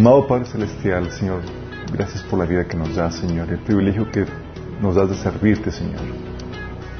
Amado 0.00 0.26
Padre 0.26 0.46
Celestial, 0.46 1.12
Señor, 1.12 1.42
gracias 1.92 2.22
por 2.22 2.38
la 2.38 2.46
vida 2.46 2.66
que 2.66 2.74
nos 2.74 2.96
das, 2.96 3.16
Señor, 3.16 3.50
el 3.50 3.58
privilegio 3.58 4.10
que 4.10 4.24
nos 4.80 4.94
das 4.94 5.10
de 5.10 5.14
servirte, 5.14 5.70
Señor. 5.70 6.00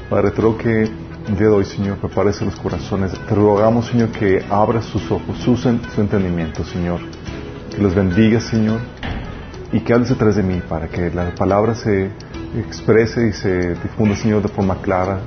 Padre, 0.07 0.29
te 0.29 0.39
ruego 0.39 0.59
que 0.59 0.83
el 0.83 1.35
día 1.35 1.47
de 1.47 1.53
hoy, 1.53 1.65
Señor, 1.65 1.97
prepares 1.97 2.39
los 2.43 2.55
corazones. 2.57 3.13
Te 3.27 3.33
rogamos, 3.33 3.87
Señor, 3.87 4.09
que 4.09 4.45
abras 4.47 4.85
sus 4.85 5.09
ojos, 5.09 5.35
su, 5.39 5.57
su 5.57 5.99
entendimiento, 5.99 6.63
Señor. 6.63 6.99
Que 7.71 7.81
los 7.81 7.95
bendiga, 7.95 8.39
Señor, 8.39 8.81
y 9.71 9.79
que 9.79 9.95
hables 9.95 10.15
través 10.15 10.35
de 10.35 10.43
mí 10.43 10.61
para 10.69 10.87
que 10.87 11.09
la 11.09 11.33
palabra 11.33 11.73
se 11.73 12.11
exprese 12.55 13.29
y 13.29 13.33
se 13.33 13.73
difunda, 13.81 14.15
Señor, 14.15 14.43
de 14.43 14.49
forma 14.49 14.79
clara, 14.79 15.21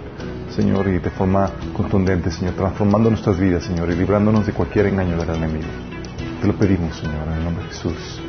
Señor, 0.55 0.87
y 0.87 0.99
de 1.01 1.11
forma 1.11 1.51
contundente, 1.77 2.31
Señor, 2.31 2.55
transformando 2.55 3.11
nuestras 3.11 3.37
vidas, 3.37 3.65
Señor, 3.65 3.91
y 3.91 3.97
librándonos 3.97 4.47
de 4.47 4.53
cualquier 4.53 4.87
engaño 4.87 5.17
del 5.17 5.31
enemigo. 5.31 5.94
Te 6.45 6.49
lo 6.49 6.59
pedimos, 6.59 6.95
Señor, 6.99 7.27
en 7.27 7.33
el 7.39 7.45
nombre 7.45 7.65
de 7.65 7.71
Jesús. 7.71 8.21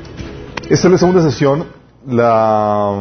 Esta 0.69 0.87
es 0.87 0.91
la 0.93 0.97
segunda 0.97 1.21
sesión. 1.21 1.65
La, 2.07 2.97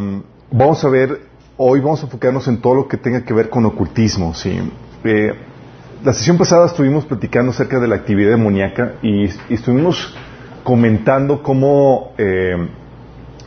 vamos 0.51 0.85
a 0.85 0.89
ver, 0.89 1.21
hoy 1.57 1.79
vamos 1.79 2.01
a 2.01 2.07
enfocarnos 2.07 2.49
en 2.49 2.61
todo 2.61 2.75
lo 2.75 2.89
que 2.89 2.97
tenga 2.97 3.25
que 3.25 3.33
ver 3.33 3.49
con 3.49 3.65
ocultismo. 3.65 4.33
Eh, 5.05 5.33
la 6.03 6.13
sesión 6.13 6.37
pasada 6.37 6.67
estuvimos 6.67 7.05
platicando 7.05 7.53
acerca 7.53 7.79
de 7.79 7.87
la 7.87 7.95
actividad 7.95 8.31
demoníaca 8.31 8.95
y, 9.03 9.27
y 9.27 9.55
estuvimos 9.55 10.17
comentando 10.65 11.45
cómo 11.45 12.11
eh, 12.19 12.69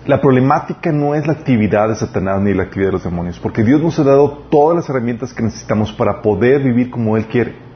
la 0.06 0.22
problemática 0.22 0.94
no 0.94 1.16
es 1.16 1.28
la 1.28 1.34
actividad 1.34 1.90
de 1.90 1.96
Satanás 1.96 2.42
ni 2.44 2.54
la 2.54 2.64
actividad 2.64 2.92
de 2.92 2.94
los 2.94 3.04
demonios, 3.04 3.40
porque 3.40 3.66
Dios 3.66 3.82
nos 3.82 4.00
ha 4.00 4.04
dado 4.04 4.46
todas 4.50 4.78
las 4.78 4.90
herramientas 4.90 5.34
que 5.34 5.44
necesitamos 5.44 5.92
para 5.92 6.22
poder 6.22 6.64
vivir 6.64 6.90
como 6.90 7.18
Él 7.18 7.26
quiere, 7.26 7.67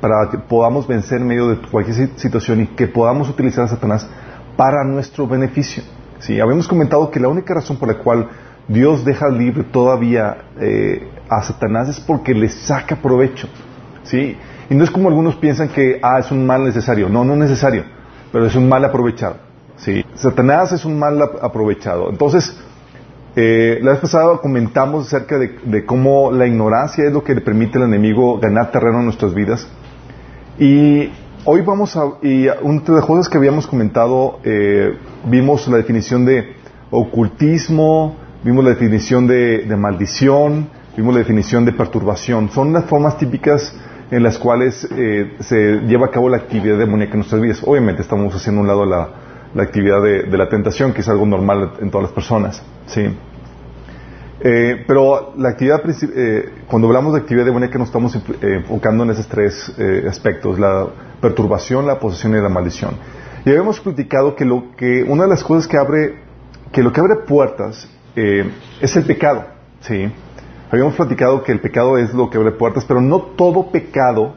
para 0.00 0.30
que 0.30 0.38
podamos 0.38 0.86
vencer 0.86 1.20
en 1.20 1.26
medio 1.26 1.48
de 1.48 1.56
cualquier 1.68 2.10
situación 2.16 2.62
y 2.62 2.66
que 2.68 2.86
podamos 2.86 3.28
utilizar 3.28 3.64
a 3.64 3.68
Satanás 3.68 4.08
para 4.56 4.84
nuestro 4.84 5.26
beneficio. 5.26 5.82
¿sí? 6.18 6.40
Habíamos 6.40 6.66
comentado 6.66 7.10
que 7.10 7.20
la 7.20 7.28
única 7.28 7.54
razón 7.54 7.76
por 7.76 7.88
la 7.88 7.98
cual 7.98 8.28
Dios 8.68 9.04
deja 9.04 9.28
libre 9.28 9.64
todavía 9.64 10.44
eh, 10.58 11.08
a 11.28 11.42
Satanás 11.42 11.88
es 11.88 12.00
porque 12.00 12.34
le 12.34 12.48
saca 12.48 12.96
provecho. 12.96 13.48
¿sí? 14.04 14.36
Y 14.70 14.74
no 14.74 14.84
es 14.84 14.90
como 14.90 15.08
algunos 15.08 15.36
piensan 15.36 15.68
que 15.68 15.98
ah, 16.02 16.18
es 16.20 16.30
un 16.30 16.46
mal 16.46 16.64
necesario. 16.64 17.08
No, 17.08 17.24
no 17.24 17.32
es 17.34 17.40
necesario, 17.40 17.84
pero 18.32 18.46
es 18.46 18.54
un 18.54 18.68
mal 18.68 18.84
aprovechado. 18.84 19.50
Sí, 19.76 20.04
Satanás 20.14 20.72
es 20.72 20.84
un 20.84 20.98
mal 20.98 21.20
aprovechado. 21.40 22.10
Entonces, 22.10 22.54
eh, 23.34 23.78
la 23.82 23.92
vez 23.92 24.00
pasada 24.00 24.36
comentamos 24.38 25.06
acerca 25.06 25.38
de, 25.38 25.86
cómo 25.86 26.30
la 26.30 26.46
ignorancia 26.46 27.04
es 27.04 27.12
lo 27.12 27.24
que 27.24 27.34
le 27.34 27.40
permite 27.40 27.78
al 27.78 27.84
enemigo 27.84 28.38
ganar 28.38 28.70
terreno 28.70 28.98
en 28.98 29.04
nuestras 29.06 29.34
vidas. 29.34 29.66
Y 30.60 31.10
hoy 31.46 31.62
vamos 31.62 31.96
a, 31.96 32.04
y 32.20 32.42
de 32.42 32.52
las 32.86 33.04
cosas 33.06 33.30
que 33.30 33.38
habíamos 33.38 33.66
comentado, 33.66 34.40
eh, 34.44 34.94
vimos 35.24 35.66
la 35.68 35.78
definición 35.78 36.26
de 36.26 36.54
ocultismo, 36.90 38.14
vimos 38.44 38.62
la 38.62 38.70
definición 38.70 39.26
de, 39.26 39.64
maldición, 39.78 40.68
vimos 40.98 41.14
la 41.14 41.20
definición 41.20 41.64
de 41.64 41.72
perturbación. 41.72 42.50
Son 42.50 42.74
las 42.74 42.84
formas 42.84 43.16
típicas 43.16 43.74
en 44.10 44.22
las 44.22 44.38
cuales 44.38 44.86
eh, 44.94 45.32
se 45.40 45.80
lleva 45.86 46.08
a 46.08 46.10
cabo 46.10 46.28
la 46.28 46.36
actividad 46.36 46.76
demoníaca 46.76 47.14
en 47.14 47.20
nuestras 47.20 47.40
vidas. 47.40 47.62
Obviamente 47.64 48.02
estamos 48.02 48.34
haciendo 48.34 48.60
un 48.60 48.66
lado 48.66 48.84
la 48.84 49.08
la 49.54 49.64
actividad 49.64 50.00
de, 50.02 50.38
la 50.38 50.48
tentación, 50.48 50.92
que 50.92 51.00
es 51.00 51.08
algo 51.08 51.26
normal 51.26 51.72
en 51.80 51.90
todas 51.90 52.04
las 52.04 52.12
personas. 52.12 52.62
¿sí? 52.86 53.02
Eh, 54.42 54.84
pero 54.86 55.34
la 55.36 55.50
actividad, 55.50 55.82
eh, 55.86 56.50
cuando 56.66 56.88
hablamos 56.88 57.12
de 57.12 57.20
actividad 57.20 57.44
demoníaca 57.44 57.78
nos 57.78 57.88
estamos 57.88 58.16
eh, 58.16 58.20
enfocando 58.40 59.04
en 59.04 59.10
esos 59.10 59.28
tres 59.28 59.74
aspectos, 60.08 60.58
la 60.58 60.86
perturbación, 61.20 61.86
la 61.86 61.98
posesión 61.98 62.34
y 62.34 62.40
la 62.40 62.48
maldición. 62.48 62.96
Y 63.44 63.50
habíamos 63.50 63.80
platicado 63.80 64.34
que, 64.36 64.44
lo, 64.44 64.74
que 64.76 65.02
una 65.02 65.24
de 65.24 65.28
las 65.28 65.44
cosas 65.44 65.66
que 65.66 65.76
abre, 65.76 66.16
que 66.72 66.82
lo 66.82 66.92
que 66.92 67.00
abre 67.00 67.16
puertas 67.26 67.88
es 68.14 68.96
el 68.96 69.04
pecado. 69.04 69.44
¿sí? 69.80 70.10
Habíamos 70.70 70.94
platicado 70.94 71.42
que 71.42 71.52
el 71.52 71.60
pecado 71.60 71.98
es 71.98 72.12
lo 72.12 72.30
que 72.30 72.38
abre 72.38 72.52
puertas, 72.52 72.84
pero 72.84 73.00
no 73.00 73.20
todo 73.20 73.70
pecado 73.70 74.34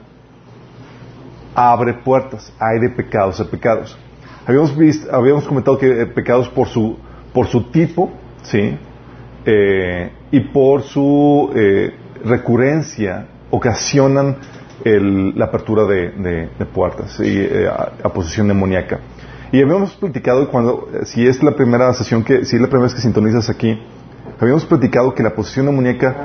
abre 1.54 1.94
puertas. 1.94 2.52
Hay 2.60 2.80
de 2.80 2.90
pecados 2.90 3.40
a 3.40 3.46
pecados. 3.46 3.98
Habíamos, 4.46 4.76
visto, 4.76 5.14
habíamos 5.14 5.46
comentado 5.48 5.78
que 5.78 6.02
eh, 6.02 6.06
pecados 6.06 6.50
por 6.50 6.68
su, 6.68 6.98
por 7.34 7.48
su 7.48 7.70
tipo, 7.72 8.12
¿sí? 8.44 8.78
Eh, 9.46 10.12
y 10.32 10.40
por 10.40 10.84
su 10.84 11.52
eh, 11.56 11.94
recurrencia 12.24 13.28
ocasionan 13.52 14.38
la 14.86 15.46
apertura 15.46 15.86
de, 15.86 16.50
puertas 16.74 17.18
y 17.20 17.46
a, 17.68 18.10
posición 18.10 18.50
demoníaca. 18.50 19.00
Y 19.52 19.62
habíamos 19.62 19.94
platicado 19.94 20.50
cuando, 20.50 20.90
si 21.04 21.26
es 21.26 21.42
la 21.42 21.56
primera 21.56 21.94
sesión 21.94 22.24
que, 22.24 22.44
si 22.44 22.56
es 22.56 22.62
la 22.62 22.68
primera 22.68 22.86
vez 22.88 22.96
que 22.96 23.02
sintonizas 23.02 23.50
aquí, 23.50 23.80
habíamos 24.40 24.66
platicado 24.66 25.14
que 25.14 25.24
la 25.24 25.36
posición 25.36 25.68
demoníaca 25.68 26.16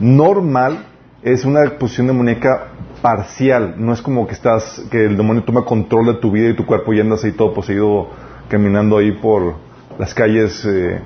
normal 0.00 0.86
es 1.22 1.44
una 1.44 1.64
posición 1.78 2.06
demoníaca 2.08 2.68
parcial, 3.02 3.74
no 3.78 3.92
es 3.92 4.02
como 4.02 4.26
que 4.26 4.34
estás, 4.34 4.82
que 4.90 5.06
el 5.06 5.16
demonio 5.16 5.44
toma 5.44 5.64
control 5.64 6.06
de 6.06 6.14
tu 6.14 6.30
vida 6.30 6.48
y 6.48 6.56
tu 6.56 6.66
cuerpo 6.66 6.92
y 6.92 7.00
andas 7.00 7.24
ahí 7.24 7.32
todo 7.32 7.54
poseído 7.54 8.08
caminando 8.48 8.98
ahí 8.98 9.12
por 9.12 9.54
las 9.98 10.14
calles 10.14 10.64
eh, 10.64 11.00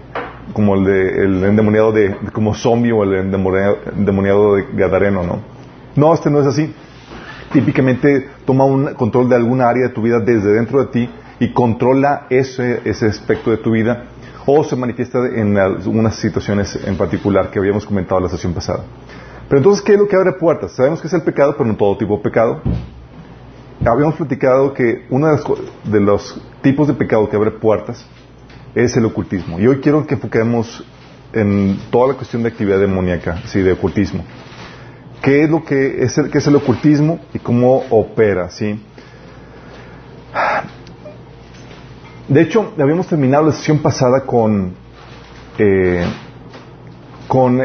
como 0.52 0.74
el, 0.74 0.84
de, 0.84 1.24
el 1.24 1.44
endemoniado 1.44 1.92
de, 1.92 2.16
como 2.32 2.54
zombie 2.54 2.92
o 2.92 3.04
el 3.04 3.14
endemoniado, 3.14 4.54
de 4.56 4.66
Gadareno, 4.74 5.22
¿no? 5.22 5.40
No, 5.96 6.14
este 6.14 6.30
no 6.30 6.40
es 6.40 6.46
así. 6.46 6.74
Típicamente 7.52 8.28
toma 8.44 8.64
un 8.64 8.94
control 8.94 9.28
de 9.28 9.36
alguna 9.36 9.68
área 9.68 9.88
de 9.88 9.94
tu 9.94 10.02
vida 10.02 10.20
desde 10.20 10.52
dentro 10.52 10.80
de 10.80 10.86
ti 10.86 11.10
y 11.38 11.52
controla 11.52 12.26
ese, 12.30 12.80
ese 12.84 13.06
aspecto 13.06 13.50
de 13.50 13.58
tu 13.58 13.72
vida 13.72 14.04
o 14.46 14.64
se 14.64 14.74
manifiesta 14.76 15.18
en 15.34 15.56
algunas 15.56 16.16
situaciones 16.16 16.78
en 16.84 16.96
particular 16.96 17.50
que 17.50 17.58
habíamos 17.58 17.86
comentado 17.86 18.20
la 18.20 18.28
sesión 18.28 18.52
pasada. 18.54 18.84
Pero 19.48 19.58
entonces, 19.58 19.84
¿qué 19.84 19.92
es 19.94 19.98
lo 19.98 20.08
que 20.08 20.16
abre 20.16 20.32
puertas? 20.32 20.72
Sabemos 20.72 21.00
que 21.00 21.08
es 21.08 21.12
el 21.12 21.22
pecado, 21.22 21.54
pero 21.56 21.66
no 21.66 21.76
todo 21.76 21.96
tipo 21.96 22.16
de 22.16 22.22
pecado. 22.22 22.62
Habíamos 23.84 24.14
platicado 24.14 24.72
que 24.72 25.06
uno 25.10 25.28
de 25.84 26.00
los, 26.00 26.40
tipos 26.62 26.88
de 26.88 26.94
pecado 26.94 27.28
que 27.28 27.36
abre 27.36 27.50
puertas 27.50 28.06
es 28.74 28.96
el 28.96 29.04
ocultismo. 29.04 29.58
Y 29.60 29.66
hoy 29.66 29.80
quiero 29.80 30.06
que 30.06 30.14
enfoquemos 30.14 30.84
en 31.32 31.78
toda 31.90 32.08
la 32.08 32.14
cuestión 32.14 32.42
de 32.42 32.48
actividad 32.48 32.78
demoníaca, 32.78 33.42
sí, 33.46 33.60
de 33.60 33.72
ocultismo. 33.72 34.24
¿Qué 35.22 35.44
es 35.44 35.50
lo 35.50 35.64
que 35.64 36.02
es 36.02 36.18
el, 36.18 36.30
qué 36.30 36.38
es 36.38 36.46
el 36.46 36.56
ocultismo 36.56 37.20
y 37.32 37.38
cómo 37.38 37.84
opera, 37.90 38.50
sí? 38.50 38.80
De 42.28 42.40
hecho, 42.40 42.72
habíamos 42.78 43.06
terminado 43.06 43.46
la 43.46 43.52
sesión 43.52 43.78
pasada 43.78 44.24
con, 44.24 44.74
eh, 45.58 46.04
con 47.28 47.60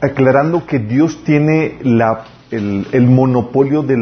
aclarando 0.00 0.66
que 0.66 0.78
Dios 0.78 1.24
tiene 1.24 1.78
el, 2.50 3.06
monopolio 3.06 3.82
de 3.82 3.96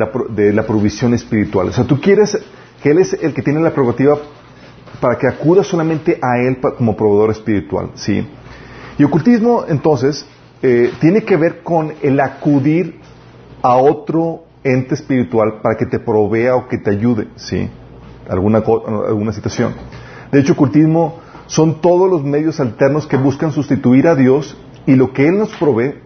la, 0.52 0.66
provisión 0.66 1.14
espiritual. 1.14 1.69
O 1.69 1.72
sea, 1.72 1.84
tú 1.84 2.00
quieres 2.00 2.38
que 2.82 2.90
Él 2.90 2.98
es 2.98 3.12
el 3.14 3.32
que 3.32 3.42
tiene 3.42 3.60
la 3.60 3.70
prerrogativa 3.70 4.19
para 5.02 5.18
que 5.18 5.26
acuda 5.26 5.64
solamente 5.64 6.16
a 6.22 6.38
Él 6.38 6.60
como 6.78 6.96
proveedor 6.96 7.32
espiritual. 7.32 7.90
¿sí? 7.96 8.24
Y 8.96 9.02
ocultismo, 9.02 9.64
entonces, 9.66 10.24
eh, 10.62 10.92
tiene 11.00 11.24
que 11.24 11.36
ver 11.36 11.64
con 11.64 11.92
el 12.02 12.20
acudir 12.20 13.00
a 13.62 13.78
otro 13.78 14.44
ente 14.62 14.94
espiritual 14.94 15.60
para 15.60 15.76
que 15.76 15.86
te 15.86 15.98
provea 15.98 16.54
o 16.54 16.68
que 16.68 16.78
te 16.78 16.90
ayude, 16.90 17.26
¿sí? 17.34 17.68
Alguna, 18.28 18.62
alguna 19.08 19.32
situación. 19.32 19.74
De 20.30 20.38
hecho, 20.38 20.52
ocultismo 20.52 21.19
son 21.46 21.80
todos 21.80 22.08
los 22.08 22.22
medios 22.22 22.60
alternos 22.60 23.08
que 23.08 23.16
buscan 23.16 23.50
sustituir 23.50 24.06
a 24.06 24.14
Dios 24.14 24.56
y 24.87 24.94
lo 24.94 25.12
que 25.12 25.26
Él 25.26 25.37
nos 25.37 25.52
provee 25.56 25.96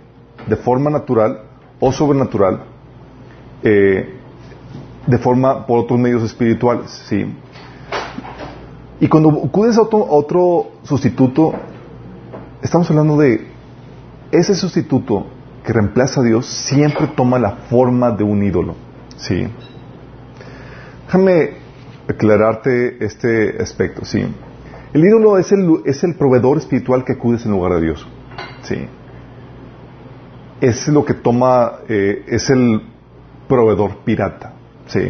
de 0.47 0.57
forma 0.57 0.89
natural 0.89 1.43
o 1.81 1.93
sobrenatural, 1.93 2.63
eh, 3.63 4.15
de 5.07 5.19
forma 5.19 5.67
por 5.67 5.81
otros 5.81 6.01
medios 6.01 6.23
espirituales, 6.23 6.91
¿sí? 7.11 7.27
Y 8.99 9.09
cuando 9.09 9.29
acudes 9.45 9.77
a 9.77 9.83
otro, 9.83 10.73
sustituto, 10.83 11.53
estamos 12.63 12.89
hablando 12.91 13.19
de 13.19 13.47
ese 14.33 14.55
sustituto 14.55 15.27
que 15.65 15.73
reemplaza 15.73 16.21
a 16.21 16.25
Dios 16.25 16.47
siempre 16.47 17.09
toma 17.09 17.39
la 17.39 17.53
forma 17.69 18.11
de 18.11 18.25
un 18.25 18.43
ídolo, 18.43 18.75
¿sí? 19.17 19.47
Déjame 21.07 21.51
aclararte 22.09 23.05
este 23.05 23.61
aspecto, 23.61 24.05
¿sí? 24.05 24.25
El 24.95 25.05
ídolo 25.05 25.37
es 25.37 25.53
el, 25.53 25.83
es 25.85 26.03
el 26.03 26.15
proveedor 26.15 26.57
espiritual 26.57 27.05
que 27.05 27.13
acudes 27.13 27.45
en 27.45 27.53
lugar 27.53 27.75
de 27.75 27.81
Dios. 27.83 28.07
Sí. 28.63 28.87
Es 30.61 30.89
lo 30.89 31.05
que 31.05 31.13
toma, 31.13 31.81
eh, 31.89 32.25
es 32.29 32.49
el 32.49 32.81
proveedor 33.47 33.99
pirata. 34.05 34.55
Sí. 34.87 35.01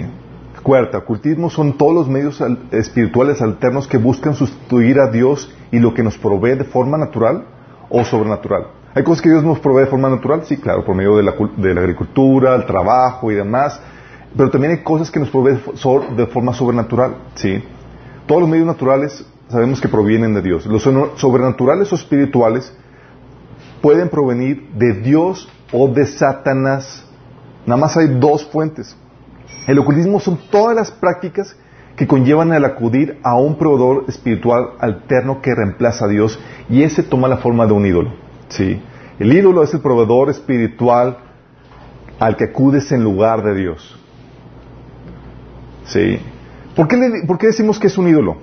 Cuarta, 0.66 0.98
ocultismo 0.98 1.48
son 1.48 1.78
todos 1.78 1.94
los 1.94 2.08
medios 2.08 2.42
espirituales 2.72 3.40
alternos 3.40 3.86
que 3.86 3.98
buscan 3.98 4.34
sustituir 4.34 4.98
a 4.98 5.12
Dios 5.12 5.48
y 5.70 5.78
lo 5.78 5.94
que 5.94 6.02
nos 6.02 6.18
provee 6.18 6.56
de 6.56 6.64
forma 6.64 6.98
natural 6.98 7.44
o 7.88 8.04
sobrenatural. 8.04 8.66
¿Hay 8.92 9.04
cosas 9.04 9.22
que 9.22 9.30
Dios 9.30 9.44
nos 9.44 9.60
provee 9.60 9.84
de 9.84 9.86
forma 9.86 10.10
natural? 10.10 10.42
Sí, 10.44 10.56
claro, 10.56 10.84
por 10.84 10.96
medio 10.96 11.16
de 11.18 11.22
la, 11.22 11.34
de 11.56 11.72
la 11.72 11.82
agricultura, 11.82 12.56
el 12.56 12.66
trabajo 12.66 13.30
y 13.30 13.36
demás. 13.36 13.80
Pero 14.36 14.50
también 14.50 14.72
hay 14.72 14.82
cosas 14.82 15.08
que 15.08 15.20
nos 15.20 15.30
provee 15.30 15.56
de 16.16 16.26
forma 16.26 16.52
sobrenatural. 16.52 17.14
¿sí? 17.36 17.62
todos 18.26 18.40
los 18.40 18.50
medios 18.50 18.66
naturales 18.66 19.24
sabemos 19.48 19.80
que 19.80 19.88
provienen 19.88 20.34
de 20.34 20.42
Dios. 20.42 20.66
Los 20.66 20.82
sobrenaturales 20.82 21.92
o 21.92 21.94
espirituales 21.94 22.76
pueden 23.80 24.08
provenir 24.08 24.68
de 24.72 24.94
Dios 24.94 25.48
o 25.72 25.86
de 25.86 26.06
Satanás. 26.06 27.04
Nada 27.66 27.80
más 27.80 27.96
hay 27.96 28.18
dos 28.18 28.44
fuentes. 28.46 28.96
El 29.66 29.78
ocultismo 29.78 30.20
son 30.20 30.38
todas 30.50 30.76
las 30.76 30.90
prácticas 30.90 31.56
que 31.96 32.06
conllevan 32.06 32.52
al 32.52 32.64
acudir 32.64 33.19
a 33.22 33.37
un 33.37 33.56
proveedor 33.56 34.04
espiritual 34.08 34.70
alterno 34.78 35.40
que 35.40 35.54
reemplaza 35.54 36.04
a 36.04 36.08
Dios 36.08 36.38
y 36.69 36.82
ese 36.82 37.02
toma 37.02 37.26
la 37.26 37.38
forma 37.38 37.66
de 37.66 37.72
un 37.72 37.87
ídolo. 37.87 38.12
¿sí? 38.48 38.81
El 39.19 39.32
ídolo 39.32 39.62
es 39.62 39.72
el 39.72 39.81
proveedor 39.81 40.31
espiritual 40.31 41.19
al 42.19 42.37
que 42.37 42.44
acudes 42.44 42.93
en 42.93 43.02
lugar 43.02 43.43
de 43.43 43.54
Dios. 43.54 43.98
¿Sí? 45.87 46.19
¿Por 46.75 46.88
qué, 46.88 46.96
¿Por 47.26 47.38
qué 47.38 47.46
decimos 47.49 47.78
que 47.78 47.87
es 47.87 47.96
un 47.96 48.08
ídolo? 48.08 48.37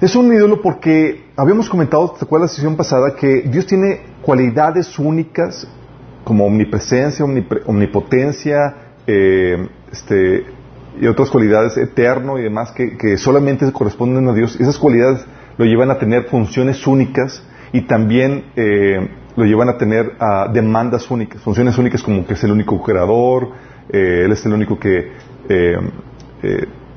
Es 0.00 0.14
un 0.14 0.32
ídolo 0.32 0.60
porque 0.60 1.24
habíamos 1.36 1.68
comentado, 1.68 2.10
¿te 2.10 2.38
la 2.38 2.48
sesión 2.48 2.76
pasada? 2.76 3.16
Que 3.16 3.42
Dios 3.42 3.66
tiene 3.66 4.02
cualidades 4.22 4.98
únicas 4.98 5.66
como 6.26 6.44
omnipresencia, 6.44 7.24
omnipotencia, 7.66 8.74
eh, 9.06 9.68
este, 9.92 10.44
y 11.00 11.06
otras 11.06 11.30
cualidades 11.30 11.76
eterno 11.76 12.36
y 12.36 12.42
demás 12.42 12.72
que, 12.72 13.16
solamente 13.16 13.70
corresponden 13.70 14.26
a 14.28 14.32
Dios. 14.32 14.58
Esas 14.58 14.76
cualidades 14.76 15.24
lo 15.56 15.64
llevan 15.64 15.92
a 15.92 16.00
tener 16.00 16.24
funciones 16.24 16.84
únicas 16.84 17.44
y 17.72 17.82
también 17.82 18.46
eh, 18.56 19.08
lo 19.36 19.44
llevan 19.44 19.68
a 19.68 19.78
tener 19.78 20.14
demandas 20.52 21.08
únicas, 21.12 21.40
funciones 21.42 21.78
únicas 21.78 22.02
como 22.02 22.26
que 22.26 22.34
es 22.34 22.42
el 22.42 22.50
único 22.50 22.82
creador, 22.82 23.50
eh, 23.88 24.22
Él 24.24 24.32
es 24.32 24.44
el 24.46 24.52
único 24.52 24.80
que, 24.80 25.12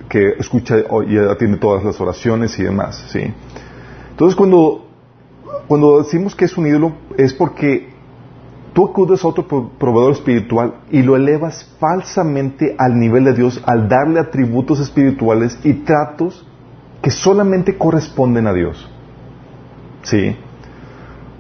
que 0.10 0.28
escucha 0.40 0.78
y 1.08 1.18
atiende 1.20 1.60
todas 1.60 1.84
las 1.84 2.02
oraciones 2.02 2.58
y 2.58 2.64
demás. 2.64 3.06
¿sí? 3.12 3.32
Entonces 4.10 4.36
cuando, 4.36 4.88
cuando 5.68 6.00
decimos 6.00 6.34
que 6.34 6.46
es 6.46 6.58
un 6.58 6.66
ídolo 6.66 6.94
es 7.16 7.32
porque 7.32 7.89
tú 8.80 8.86
acudes 8.86 9.26
a 9.26 9.28
otro 9.28 9.46
proveedor 9.78 10.14
espiritual 10.14 10.76
y 10.90 11.02
lo 11.02 11.18
elevas 11.18 11.70
falsamente 11.82 12.78
al 12.78 12.98
nivel 12.98 13.26
de 13.26 13.34
Dios 13.34 13.62
al 13.66 13.90
darle 13.90 14.22
atributos 14.22 14.80
espirituales 14.80 15.60
y 15.66 15.74
tratos 15.74 16.48
que 17.02 17.12
solamente 17.12 17.78
corresponden 17.78 18.48
a 18.48 18.54
Dios. 18.54 18.90
¿Sí? 20.04 20.34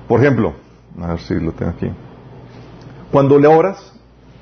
Por 0.06 0.20
ejemplo, 0.20 0.54
a 1.02 1.08
ver 1.12 1.20
si 1.22 1.36
lo 1.36 1.54
tengo 1.54 1.72
aquí. 1.72 1.90
Cuando 3.10 3.40
le 3.40 3.48
oras 3.48 3.94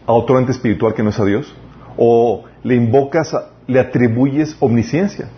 a 0.07 0.13
otro 0.13 0.39
ente 0.39 0.53
espiritual 0.53 0.95
que 0.95 1.03
no 1.03 1.11
es 1.11 1.19
a 1.19 1.25
Dios, 1.25 1.53
o 1.97 2.45
le 2.63 2.73
invocas, 2.73 3.31
le 3.67 3.79
atribuyes 3.79 4.57
omnisciencia. 4.59 5.29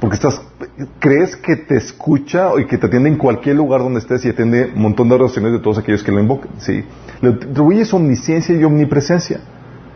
Porque 0.00 0.14
estás, 0.14 0.40
crees 1.00 1.34
que 1.34 1.56
te 1.56 1.76
escucha 1.76 2.50
y 2.58 2.66
que 2.66 2.78
te 2.78 2.86
atiende 2.86 3.08
en 3.08 3.16
cualquier 3.16 3.56
lugar 3.56 3.80
donde 3.80 3.98
estés 3.98 4.24
y 4.24 4.28
atiende 4.28 4.72
un 4.74 4.82
montón 4.82 5.08
de 5.08 5.16
oraciones 5.16 5.52
de 5.52 5.58
todos 5.58 5.78
aquellos 5.78 6.04
que 6.04 6.12
lo 6.12 6.20
invocan. 6.20 6.50
¿sí? 6.58 6.84
Le 7.20 7.30
atribuyes 7.30 7.92
omnisciencia 7.92 8.54
y 8.54 8.62
omnipresencia. 8.62 9.40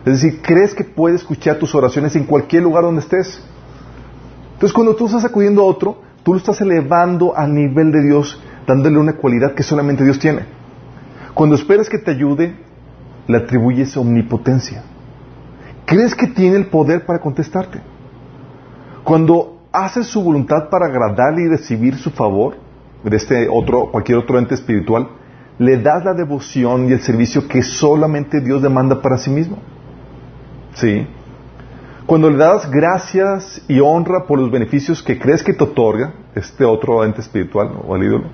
Es 0.05 0.21
decir, 0.21 0.41
crees 0.41 0.73
que 0.73 0.83
puede 0.83 1.15
escuchar 1.15 1.57
tus 1.57 1.73
oraciones 1.73 2.15
en 2.17 2.25
cualquier 2.25 2.63
lugar 2.63 2.83
donde 2.83 2.99
estés. 2.99 3.41
Entonces, 4.53 4.73
cuando 4.73 4.95
tú 4.95 5.05
estás 5.05 5.23
acudiendo 5.23 5.61
a 5.61 5.65
otro, 5.65 6.01
tú 6.23 6.33
lo 6.33 6.37
estás 6.37 6.59
elevando 6.59 7.35
al 7.35 7.53
nivel 7.53 7.91
de 7.91 8.03
Dios, 8.03 8.41
dándole 8.67 8.97
una 8.97 9.13
cualidad 9.13 9.53
que 9.53 9.63
solamente 9.63 10.03
Dios 10.03 10.19
tiene. 10.19 10.41
Cuando 11.33 11.55
esperas 11.55 11.87
que 11.87 11.97
te 11.97 12.11
ayude, 12.11 12.55
le 13.27 13.37
atribuyes 13.37 13.95
omnipotencia. 13.95 14.83
Crees 15.85 16.13
que 16.15 16.27
tiene 16.27 16.57
el 16.57 16.67
poder 16.67 17.05
para 17.05 17.19
contestarte. 17.19 17.79
Cuando 19.03 19.52
haces 19.73 20.07
su 20.07 20.23
voluntad 20.23 20.69
para 20.69 20.85
agradarle 20.85 21.43
y 21.43 21.49
recibir 21.49 21.95
su 21.95 22.11
favor 22.11 22.55
de 23.03 23.17
este 23.17 23.49
otro, 23.49 23.91
cualquier 23.91 24.19
otro 24.19 24.37
ente 24.37 24.53
espiritual, 24.53 25.09
le 25.57 25.77
das 25.77 26.05
la 26.05 26.13
devoción 26.13 26.87
y 26.87 26.93
el 26.93 27.01
servicio 27.01 27.47
que 27.47 27.61
solamente 27.61 28.39
Dios 28.39 28.61
demanda 28.61 29.01
para 29.01 29.17
sí 29.17 29.29
mismo. 29.29 29.57
¿Sí? 30.75 31.05
Cuando 32.05 32.29
le 32.29 32.37
das 32.37 32.69
gracias 32.69 33.63
y 33.67 33.79
honra 33.79 34.25
por 34.25 34.39
los 34.39 34.51
beneficios 34.51 35.01
que 35.01 35.17
crees 35.19 35.43
que 35.43 35.53
te 35.53 35.63
otorga 35.63 36.13
este 36.35 36.65
otro 36.65 37.03
ente 37.03 37.21
espiritual 37.21 37.71
o 37.87 37.95
el 37.95 38.03
ídolo, 38.03 38.25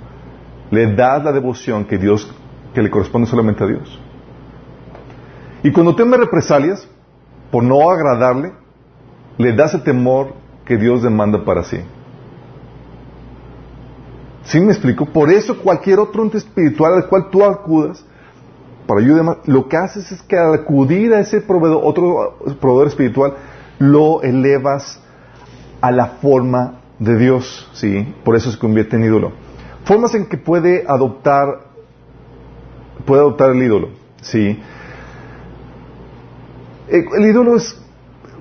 le 0.71 0.93
das 0.93 1.23
la 1.23 1.31
devoción 1.31 1.85
que 1.85 1.97
Dios, 1.97 2.31
que 2.73 2.81
le 2.81 2.89
corresponde 2.89 3.27
solamente 3.27 3.63
a 3.63 3.67
Dios. 3.67 3.99
Y 5.63 5.71
cuando 5.71 5.95
temes 5.95 6.19
represalias 6.19 6.87
por 7.51 7.63
no 7.63 7.89
agradarle, 7.89 8.53
le 9.37 9.53
das 9.53 9.73
el 9.73 9.83
temor 9.83 10.33
que 10.69 10.77
Dios 10.77 11.01
demanda 11.01 11.43
para 11.43 11.63
sí. 11.63 11.79
¿Sí 14.43 14.59
me 14.59 14.71
explico? 14.71 15.07
Por 15.07 15.31
eso 15.31 15.57
cualquier 15.57 15.97
otro 15.99 16.21
ente 16.21 16.37
espiritual 16.37 16.93
al 16.93 17.07
cual 17.07 17.31
tú 17.31 17.43
acudas 17.43 18.05
para 18.85 19.01
ayuda, 19.01 19.37
lo 19.45 19.67
que 19.67 19.77
haces 19.77 20.11
es 20.11 20.21
que 20.21 20.37
al 20.37 20.53
acudir 20.53 21.11
a 21.15 21.21
ese 21.21 21.41
proveedor, 21.41 21.81
otro 21.83 22.37
proveedor 22.61 22.87
espiritual, 22.87 23.33
lo 23.79 24.21
elevas 24.21 25.01
a 25.81 25.91
la 25.91 26.05
forma 26.21 26.81
de 26.99 27.17
Dios, 27.17 27.67
¿sí? 27.73 28.13
Por 28.23 28.35
eso 28.35 28.51
se 28.51 28.59
convierte 28.59 28.95
en 28.95 29.05
ídolo. 29.05 29.31
Formas 29.85 30.13
en 30.13 30.27
que 30.27 30.37
puede 30.37 30.85
adoptar, 30.87 31.47
puede 33.05 33.21
adoptar 33.21 33.51
el 33.51 33.63
ídolo, 33.63 33.89
¿sí? 34.21 34.59
El 36.87 37.25
ídolo 37.25 37.55
es 37.55 37.75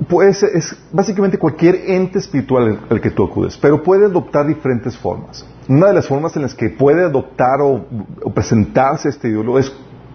pues 0.07 0.43
es 0.43 0.77
básicamente 0.93 1.39
cualquier 1.39 1.75
ente 1.87 2.19
espiritual 2.19 2.81
al 2.89 3.01
que 3.01 3.11
tú 3.11 3.25
acudes, 3.25 3.57
pero 3.57 3.83
puede 3.83 4.07
adoptar 4.07 4.47
diferentes 4.47 4.97
formas. 4.97 5.45
Una 5.69 5.89
de 5.89 5.95
las 5.95 6.07
formas 6.07 6.35
en 6.37 6.43
las 6.43 6.55
que 6.55 6.71
puede 6.71 7.05
adoptar 7.05 7.61
o, 7.61 7.85
presentarse 8.35 9.09
este 9.09 9.29
ídolo 9.29 9.59
es 9.59 9.73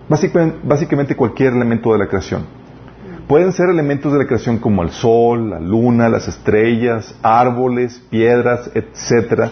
básicamente, 0.08 0.60
básicamente, 0.64 1.16
cualquier 1.16 1.54
elemento 1.54 1.92
de 1.92 2.00
la 2.00 2.08
creación. 2.08 2.46
Pueden 3.28 3.52
ser 3.52 3.70
elementos 3.70 4.12
de 4.12 4.20
la 4.20 4.26
creación 4.26 4.58
como 4.58 4.84
el 4.84 4.92
sol, 4.92 5.50
la 5.50 5.60
luna, 5.60 6.10
las 6.10 6.28
estrellas, 6.28 7.16
árboles, 7.22 8.02
piedras, 8.10 8.70
etcétera, 8.74 9.52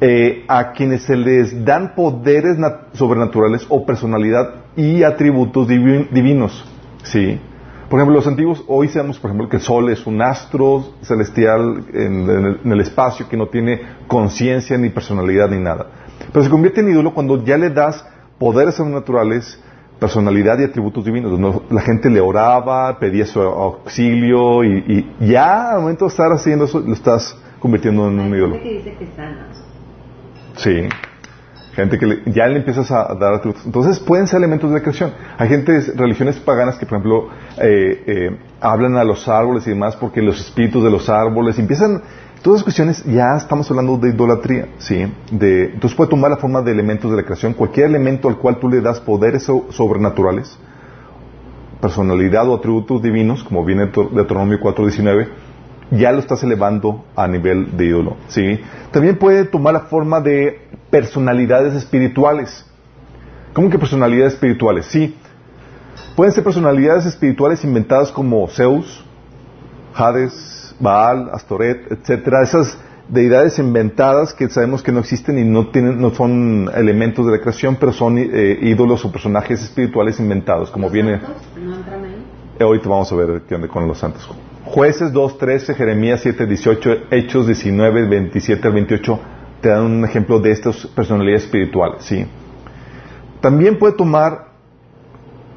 eh, 0.00 0.44
a 0.48 0.72
quienes 0.72 1.02
se 1.02 1.16
les 1.16 1.64
dan 1.64 1.94
poderes 1.94 2.56
sobrenaturales 2.92 3.64
o 3.68 3.86
personalidad 3.86 4.66
y 4.76 5.02
atributos 5.02 5.68
divinos. 5.68 6.64
¿sí? 7.04 7.40
Por 7.88 8.00
ejemplo, 8.00 8.16
los 8.16 8.26
antiguos, 8.26 8.64
hoy 8.66 8.88
sabemos, 8.88 9.18
por 9.18 9.30
ejemplo, 9.30 9.48
que 9.48 9.56
el 9.56 9.62
Sol 9.62 9.90
es 9.90 10.06
un 10.06 10.20
astro 10.20 10.94
celestial 11.02 11.84
en, 11.92 12.70
el, 12.72 12.80
espacio 12.80 13.28
que 13.28 13.36
no 13.36 13.46
tiene 13.46 13.80
conciencia 14.08 14.76
ni 14.76 14.90
personalidad 14.90 15.48
ni 15.48 15.60
nada. 15.60 15.86
Pero 16.32 16.44
se 16.44 16.50
convierte 16.50 16.80
en 16.80 16.90
ídolo 16.90 17.14
cuando 17.14 17.44
ya 17.44 17.56
le 17.56 17.70
das 17.70 18.04
poderes 18.38 18.74
sobrenaturales, 18.74 19.62
personalidad 20.00 20.58
y 20.58 20.64
atributos 20.64 21.04
divinos. 21.04 21.62
La 21.70 21.80
gente 21.80 22.10
le 22.10 22.20
oraba, 22.20 22.98
pedía 22.98 23.24
su 23.24 23.40
auxilio 23.40 24.64
y, 24.64 25.08
ya 25.20 25.70
al 25.70 25.82
momento 25.82 26.06
de 26.06 26.08
estar 26.08 26.32
haciendo 26.32 26.64
eso, 26.64 26.80
lo 26.80 26.92
estás 26.92 27.38
convirtiendo 27.60 28.08
en 28.08 28.18
un 28.18 28.34
ídolo. 28.34 28.60
que 28.60 28.68
dice 28.68 28.96
que 28.98 29.06
sanas. 29.14 29.62
Sí. 30.56 30.88
Gente 31.76 31.98
que 31.98 32.22
ya 32.32 32.46
le 32.46 32.56
empiezas 32.56 32.90
a 32.90 33.14
dar 33.20 33.34
atributos. 33.34 33.66
Entonces 33.66 34.00
pueden 34.00 34.26
ser 34.26 34.38
elementos 34.38 34.70
de 34.70 34.76
la 34.76 34.82
creación. 34.82 35.12
Hay 35.36 35.50
gente, 35.50 35.78
religiones 35.94 36.36
paganas 36.36 36.78
que, 36.78 36.86
por 36.86 36.96
ejemplo, 36.96 37.28
eh, 37.58 38.02
eh, 38.06 38.36
hablan 38.62 38.96
a 38.96 39.04
los 39.04 39.28
árboles 39.28 39.66
y 39.66 39.70
demás 39.70 39.94
porque 39.94 40.22
los 40.22 40.40
espíritus 40.40 40.82
de 40.82 40.90
los 40.90 41.10
árboles 41.10 41.58
empiezan. 41.58 42.00
Todas 42.40 42.60
las 42.60 42.64
cuestiones 42.64 43.04
ya 43.04 43.36
estamos 43.36 43.70
hablando 43.70 43.98
de 43.98 44.08
idolatría, 44.08 44.68
¿sí? 44.78 45.06
De, 45.30 45.64
entonces 45.64 45.94
puede 45.94 46.08
tomar 46.08 46.30
la 46.30 46.38
forma 46.38 46.62
de 46.62 46.72
elementos 46.72 47.10
de 47.10 47.18
la 47.18 47.24
creación. 47.24 47.52
Cualquier 47.52 47.86
elemento 47.86 48.28
al 48.28 48.38
cual 48.38 48.58
tú 48.58 48.70
le 48.70 48.80
das 48.80 48.98
poderes 49.00 49.42
sobrenaturales, 49.42 50.58
personalidad 51.82 52.48
o 52.48 52.56
atributos 52.56 53.02
divinos, 53.02 53.44
como 53.44 53.62
viene 53.66 53.86
de 53.86 54.08
Deuteronomio 54.14 54.58
4.19, 54.60 55.28
ya 55.90 56.12
lo 56.12 56.18
estás 56.18 56.42
elevando 56.42 57.04
a 57.14 57.28
nivel 57.28 57.76
de 57.76 57.86
ídolo. 57.86 58.16
¿sí? 58.28 58.60
También 58.92 59.18
puede 59.18 59.44
tomar 59.44 59.74
la 59.74 59.80
forma 59.80 60.20
de 60.20 60.68
personalidades 60.96 61.74
espirituales. 61.74 62.64
¿Cómo 63.52 63.68
que 63.68 63.78
personalidades 63.78 64.32
espirituales? 64.32 64.86
Sí. 64.86 65.14
Pueden 66.16 66.32
ser 66.32 66.42
personalidades 66.42 67.04
espirituales 67.04 67.62
inventadas 67.64 68.10
como 68.10 68.48
Zeus, 68.48 69.04
Hades, 69.94 70.74
Baal, 70.80 71.28
Astoret, 71.34 71.92
etcétera. 71.92 72.42
Esas 72.42 72.78
deidades 73.10 73.58
inventadas 73.58 74.32
que 74.32 74.48
sabemos 74.48 74.82
que 74.82 74.90
no 74.90 75.00
existen 75.00 75.38
y 75.38 75.44
no 75.44 75.68
tienen, 75.68 76.00
no 76.00 76.14
son 76.14 76.70
elementos 76.74 77.26
de 77.26 77.32
la 77.32 77.40
creación, 77.40 77.76
pero 77.78 77.92
son 77.92 78.16
eh, 78.16 78.58
ídolos 78.62 79.04
o 79.04 79.12
personajes 79.12 79.62
espirituales 79.62 80.18
inventados, 80.18 80.70
como 80.70 80.88
viene. 80.88 81.20
¿No 81.60 82.66
Hoy 82.66 82.80
te 82.80 82.88
vamos 82.88 83.12
a 83.12 83.16
ver 83.16 83.42
qué 83.46 83.54
onda 83.54 83.68
con 83.68 83.86
los 83.86 83.98
santos. 83.98 84.26
Jueces 84.64 85.12
2.13, 85.12 85.74
Jeremías 85.74 86.24
7.18, 86.24 87.08
Hechos 87.10 87.46
19, 87.46 88.08
27 88.08 88.66
al 88.66 88.72
28 88.72 89.20
te 89.66 89.72
dan 89.72 89.82
un 89.82 90.04
ejemplo 90.04 90.38
de 90.38 90.52
estas 90.52 90.86
personalidades 90.86 91.42
espirituales. 91.42 92.04
¿sí? 92.04 92.24
También 93.40 93.80
puede 93.80 93.94
tomar 93.94 94.50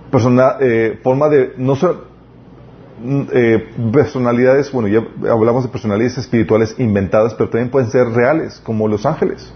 persona, 0.09 0.55
eh, 0.59 0.99
forma 1.03 1.29
de, 1.29 1.53
no 1.57 1.75
mm, 1.75 3.21
eh, 3.31 3.69
personalidades, 3.93 4.71
bueno, 4.71 4.87
ya 4.87 5.05
hablamos 5.31 5.63
de 5.63 5.69
personalidades 5.69 6.17
espirituales 6.17 6.73
inventadas, 6.79 7.35
pero 7.35 7.51
también 7.51 7.69
pueden 7.69 7.91
ser 7.91 8.07
reales, 8.07 8.59
como 8.63 8.87
los 8.87 9.05
ángeles. 9.05 9.53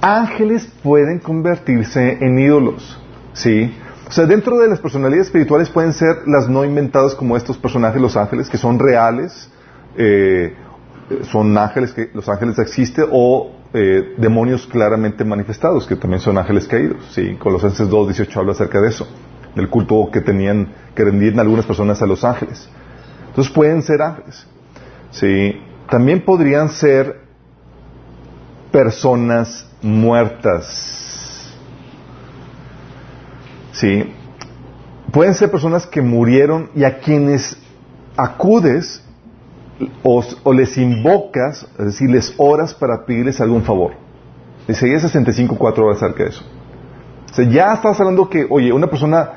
Ángeles 0.00 0.68
pueden 0.82 1.20
convertirse 1.20 2.18
en 2.20 2.40
ídolos, 2.40 3.00
¿sí? 3.34 3.72
O 4.08 4.10
sea, 4.10 4.26
dentro 4.26 4.58
de 4.58 4.66
las 4.66 4.80
personalidades 4.80 5.28
espirituales 5.28 5.70
pueden 5.70 5.92
ser 5.92 6.26
las 6.26 6.48
no 6.48 6.64
inventadas 6.64 7.14
como 7.14 7.36
estos 7.36 7.56
personajes, 7.56 8.02
los 8.02 8.16
ángeles, 8.16 8.48
que 8.48 8.58
son 8.58 8.80
reales, 8.80 9.48
eh, 9.96 10.56
son 11.30 11.56
ángeles 11.56 11.92
que 11.92 12.10
los 12.12 12.28
ángeles 12.28 12.58
existen 12.58 13.06
o 13.10 13.50
eh, 13.72 14.14
demonios 14.16 14.66
claramente 14.66 15.24
manifestados, 15.24 15.86
que 15.86 15.96
también 15.96 16.20
son 16.20 16.38
ángeles 16.38 16.66
caídos. 16.66 16.98
¿sí? 17.10 17.36
Colosenses 17.36 17.88
2, 17.88 18.08
18 18.08 18.40
habla 18.40 18.52
acerca 18.52 18.80
de 18.80 18.88
eso, 18.88 19.06
del 19.54 19.68
culto 19.68 20.10
que 20.12 20.20
tenían, 20.20 20.72
que 20.94 21.04
rendían 21.04 21.38
algunas 21.38 21.66
personas 21.66 22.00
a 22.02 22.06
los 22.06 22.24
ángeles. 22.24 22.68
Entonces 23.28 23.52
pueden 23.52 23.82
ser 23.82 24.02
ángeles. 24.02 24.46
¿sí? 25.10 25.60
También 25.90 26.24
podrían 26.24 26.68
ser 26.70 27.20
personas 28.70 29.66
muertas. 29.82 31.54
¿Sí? 33.72 34.12
Pueden 35.12 35.34
ser 35.34 35.50
personas 35.50 35.86
que 35.86 36.02
murieron 36.02 36.70
y 36.74 36.84
a 36.84 36.98
quienes 36.98 37.56
acudes 38.16 39.02
o, 40.02 40.52
les 40.52 40.76
invocas, 40.76 41.66
es 41.78 41.84
decir, 41.84 42.10
les 42.10 42.34
oras 42.36 42.74
para 42.74 43.04
pedirles 43.04 43.40
algún 43.40 43.62
favor. 43.62 43.92
Isaías 44.66 45.02
65, 45.02 45.56
4 45.56 45.84
horas 45.86 46.02
acerca 46.02 46.24
de 46.24 46.30
eso. 46.30 46.44
O 47.30 47.34
sea, 47.34 47.48
ya 47.48 47.74
estás 47.74 47.98
hablando 48.00 48.28
que, 48.28 48.46
oye, 48.48 48.72
una 48.72 48.88
persona 48.88 49.30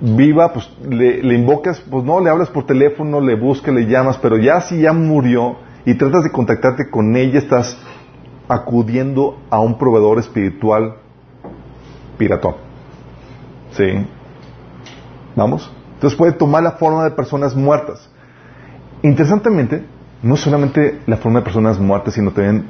viva, 0.00 0.52
pues 0.52 0.68
le, 0.88 1.22
le, 1.22 1.34
invocas, 1.34 1.80
pues 1.80 2.04
no, 2.04 2.20
le 2.20 2.30
hablas 2.30 2.48
por 2.48 2.66
teléfono, 2.66 3.20
le 3.20 3.36
buscas, 3.36 3.74
le 3.74 3.86
llamas, 3.86 4.18
pero 4.18 4.36
ya 4.38 4.60
si 4.60 4.80
ya 4.80 4.92
murió 4.92 5.56
y 5.84 5.94
tratas 5.94 6.24
de 6.24 6.32
contactarte 6.32 6.90
con 6.90 7.14
ella, 7.16 7.38
estás 7.38 7.76
acudiendo 8.48 9.38
a 9.50 9.60
un 9.60 9.78
proveedor 9.78 10.18
espiritual 10.18 10.96
piratón. 12.18 12.56
¿Sí? 13.72 14.06
¿Vamos? 15.36 15.70
Entonces 15.94 16.16
puede 16.16 16.32
tomar 16.32 16.62
la 16.62 16.72
forma 16.72 17.04
de 17.04 17.10
personas 17.12 17.54
muertas. 17.54 18.11
Interesantemente, 19.02 19.84
no 20.22 20.36
solamente 20.36 21.00
la 21.06 21.16
forma 21.16 21.40
de 21.40 21.44
personas 21.44 21.78
muertas, 21.78 22.14
sino 22.14 22.30
también 22.30 22.66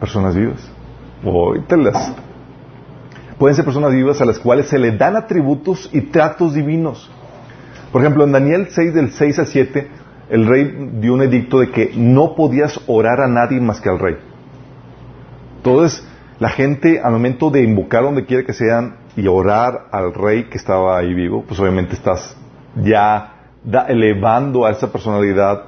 personas 0.00 0.34
vivas. 0.34 0.70
las 1.22 2.14
Pueden 3.38 3.56
ser 3.56 3.64
personas 3.64 3.92
vivas 3.92 4.20
a 4.20 4.24
las 4.24 4.38
cuales 4.38 4.68
se 4.68 4.78
le 4.78 4.96
dan 4.96 5.16
atributos 5.16 5.88
y 5.92 6.02
tratos 6.02 6.54
divinos. 6.54 7.10
Por 7.92 8.00
ejemplo, 8.00 8.24
en 8.24 8.32
Daniel 8.32 8.68
6, 8.70 8.94
del 8.94 9.12
6 9.12 9.38
al 9.38 9.46
7, 9.46 9.88
el 10.30 10.46
rey 10.46 10.90
dio 11.00 11.14
un 11.14 11.22
edicto 11.22 11.60
de 11.60 11.70
que 11.70 11.92
no 11.96 12.34
podías 12.34 12.80
orar 12.86 13.20
a 13.20 13.28
nadie 13.28 13.60
más 13.60 13.80
que 13.80 13.88
al 13.88 13.98
rey. 13.98 14.16
Entonces, 15.58 16.06
la 16.38 16.48
gente 16.48 17.00
al 17.00 17.12
momento 17.12 17.50
de 17.50 17.62
invocar 17.62 18.02
donde 18.02 18.24
quiera 18.24 18.44
que 18.44 18.52
sean 18.52 18.96
y 19.16 19.26
orar 19.26 19.86
al 19.92 20.12
rey 20.12 20.44
que 20.44 20.58
estaba 20.58 20.98
ahí 20.98 21.14
vivo, 21.14 21.44
pues 21.46 21.58
obviamente 21.60 21.94
estás 21.94 22.36
ya 22.82 23.33
elevando 23.88 24.66
a 24.66 24.70
esa 24.70 24.90
personalidad 24.90 25.64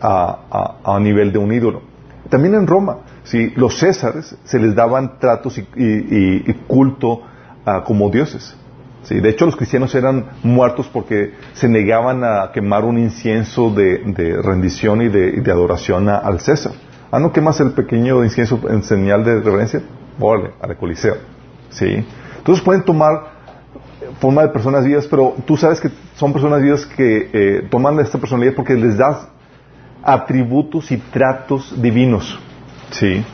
a, 0.00 0.78
a, 0.84 1.00
nivel 1.00 1.32
de 1.32 1.38
un 1.38 1.52
ídolo. 1.52 1.82
También 2.28 2.54
en 2.54 2.66
Roma, 2.66 2.98
¿sí? 3.24 3.52
los 3.56 3.78
césares 3.78 4.36
se 4.44 4.58
les 4.58 4.74
daban 4.74 5.18
tratos 5.18 5.58
y, 5.58 6.52
culto 6.66 7.22
ah, 7.64 7.82
como 7.84 8.10
dioses. 8.10 8.56
¿sí? 9.04 9.20
De 9.20 9.30
hecho, 9.30 9.46
los 9.46 9.56
cristianos 9.56 9.94
eran 9.94 10.26
muertos 10.42 10.88
porque 10.92 11.34
se 11.54 11.68
negaban 11.68 12.24
a 12.24 12.50
quemar 12.52 12.84
un 12.84 12.98
incienso 12.98 13.70
de, 13.70 14.40
rendición 14.42 15.02
y 15.02 15.08
de, 15.08 15.50
adoración 15.50 16.08
al 16.08 16.40
César. 16.40 16.72
Ah, 17.10 17.20
¿no 17.20 17.32
quemas 17.32 17.60
el 17.60 17.70
pequeño 17.70 18.24
incienso 18.24 18.60
en 18.68 18.82
señal 18.82 19.24
de 19.24 19.40
reverencia? 19.40 19.80
Órale, 20.18 20.50
al 20.60 20.76
Coliseo. 20.76 21.16
¿sí? 21.70 22.04
Entonces 22.38 22.64
pueden 22.64 22.82
tomar 22.82 23.35
forma 24.20 24.42
de 24.42 24.48
personas 24.48 24.84
vivas, 24.84 25.06
pero 25.06 25.34
tú 25.46 25.56
sabes 25.56 25.80
que 25.80 25.90
son 26.16 26.32
personas 26.32 26.62
vivas 26.62 26.86
que 26.86 27.30
eh, 27.32 27.68
toman 27.70 27.98
esta 28.00 28.18
personalidad 28.18 28.54
porque 28.54 28.74
les 28.74 28.96
das 28.96 29.28
atributos 30.02 30.90
y 30.92 30.98
tratos 30.98 31.74
divinos. 31.80 32.38
¿Sí? 32.90 33.24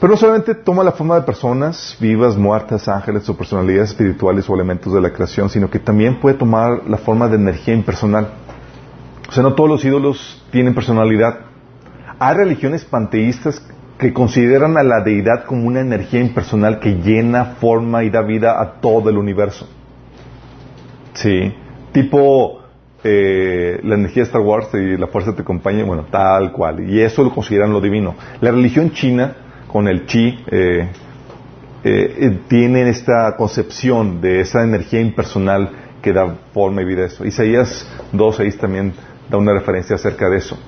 Pero 0.00 0.12
no 0.12 0.16
solamente 0.16 0.54
toma 0.54 0.82
la 0.82 0.92
forma 0.92 1.16
de 1.16 1.22
personas 1.22 1.94
vivas, 2.00 2.34
muertas, 2.36 2.88
ángeles 2.88 3.28
o 3.28 3.36
personalidades 3.36 3.90
espirituales 3.90 4.48
o 4.48 4.54
elementos 4.54 4.94
de 4.94 5.00
la 5.00 5.12
creación, 5.12 5.50
sino 5.50 5.68
que 5.68 5.78
también 5.78 6.20
puede 6.20 6.38
tomar 6.38 6.88
la 6.88 6.96
forma 6.96 7.28
de 7.28 7.36
energía 7.36 7.74
impersonal. 7.74 8.30
O 9.28 9.32
sea, 9.32 9.42
no 9.42 9.54
todos 9.54 9.68
los 9.68 9.84
ídolos 9.84 10.42
tienen 10.50 10.74
personalidad. 10.74 11.40
Hay 12.18 12.34
religiones 12.34 12.84
panteístas 12.84 13.62
que 14.00 14.14
consideran 14.14 14.78
a 14.78 14.82
la 14.82 15.02
deidad 15.02 15.44
como 15.44 15.66
una 15.66 15.80
energía 15.80 16.20
impersonal 16.20 16.80
que 16.80 16.94
llena, 16.94 17.56
forma 17.60 18.02
y 18.02 18.08
da 18.08 18.22
vida 18.22 18.58
a 18.58 18.80
todo 18.80 19.10
el 19.10 19.18
universo. 19.18 19.68
Sí, 21.12 21.54
tipo 21.92 22.62
eh, 23.04 23.78
la 23.82 23.96
energía 23.96 24.22
de 24.22 24.28
Star 24.28 24.40
Wars 24.40 24.68
y 24.72 24.96
la 24.96 25.06
fuerza 25.06 25.34
te 25.34 25.42
acompaña, 25.42 25.84
bueno, 25.84 26.06
tal 26.10 26.50
cual. 26.50 26.88
Y 26.88 27.02
eso 27.02 27.22
lo 27.22 27.30
consideran 27.30 27.74
lo 27.74 27.80
divino. 27.80 28.14
La 28.40 28.50
religión 28.50 28.90
china, 28.92 29.36
con 29.68 29.86
el 29.86 30.06
chi, 30.06 30.38
eh, 30.50 30.88
eh, 31.84 32.38
tiene 32.48 32.88
esta 32.88 33.36
concepción 33.36 34.22
de 34.22 34.40
esa 34.40 34.64
energía 34.64 35.02
impersonal 35.02 35.72
que 36.00 36.14
da 36.14 36.38
forma 36.54 36.80
y 36.80 36.86
vida 36.86 37.02
a 37.02 37.06
eso. 37.06 37.26
Isaías 37.26 37.86
2.6 38.14 38.58
también 38.58 38.94
da 39.28 39.36
una 39.36 39.52
referencia 39.52 39.96
acerca 39.96 40.30
de 40.30 40.38
eso. 40.38 40.58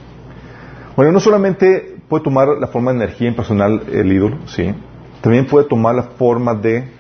Bueno, 0.97 1.13
no 1.13 1.21
solamente 1.21 2.02
puede 2.13 2.25
tomar 2.25 2.47
la 2.61 2.67
forma 2.67 2.91
de 2.91 2.99
energía 2.99 3.29
impersonal 3.29 3.85
el 3.91 4.13
ídolo, 4.13 4.37
sí. 4.45 4.75
También 5.23 5.47
puede 5.47 5.67
tomar 5.67 5.95
la 5.95 6.03
forma 6.03 6.53
de 6.53 6.93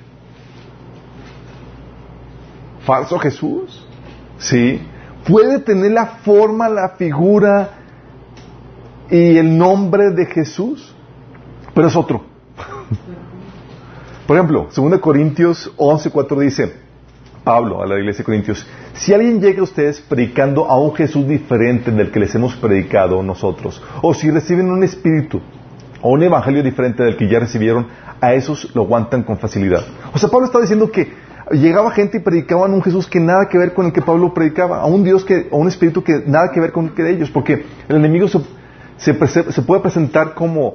falso 2.86 3.18
Jesús, 3.18 3.86
sí. 4.38 4.80
Puede 5.28 5.58
tener 5.58 5.92
la 5.92 6.06
forma, 6.06 6.66
la 6.70 6.94
figura 6.96 7.72
y 9.10 9.36
el 9.36 9.58
nombre 9.58 10.12
de 10.12 10.24
Jesús, 10.24 10.94
pero 11.74 11.88
es 11.88 11.94
otro. 11.94 12.24
Por 14.26 14.38
ejemplo, 14.38 14.68
2 14.74 14.98
Corintios 14.98 15.70
11:4 15.76 16.38
dice, 16.40 16.74
Pablo 17.44 17.82
a 17.82 17.86
la 17.86 17.98
iglesia 17.98 18.20
de 18.20 18.24
Corintios, 18.24 18.66
si 18.94 19.14
alguien 19.14 19.40
llega 19.40 19.60
a 19.60 19.64
ustedes 19.64 20.00
predicando 20.00 20.66
a 20.66 20.78
un 20.78 20.94
Jesús 20.94 21.26
diferente 21.26 21.90
del 21.90 22.10
que 22.10 22.20
les 22.20 22.34
hemos 22.34 22.54
predicado 22.56 23.22
nosotros, 23.22 23.82
o 24.02 24.14
si 24.14 24.30
reciben 24.30 24.70
un 24.70 24.84
espíritu 24.84 25.40
o 26.02 26.10
un 26.10 26.22
evangelio 26.22 26.62
diferente 26.62 27.02
del 27.02 27.16
que 27.16 27.28
ya 27.28 27.38
recibieron, 27.38 27.86
a 28.20 28.34
esos 28.34 28.74
lo 28.74 28.82
aguantan 28.82 29.22
con 29.22 29.38
facilidad. 29.38 29.84
O 30.12 30.18
sea, 30.18 30.28
Pablo 30.28 30.46
está 30.46 30.60
diciendo 30.60 30.90
que 30.90 31.12
llegaba 31.52 31.90
gente 31.90 32.18
y 32.18 32.20
predicaban 32.20 32.72
un 32.72 32.82
Jesús 32.82 33.06
que 33.06 33.20
nada 33.20 33.48
que 33.48 33.58
ver 33.58 33.72
con 33.72 33.86
el 33.86 33.92
que 33.92 34.02
Pablo 34.02 34.34
predicaba, 34.34 34.80
a 34.80 34.86
un 34.86 35.04
Dios 35.04 35.24
que, 35.24 35.48
a 35.50 35.56
un 35.56 35.68
espíritu 35.68 36.02
que 36.02 36.22
nada 36.26 36.50
que 36.52 36.60
ver 36.60 36.72
con 36.72 36.86
el 36.86 36.94
que 36.94 37.02
de 37.02 37.12
ellos, 37.12 37.30
porque 37.30 37.64
el 37.88 37.96
enemigo 37.96 38.28
se, 38.28 39.14
puede 39.14 39.80
presentar 39.80 40.34
como, 40.34 40.74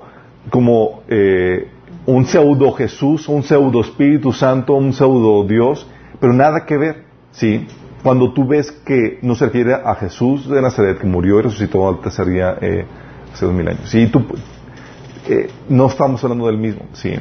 como 0.50 1.04
eh, 1.08 1.70
un 2.06 2.26
pseudo 2.26 2.72
Jesús, 2.72 3.28
un 3.28 3.44
pseudo 3.44 3.82
Espíritu 3.82 4.32
Santo, 4.32 4.74
un 4.76 4.94
pseudo 4.94 5.46
Dios, 5.46 5.88
pero 6.20 6.34
nada 6.34 6.66
que 6.66 6.78
ver, 6.78 7.04
¿sí? 7.32 7.68
Cuando 8.04 8.32
tú 8.34 8.48
ves 8.48 8.72
que 8.72 9.20
no 9.22 9.36
se 9.36 9.46
refiere 9.46 9.74
a 9.74 9.96
Jesús 9.96 10.50
de 10.50 10.62
Nazaret, 10.62 11.00
que 11.00 11.08
murió 11.08 11.40
y 11.40 11.44
resucitó 11.44 11.88
al 11.88 12.00
tercer 12.00 12.28
día 12.28 12.58
eh, 12.62 12.86
hace 13.34 13.46
dos 13.46 13.54
mil 13.54 13.68
años. 13.68 13.90
Sí, 13.90 14.08
tú, 14.08 14.26
eh, 15.28 15.50
no 15.70 15.88
estamos 15.88 16.24
hablando 16.24 16.48
del 16.48 16.58
mismo, 16.58 16.86
¿sí? 16.94 17.14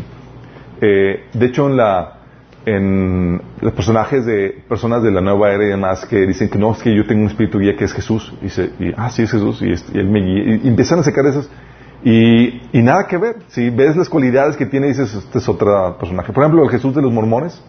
Eh, 0.80 1.24
de 1.32 1.46
hecho, 1.46 1.66
en 1.66 1.76
la 1.76 2.16
en 2.66 3.40
los 3.60 3.72
personajes 3.74 4.26
de 4.26 4.64
personas 4.68 5.00
de 5.00 5.12
la 5.12 5.20
nueva 5.20 5.52
era 5.52 5.64
y 5.64 5.68
demás 5.68 6.04
que 6.04 6.26
dicen 6.26 6.48
que 6.48 6.58
no, 6.58 6.72
es 6.72 6.82
que 6.82 6.94
yo 6.94 7.06
tengo 7.06 7.22
un 7.22 7.28
espíritu 7.28 7.60
guía 7.60 7.76
que 7.76 7.84
es 7.84 7.92
Jesús. 7.92 8.34
Y, 8.42 8.48
se, 8.48 8.72
y 8.80 8.92
ah, 8.96 9.08
sí 9.08 9.22
es 9.22 9.30
Jesús. 9.30 9.62
Y, 9.62 9.70
él 9.96 10.08
me 10.08 10.20
guía. 10.20 10.60
Y, 10.64 10.68
empiezan 10.68 10.98
a 10.98 11.04
sacar 11.04 11.24
esas. 11.26 11.48
Y, 12.02 12.60
y, 12.72 12.82
nada 12.82 13.06
que 13.06 13.18
ver. 13.18 13.36
Si 13.48 13.70
ves 13.70 13.96
las 13.96 14.08
cualidades 14.08 14.56
que 14.56 14.66
tiene, 14.66 14.88
dices, 14.88 15.14
este 15.14 15.38
es 15.38 15.48
otro 15.48 15.96
personaje. 15.96 16.32
Por 16.32 16.42
ejemplo, 16.42 16.64
el 16.64 16.70
Jesús 16.70 16.92
de 16.92 17.02
los 17.02 17.12
mormones 17.12 17.62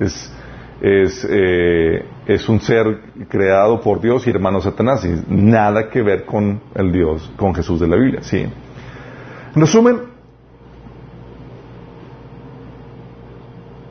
es, 0.00 0.32
es, 0.80 1.26
eh, 1.28 2.04
es 2.26 2.48
un 2.48 2.60
ser 2.60 3.00
creado 3.28 3.80
por 3.80 4.00
Dios 4.00 4.26
y 4.26 4.30
hermano 4.30 4.60
Satanás, 4.60 5.06
nada 5.28 5.90
que 5.90 6.02
ver 6.02 6.24
con 6.24 6.60
el 6.74 6.92
Dios, 6.92 7.30
con 7.36 7.54
Jesús 7.54 7.80
de 7.80 7.88
la 7.88 7.96
Biblia. 7.96 8.22
¿sí? 8.22 8.38
En 8.38 9.60
resumen, 9.60 10.00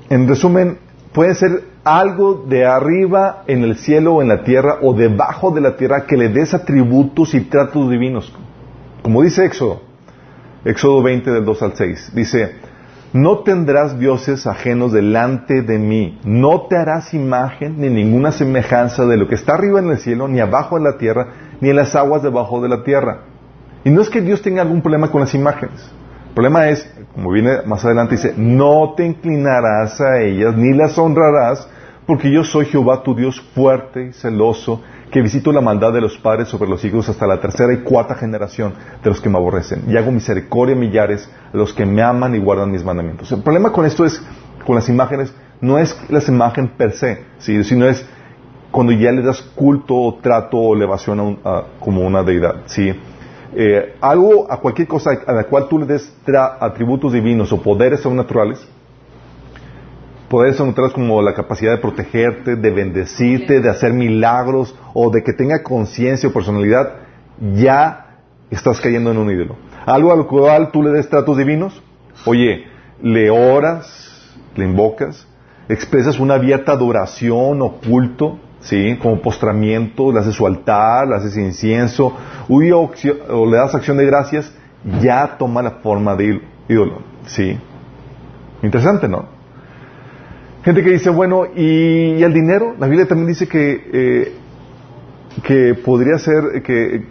en 0.10 0.28
resumen, 0.28 0.80
puede 1.14 1.36
ser 1.36 1.64
algo 1.84 2.46
de 2.48 2.66
arriba 2.66 3.44
en 3.48 3.64
el 3.64 3.78
cielo 3.78 4.16
o 4.16 4.22
en 4.22 4.28
la 4.28 4.44
tierra 4.44 4.80
o 4.82 4.94
debajo 4.94 5.52
de 5.52 5.62
la 5.62 5.76
tierra 5.76 6.06
que 6.06 6.18
le 6.18 6.30
des 6.30 6.54
atributos 6.54 7.34
y 7.34 7.42
tratos 7.42 7.90
divinos. 7.90 8.34
Como 9.02 9.22
dice 9.24 9.46
Éxodo, 9.46 9.82
Éxodo 10.66 11.02
20 11.02 11.32
del 11.32 11.46
2 11.46 11.62
al 11.62 11.74
6, 11.76 12.12
dice, 12.14 12.56
no 13.14 13.40
tendrás 13.40 14.00
dioses 14.00 14.46
ajenos 14.46 14.92
delante 14.92 15.62
de 15.62 15.80
mí, 15.80 16.20
no 16.24 16.68
te 16.68 16.78
harás 16.78 17.14
imagen 17.14 17.80
ni 17.80 17.90
ninguna 17.90 18.32
semejanza 18.32 19.06
de 19.06 19.18
lo 19.18 19.28
que 19.28 19.36
está 19.36 19.54
arriba 19.54 19.80
en 19.80 19.90
el 19.90 19.98
cielo, 19.98 20.28
ni 20.28 20.40
abajo 20.40 20.78
en 20.78 20.84
la 20.84 20.98
tierra, 20.98 21.28
ni 21.60 21.70
en 21.70 21.76
las 21.76 21.96
aguas 21.96 22.22
debajo 22.22 22.62
de 22.62 22.70
la 22.70 22.84
tierra. 22.84 23.22
Y 23.84 23.90
no 23.90 24.02
es 24.02 24.10
que 24.10 24.22
Dios 24.22 24.42
tenga 24.42 24.62
algún 24.62 24.82
problema 24.82 25.10
con 25.10 25.22
las 25.22 25.34
imágenes. 25.34 25.92
El 26.28 26.34
problema 26.36 26.70
es, 26.70 26.92
como 27.14 27.32
viene 27.32 27.64
más 27.66 27.84
adelante, 27.84 28.16
dice, 28.16 28.34
no 28.38 28.94
te 28.96 29.06
inclinarás 29.06 30.00
a 30.00 30.22
ellas, 30.22 30.56
ni 30.56 30.74
las 30.74 30.98
honrarás, 30.98 31.68
porque 32.06 32.32
yo 32.32 32.44
soy 32.44 32.66
Jehová 32.66 33.04
tu 33.04 33.16
Dios 33.16 33.42
fuerte 33.54 34.08
y 34.08 34.14
celoso, 34.14 34.82
que 35.12 35.22
visito 35.22 35.52
la 35.52 35.62
maldad 35.62 35.94
de 35.94 36.02
los 36.02 36.18
padres 36.18 36.48
sobre 36.48 36.70
los 36.70 36.84
hijos 36.86 37.10
hasta 37.10 37.26
la 37.26 37.40
tercera 37.40 37.74
y 37.74 37.78
cuarta 37.78 38.16
generación 38.16 38.74
de 39.04 39.10
los 39.10 39.20
que 39.20 39.30
me 39.30 39.38
aborrecen, 39.38 39.84
y 39.88 39.98
hago 39.98 40.12
misericordia 40.12 40.76
a 40.76 40.80
millares 40.80 41.30
a 41.54 41.58
los 41.58 41.74
que 41.74 41.86
me 41.86 42.02
aman 42.02 42.36
y 42.36 42.40
guardan 42.40 42.72
mis 42.72 42.84
mandamientos. 42.84 43.32
El 43.32 43.42
problema 43.42 43.72
con 43.72 43.86
esto 43.86 44.06
es, 44.06 44.22
con 44.66 44.76
las 44.76 44.88
imágenes, 44.90 45.34
no 45.62 45.78
es 45.78 45.98
las 46.10 46.28
imágenes 46.28 46.72
per 46.78 46.94
se, 46.94 47.26
sino 47.40 47.88
es 47.88 48.06
cuando 48.72 48.94
ya 48.94 49.12
le 49.12 49.22
das 49.22 49.42
culto 49.42 49.96
o 49.96 50.16
trato 50.22 50.58
o 50.58 50.76
elevación 50.76 51.40
a 51.44 51.64
como 51.80 52.02
una 52.02 52.24
deidad. 52.24 52.64
¿sí? 52.68 52.94
Eh, 53.56 53.96
algo, 54.00 54.52
a 54.52 54.58
cualquier 54.58 54.88
cosa 54.88 55.12
a 55.26 55.34
la 55.34 55.44
cual 55.46 55.68
tú 55.68 55.80
le 55.80 55.86
des 55.86 56.14
atributos 56.60 57.14
divinos 57.14 57.52
o 57.52 57.62
poderes 57.62 58.00
sobrenaturales, 58.02 58.60
poderes 60.30 60.56
sobrenaturales 60.56 60.94
como 60.94 61.22
la 61.22 61.34
capacidad 61.34 61.72
de 61.72 61.80
protegerte, 61.80 62.56
de 62.56 62.72
bendecirte, 62.72 63.60
de 63.60 63.70
hacer 63.70 63.94
milagros 63.94 64.76
o 64.94 65.10
de 65.10 65.24
que 65.24 65.34
tenga 65.34 65.64
conciencia 65.64 66.30
o 66.30 66.34
personalidad, 66.34 66.94
ya 67.56 68.18
estás 68.50 68.80
cayendo 68.80 69.12
en 69.12 69.18
un 69.18 69.32
ídolo. 69.32 69.56
Algo 69.86 70.14
a 70.14 70.16
lo 70.16 70.28
cual 70.28 70.72
tú 70.72 70.84
le 70.84 70.92
des 70.92 71.10
tratos 71.10 71.38
divinos, 71.38 71.82
oye, 72.26 72.66
le 73.02 73.30
oras, 73.30 74.36
le 74.56 74.66
invocas, 74.66 75.28
expresas 75.68 76.20
una 76.20 76.36
abierta 76.36 76.74
adoración 76.74 77.62
o 77.62 77.74
culto, 77.78 78.40
¿sí? 78.62 78.98
Como 79.02 79.22
postramiento, 79.22 80.12
le 80.12 80.20
haces 80.20 80.36
su 80.36 80.46
altar, 80.46 81.08
le 81.08 81.16
haces 81.16 81.38
incienso, 81.38 82.14
o, 82.48 83.46
le 83.46 83.58
das 83.58 83.74
acción 83.74 83.98
de 83.98 84.06
gracias, 84.06 84.52
ya 85.02 85.38
toma 85.38 85.62
la 85.62 85.72
forma 85.72 86.16
de 86.16 86.42
ídolo, 86.68 87.00
¿sí? 87.26 87.58
Interesante, 88.62 89.08
¿no? 89.08 89.39
Gente 90.64 90.84
que 90.84 90.92
dice, 90.92 91.10
bueno, 91.10 91.46
¿y, 91.56 92.22
el 92.22 92.34
dinero? 92.34 92.76
La 92.78 92.88
Biblia 92.88 93.08
también 93.08 93.28
dice 93.30 93.48
que, 93.48 93.90
eh, 93.94 94.34
que 95.44 95.74
podría 95.74 96.18
ser, 96.18 96.62
que, 96.64 97.06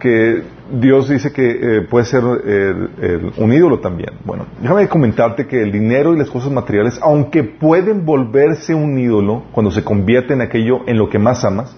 que 0.00 0.42
Dios 0.72 1.08
dice 1.08 1.32
que 1.32 1.48
eh, 1.48 1.82
puede 1.82 2.04
ser 2.04 2.24
un 2.24 3.52
ídolo 3.52 3.78
también. 3.78 4.14
Bueno, 4.24 4.46
déjame 4.60 4.88
comentarte 4.88 5.46
que 5.46 5.62
el 5.62 5.70
dinero 5.70 6.12
y 6.12 6.18
las 6.18 6.28
cosas 6.28 6.50
materiales, 6.50 6.98
aunque 7.00 7.44
pueden 7.44 8.04
volverse 8.04 8.74
un 8.74 8.98
ídolo 8.98 9.44
cuando 9.52 9.70
se 9.70 9.84
convierte 9.84 10.34
en 10.34 10.40
aquello 10.40 10.80
en 10.86 10.98
lo 10.98 11.08
que 11.08 11.18
más 11.18 11.44
amas, 11.44 11.76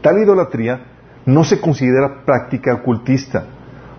tal 0.00 0.18
idolatría 0.22 0.80
no 1.26 1.42
se 1.42 1.60
considera 1.60 2.24
práctica 2.24 2.74
ocultista, 2.74 3.46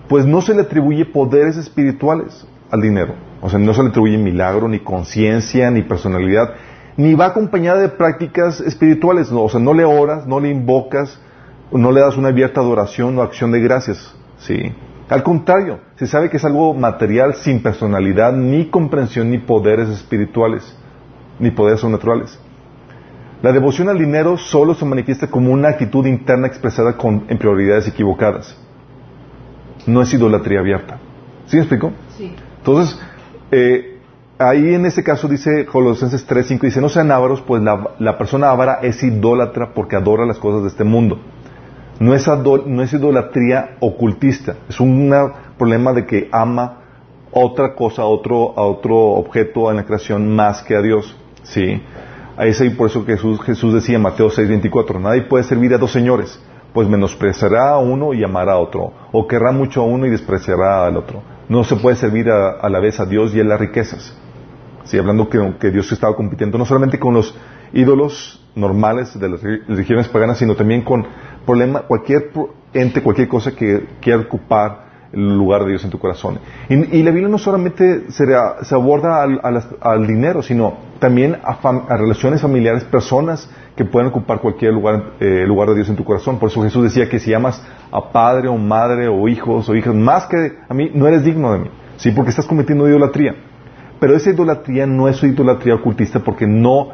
pues 0.08 0.26
no 0.26 0.42
se 0.42 0.56
le 0.56 0.62
atribuye 0.62 1.06
poderes 1.06 1.58
espirituales 1.58 2.48
al 2.72 2.82
dinero. 2.82 3.27
O 3.42 3.50
sea, 3.50 3.60
no 3.60 3.74
se 3.74 3.84
le 3.84 3.90
atribuye 3.90 4.18
milagro, 4.18 4.68
ni 4.68 4.80
conciencia, 4.80 5.70
ni 5.70 5.84
personalidad, 5.84 6.56
ni 6.98 7.14
va 7.14 7.28
acompañada 7.28 7.80
de 7.80 7.90
prácticas 7.90 8.60
espirituales. 8.62 9.32
o 9.32 9.48
sea, 9.50 9.60
no 9.60 9.74
le 9.74 9.86
oras, 9.86 10.26
no 10.26 10.40
le 10.40 10.50
invocas, 10.50 11.20
no 11.72 11.92
le 11.92 12.02
das 12.02 12.18
una 12.18 12.30
abierta 12.30 12.62
adoración 12.62 13.18
o 13.18 13.22
acción 13.22 13.52
de 13.52 13.60
gracias. 13.60 14.16
¿sí? 14.40 14.74
Al 15.10 15.24
contrario, 15.24 15.80
se 15.96 16.08
sabe 16.08 16.30
que 16.30 16.38
es 16.38 16.46
algo 16.46 16.74
material 16.74 17.36
sin 17.36 17.62
personalidad, 17.62 18.34
ni 18.34 18.66
comprensión, 18.66 19.30
ni 19.30 19.38
poderes 19.38 19.90
espirituales, 19.90 20.76
ni 21.40 21.52
poderes 21.52 21.80
sobrenaturales. 21.80 22.40
La 23.42 23.52
devoción 23.52 23.88
al 23.88 24.00
dinero 24.00 24.38
solo 24.38 24.74
se 24.74 24.84
manifiesta 24.84 25.28
como 25.28 25.52
una 25.52 25.70
actitud 25.70 26.06
interna 26.08 26.48
expresada 26.48 26.98
con, 26.98 27.26
en 27.30 27.38
prioridades 27.38 27.88
equivocadas. 27.88 28.58
No 29.86 30.02
es 30.02 30.12
idolatría 30.12 30.60
abierta. 30.60 30.98
¿Sí 31.46 31.56
me 31.56 31.62
explico? 31.62 31.94
Sí. 32.18 32.36
Entonces, 32.58 33.00
eh, 33.52 34.00
ahí 34.38 34.74
en 34.74 34.86
ese 34.86 35.04
caso 35.04 35.28
dice 35.28 35.66
Colosenses 35.66 36.28
3.5, 36.28 36.62
dice, 36.62 36.82
no 36.82 36.90
sean 36.90 37.12
ávaros, 37.12 37.42
pues 37.42 37.62
la, 37.62 37.92
la 38.00 38.18
persona 38.18 38.50
ávara 38.50 38.80
es 38.82 39.02
idólatra 39.04 39.74
porque 39.74 39.96
adora 39.96 40.26
las 40.26 40.40
cosas 40.40 40.64
de 40.64 40.70
este 40.70 40.84
mundo 40.84 41.20
no 42.00 42.14
es, 42.14 42.28
no 42.28 42.84
es 42.84 42.94
idolatría 42.94 43.78
ocultista, 43.80 44.56
es 44.70 44.80
un 44.80 45.14
problema 45.58 45.94
de 45.94 46.06
que 46.06 46.30
ama 46.32 46.82
otra 47.32 47.74
cosa, 47.76 48.06
otro, 48.06 48.58
a 48.58 48.66
otro 48.66 48.96
objeto 48.96 49.70
en 49.70 49.78
la 49.78 49.86
creación 49.86 50.36
más 50.36 50.64
que 50.64 50.76
a 50.76 50.82
Dios. 50.82 51.16
¿sí? 51.44 51.82
Ahí 52.36 52.50
es 52.50 52.62
ahí 52.62 52.70
por 52.70 52.90
eso 52.90 53.06
que 53.06 53.14
Jesús, 53.14 53.42
Jesús 53.42 53.74
decía 53.74 53.96
en 53.96 54.04
Mateo 54.04 54.30
6:24, 54.30 55.00
nadie 55.00 55.24
puede 55.24 55.44
servir 55.44 55.74
a 55.74 55.78
dos 55.78 55.92
señores, 55.92 56.40
pues 56.74 56.88
menospreciará 56.88 57.72
a 57.72 57.80
uno 57.80 58.14
y 58.14 58.24
amará 58.24 58.54
a 58.54 58.60
otro, 58.60 58.94
o 59.12 59.28
querrá 59.28 59.52
mucho 59.52 59.82
a 59.82 59.86
uno 59.86 60.06
y 60.06 60.10
despreciará 60.10 60.86
al 60.86 60.98
otro. 60.98 61.22
No 61.50 61.64
se 61.64 61.76
puede 61.78 61.96
servir 61.96 62.30
a, 62.30 62.68
la 62.70 62.80
vez 62.80 63.00
a 63.00 63.06
Dios 63.06 63.34
y 63.34 63.40
a 63.40 63.44
las 63.44 63.60
riquezas. 63.60 64.16
Sí, 64.84 64.98
hablando 64.98 65.30
que, 65.30 65.56
que 65.60 65.72
Dios 65.72 65.92
estaba 65.92 66.16
compitiendo 66.16 66.58
no 66.58 66.66
solamente 66.66 67.00
con 67.00 67.14
los 67.14 67.36
ídolos 67.74 68.46
normales 68.56 69.18
de 69.20 69.30
las 69.30 69.42
religiones 69.42 70.08
paganas, 70.08 70.38
sino 70.40 70.56
también 70.56 70.84
con 70.84 71.06
problema, 71.46 71.82
cualquier 71.82 72.32
ente, 72.74 73.02
cualquier 73.02 73.28
cosa 73.28 73.56
que 73.56 73.88
quiera 74.02 74.20
ocupar 74.22 74.87
el 75.14 75.38
lugar 75.38 75.64
de 75.64 75.70
Dios 75.70 75.84
en 75.84 75.90
tu 75.90 76.00
corazón. 76.00 76.40
Y, 76.70 77.04
la 77.04 77.12
Biblia 77.12 77.30
no 77.30 77.38
solamente 77.38 78.12
se, 78.12 78.26
aborda 78.76 79.24
al, 79.24 80.08
dinero, 80.08 80.42
sino 80.42 80.78
también 81.00 81.38
a, 81.44 81.98
relaciones 81.98 82.42
familiares, 82.42 82.84
personas 82.84 83.50
que 83.76 83.86
pueden 83.86 84.10
ocupar 84.10 84.40
cualquier 84.40 84.74
lugar, 84.74 85.14
eh, 85.20 85.46
lugar 85.46 85.70
de 85.70 85.76
Dios 85.76 85.90
en 85.90 85.96
tu 85.96 86.04
corazón. 86.04 86.40
Por 86.40 86.50
eso 86.50 86.64
Jesús 86.64 86.84
decía 86.84 87.10
que 87.10 87.20
si 87.20 87.34
amas 87.34 87.64
a 87.92 88.12
padre 88.12 88.48
o 88.48 88.58
madre 88.58 89.08
o 89.08 89.28
hijos 89.28 89.70
o 89.70 89.76
hijas 89.76 89.94
más 89.94 90.26
que 90.26 90.54
a 90.68 90.74
mí, 90.74 90.92
no 90.94 91.08
eres 91.08 91.24
digno 91.24 91.54
de 91.54 91.60
mí. 91.60 91.70
Sí, 91.98 92.12
porque 92.12 92.32
estás 92.32 92.46
cometiendo 92.46 92.88
idolatría. 92.88 93.36
Pero 94.00 94.16
esa 94.16 94.30
idolatría 94.30 94.86
no 94.86 95.08
es 95.08 95.24
idolatría 95.24 95.76
ocultista 95.76 96.20
porque 96.20 96.46
no, 96.46 96.90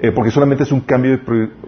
eh, 0.00 0.12
porque 0.12 0.30
solamente 0.30 0.64
es 0.64 0.72
un 0.72 0.80
cambio 0.80 1.18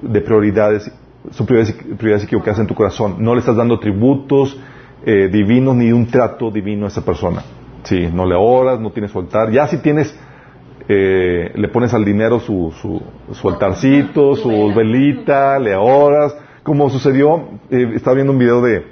de 0.03 0.21
prioridades 0.21 0.93
son 1.31 1.47
prioridades, 1.47 2.25
equivocadas 2.25 2.61
en 2.61 2.67
tu 2.67 2.75
corazón. 2.75 3.17
No 3.19 3.35
le 3.35 3.41
estás 3.41 3.57
dando 3.57 3.79
tributos 3.79 4.59
eh, 5.05 5.29
divinos 5.29 5.77
ni 5.77 5.93
un 5.93 6.07
trato 6.07 6.51
divino 6.51 6.87
a 6.87 6.89
esa 6.89 7.05
persona. 7.05 7.43
Sí, 7.85 8.09
no 8.13 8.27
le 8.27 8.35
oras, 8.35 8.81
no 8.81 8.91
tienes 8.91 9.13
su 9.13 9.19
altar. 9.21 9.51
Ya 9.51 9.67
si 9.69 9.79
tienes, 9.79 10.19
eh, 10.89 11.53
le 11.55 11.69
pones 11.69 11.95
al 11.95 12.05
dinero 12.05 12.41
su, 12.41 12.73
su, 13.33 13.49
altarcito, 13.49 14.35
su 14.35 14.73
velita, 14.75 15.59
le 15.59 15.75
oras. 15.77 16.37
Como 16.63 16.91
sucedió, 16.91 17.49
eh, 17.71 17.93
estaba 17.95 18.15
viendo 18.15 18.33
un 18.33 18.39
video 18.39 18.61
de, 18.61 18.87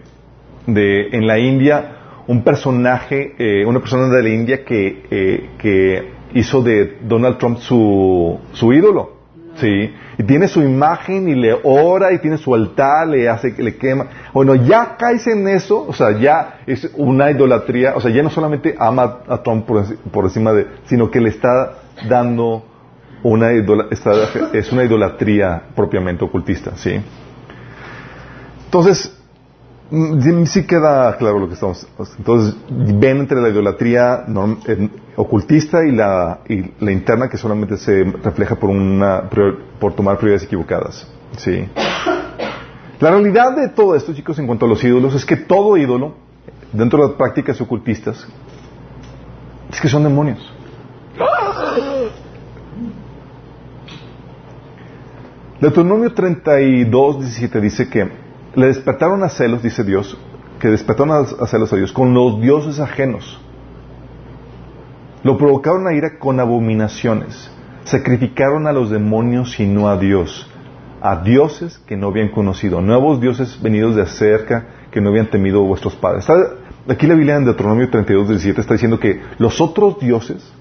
de 0.67 1.09
en 1.09 1.27
la 1.27 1.39
India, 1.41 1.97
un 2.29 2.45
personaje, 2.45 3.35
eh, 3.39 3.67
una 3.67 3.81
persona 3.81 4.09
de 4.09 4.23
la 4.23 4.29
India 4.29 4.65
que, 4.65 5.49
que 5.59 6.13
hizo 6.35 6.63
de 6.63 6.99
Donald 7.03 7.39
Trump 7.39 7.59
su, 7.59 8.39
su 8.53 8.73
ídolo. 8.73 9.24
Sí, 9.57 9.95
y 10.19 10.23
tiene 10.25 10.49
su 10.49 10.63
imagen 10.63 11.29
y 11.29 11.35
le 11.35 11.57
ora 11.63 12.13
y 12.13 12.19
tiene 12.19 12.39
su 12.39 12.55
altar, 12.55 13.07
le 13.07 13.29
hace, 13.29 13.55
le 13.57 13.77
quema. 13.77 14.07
Bueno, 14.33 14.57
ya 14.57 14.97
caes 14.97 15.27
en 15.29 15.47
eso, 15.47 15.87
o 15.87 15.93
sea, 15.93 16.19
ya 16.19 16.61
es 16.67 16.91
una 16.97 17.31
idolatría, 17.31 17.95
o 17.95 18.01
sea, 18.01 18.11
ya 18.11 18.23
no 18.23 18.31
solamente 18.31 18.75
ama 18.79 19.21
a 19.29 19.43
Trump 19.43 19.67
por, 19.67 20.25
encima 20.25 20.53
de, 20.53 20.67
sino 20.87 21.11
que 21.11 21.21
le 21.21 21.29
está 21.29 21.75
dando 22.09 22.65
una 23.23 23.53
es 23.53 24.73
una 24.73 24.85
idolatría 24.85 25.63
propiamente 25.75 26.25
ocultista, 26.25 26.73
¿sí? 26.77 27.01
Entonces, 28.65 29.24
sí 30.47 30.67
queda 30.67 31.17
claro 31.17 31.39
lo 31.39 31.49
que 31.49 31.55
estamos. 31.55 31.87
Entonces, 32.19 32.57
ven 32.71 33.19
entre 33.19 33.41
la 33.41 33.49
idolatría 33.49 34.25
ocultista 35.17 35.85
y 35.85 35.93
la, 35.93 36.41
la, 36.81 36.93
interna 36.93 37.29
que 37.29 37.37
solamente 37.37 37.77
se 37.77 38.05
refleja 38.05 38.57
por, 38.57 38.71
una, 38.71 39.29
por 39.79 39.95
tomar 39.95 40.17
prioridades 40.17 40.45
equivocadas. 40.45 41.07
Sí. 41.37 41.69
La 43.01 43.11
realidad 43.11 43.57
de 43.57 43.69
todo 43.69 43.95
esto, 43.95 44.15
chicos, 44.15 44.39
en 44.39 44.47
cuanto 44.47 44.67
a 44.67 44.69
los 44.69 44.83
ídolos, 44.83 45.15
es 45.15 45.25
que 45.25 45.37
todo 45.37 45.77
ídolo, 45.77 46.15
dentro 46.73 47.03
de 47.03 47.09
las 47.09 47.17
prácticas 47.17 47.61
ocultistas, 47.61 48.27
es 49.71 49.81
que 49.81 49.89
son 49.89 50.05
demonios. 50.05 50.53
Deuteronomio 55.61 56.13
32, 56.13 57.21
17 57.21 57.61
dice 57.61 57.89
que 57.89 58.24
le 58.57 58.67
despertaron 58.67 59.23
a 59.23 59.29
celos, 59.29 59.63
dice 59.63 59.85
Dios, 59.85 60.19
que 60.61 60.69
despertaron 60.69 61.27
a, 61.41 61.47
celos 61.47 61.73
a 61.73 61.77
Dios 61.77 61.93
con 61.93 62.15
los 62.15 62.41
dioses 62.41 62.81
ajenos. 62.81 63.41
Lo 65.23 65.39
provocaron 65.39 65.87
a 65.87 65.95
ira 65.95 66.19
con 66.19 66.41
abominaciones. 66.41 67.51
Sacrificaron 67.85 68.67
a 68.67 68.73
los 68.73 68.91
demonios 68.91 69.59
y 69.61 69.67
no 69.67 69.89
a 69.89 69.97
Dios. 69.97 70.51
A 71.01 71.17
dioses 71.17 71.79
que 71.87 71.97
no 71.97 72.09
habían 72.09 72.31
conocido. 72.31 72.81
Nuevos 72.81 73.21
dioses 73.21 73.61
venidos 73.61 73.97
de 73.97 74.07
cerca 74.07 74.67
que 74.91 75.01
no 75.01 75.11
habían 75.11 75.31
temido 75.31 75.63
vuestros 75.63 75.95
padres. 75.97 76.27
aquí 76.89 77.07
la 77.07 77.15
Biblia 77.15 77.37
en 77.37 77.45
Deuteronomio 77.45 77.91
32, 77.91 78.29
17 78.29 78.61
está 78.61 78.75
diciendo 78.75 78.99
que 78.99 79.21
los 79.39 79.61
otros 79.61 79.99
dioses 79.99 80.53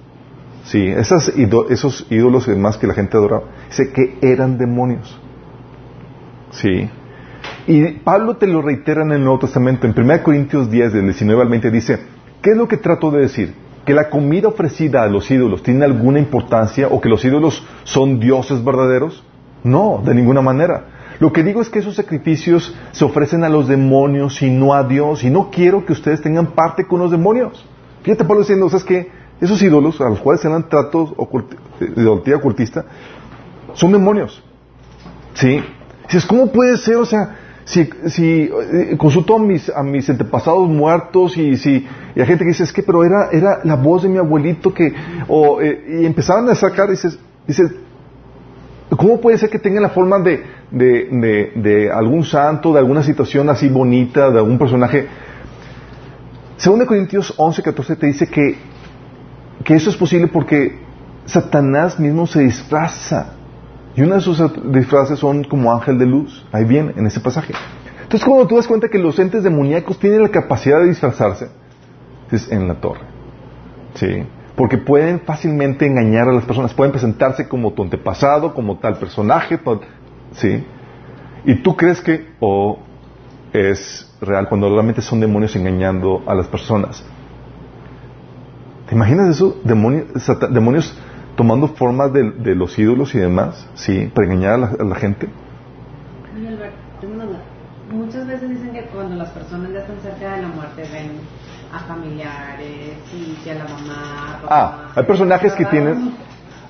Sí, 0.66 0.88
esas 0.88 1.32
esos 1.70 2.08
ídolos 2.10 2.48
y 2.48 2.52
demás 2.52 2.78
que 2.78 2.88
la 2.88 2.94
gente 2.94 3.18
adoraba, 3.18 3.44
dice 3.68 3.92
que 3.92 4.18
eran 4.22 4.58
demonios. 4.58 5.20
Sí. 6.52 6.90
Y 7.68 7.84
Pablo 8.00 8.36
te 8.36 8.48
lo 8.48 8.62
reitera 8.62 9.04
en 9.04 9.12
el 9.12 9.24
Nuevo 9.24 9.40
Testamento, 9.40 9.88
en 9.88 9.94
1 9.98 10.24
Corintios 10.24 10.70
10, 10.70 10.94
del 10.94 11.04
19 11.04 11.42
al 11.42 11.50
20, 11.50 11.72
dice, 11.72 12.00
¿qué 12.42 12.52
es 12.52 12.58
lo 12.58 12.68
que 12.68 12.78
trato 12.78 13.10
de 13.12 13.22
decir? 13.22 13.54
¿Que 13.86 13.94
la 13.94 14.10
comida 14.10 14.50
ofrecida 14.50 15.04
a 15.04 15.08
los 15.08 15.30
ídolos 15.32 15.64
tiene 15.64 15.86
alguna 15.86 16.20
importancia 16.20 16.88
o 16.88 17.02
que 17.02 17.10
los 17.10 17.24
ídolos 17.24 17.66
son 17.84 18.20
dioses 18.20 18.64
verdaderos? 18.64 19.24
No, 19.64 20.02
de 20.04 20.14
ninguna 20.14 20.42
manera. 20.42 20.86
Lo 21.20 21.32
que 21.32 21.44
digo 21.44 21.62
es 21.62 21.70
que 21.70 21.80
esos 21.80 21.96
sacrificios 21.96 22.76
se 22.92 23.06
ofrecen 23.06 23.44
a 23.44 23.50
los 23.50 23.68
demonios 23.68 24.42
y 24.42 24.50
no 24.50 24.74
a 24.74 24.84
Dios. 24.84 25.24
Y 25.24 25.30
no 25.30 25.52
quiero 25.52 25.86
que 25.86 25.94
ustedes 25.94 26.22
tengan 26.22 26.48
parte 26.48 26.86
con 26.86 27.00
los 27.00 27.12
demonios. 27.12 27.66
Fíjate 28.04 28.26
Pablo 28.26 28.42
diciendo, 28.42 28.70
¿sabes 28.70 28.84
que 28.84 29.10
Esos 29.40 29.62
ídolos 29.62 30.00
a 30.02 30.10
los 30.10 30.20
cuales 30.20 30.42
se 30.42 30.50
dan 30.50 30.70
tratos 30.70 31.14
de 31.96 32.36
ocultista 32.36 32.86
son 33.74 33.92
demonios. 33.92 34.44
¿Sí? 35.34 35.62
Dices, 36.06 36.26
¿cómo 36.26 36.52
puede 36.52 36.78
ser? 36.78 36.98
O 36.98 37.06
sea, 37.06 37.36
si, 37.66 37.90
si 38.08 38.50
eh, 38.52 38.96
consulto 38.98 39.36
a 39.36 39.40
mis, 39.40 39.70
a 39.70 39.84
mis 39.84 40.10
antepasados 40.10 40.68
muertos 40.68 41.38
y 41.38 41.58
si 41.58 41.88
y 42.16 42.22
hay 42.22 42.28
gente 42.28 42.44
que 42.44 42.50
dice, 42.50 42.64
es 42.64 42.74
que 42.74 42.84
pero 42.84 43.04
era, 43.04 43.30
era 43.32 43.60
la 43.64 43.76
voz 43.76 44.04
de 44.04 44.10
mi 44.10 44.18
abuelito 44.18 44.74
que, 44.74 44.94
o, 45.28 45.62
eh, 45.62 46.02
y 46.02 46.06
empezaban 46.06 46.48
a 46.50 46.56
sacar, 46.56 46.90
dices, 46.90 47.18
dices, 47.48 47.72
¿cómo 48.90 49.20
puede 49.20 49.38
ser 49.38 49.50
que 49.50 49.58
tenga 49.58 49.82
la 49.82 49.90
forma 49.90 50.20
de, 50.20 50.44
de, 50.70 51.52
de, 51.56 51.92
algún 51.92 52.24
santo, 52.24 52.72
de 52.74 52.80
alguna 52.80 53.02
situación 53.02 53.50
así 53.50 53.68
bonita, 53.68 54.30
de 54.30 54.38
algún 54.38 54.60
personaje. 54.60 55.08
Según 56.58 56.86
Corintios 56.86 57.34
11, 57.36 57.64
14 57.64 57.96
te 57.96 58.08
dice 58.08 58.28
que, 58.28 58.58
que 59.64 59.74
eso 59.76 59.90
es 59.90 59.96
posible 59.96 60.28
porque 60.28 60.80
Satanás 61.26 62.00
mismo 62.00 62.28
se 62.28 62.42
disfraza. 62.42 63.34
Y 63.96 64.02
una 64.02 64.16
de 64.16 64.22
sus 64.22 64.42
disfraces 64.72 65.20
son 65.20 65.44
como 65.44 65.72
ángel 65.72 66.00
de 66.00 66.06
luz. 66.06 66.46
Ahí 66.52 66.66
viene, 66.66 66.94
en 66.96 67.06
ese 67.06 67.20
pasaje. 67.20 67.54
Entonces, 68.02 68.28
cuando 68.28 68.48
tú 68.48 68.56
das 68.56 68.68
cuenta 68.68 68.90
que 68.90 68.98
los 68.98 69.18
entes 69.20 69.44
demoníacos 69.44 70.00
tienen 70.00 70.24
la 70.24 70.30
capacidad 70.30 70.80
de 70.80 70.88
disfrazarse, 70.88 71.50
es 72.32 72.52
en 72.52 72.68
la 72.68 72.76
torre. 72.76 73.02
Sí. 73.96 74.26
Porque 74.56 74.78
pueden 74.78 75.20
fácilmente 75.20 75.86
engañar 75.86 76.28
a 76.28 76.32
las 76.32 76.46
personas. 76.46 76.74
Pueden 76.74 76.92
presentarse 76.92 77.48
como 77.48 77.74
tu 77.74 77.84
antepasado, 77.84 78.54
como 78.54 78.78
tal 78.78 78.98
personaje. 78.98 79.60
¿Sí? 80.34 80.64
Y 81.46 81.56
tú 81.56 81.76
crees 81.76 82.02
que 82.02 82.28
o 82.40 82.80
es 83.52 84.12
real 84.22 84.48
cuando 84.48 84.70
realmente 84.70 85.02
son 85.02 85.20
demonios 85.20 85.56
engañando 85.56 86.24
a 86.26 86.34
las 86.34 86.48
personas. 86.48 87.04
¿Te 88.88 88.96
imaginas 88.96 89.30
eso? 89.30 89.58
Demonios, 89.64 90.06
demonios 90.52 90.98
tomando 91.36 91.68
formas 91.70 92.12
de, 92.14 92.56
los 92.56 92.78
ídolos 92.78 93.14
y 93.16 93.20
demás, 93.20 93.68
¿sí? 93.76 94.12
Para 94.14 94.28
engañar 94.28 94.54
a 94.80 94.84
la, 94.84 94.96
gente. 94.96 95.28
Muchas 97.92 98.26
veces 98.28 98.50
dicen 98.50 98.72
que 98.72 98.84
cuando 98.88 99.16
las 99.16 99.30
personas 99.30 99.72
ya 99.72 99.80
están 99.80 100.00
cerca 100.02 100.36
de 100.36 100.42
la 100.42 100.48
muerte 100.48 100.84
ven 100.92 101.12
a 101.72 101.80
familiares 101.80 102.98
y 103.14 103.50
a 103.50 103.54
la 103.56 103.64
mamá. 103.66 104.42
ah, 104.50 104.92
hay 104.96 105.04
personajes 105.04 105.54
que 105.54 105.66
tienen 105.66 106.14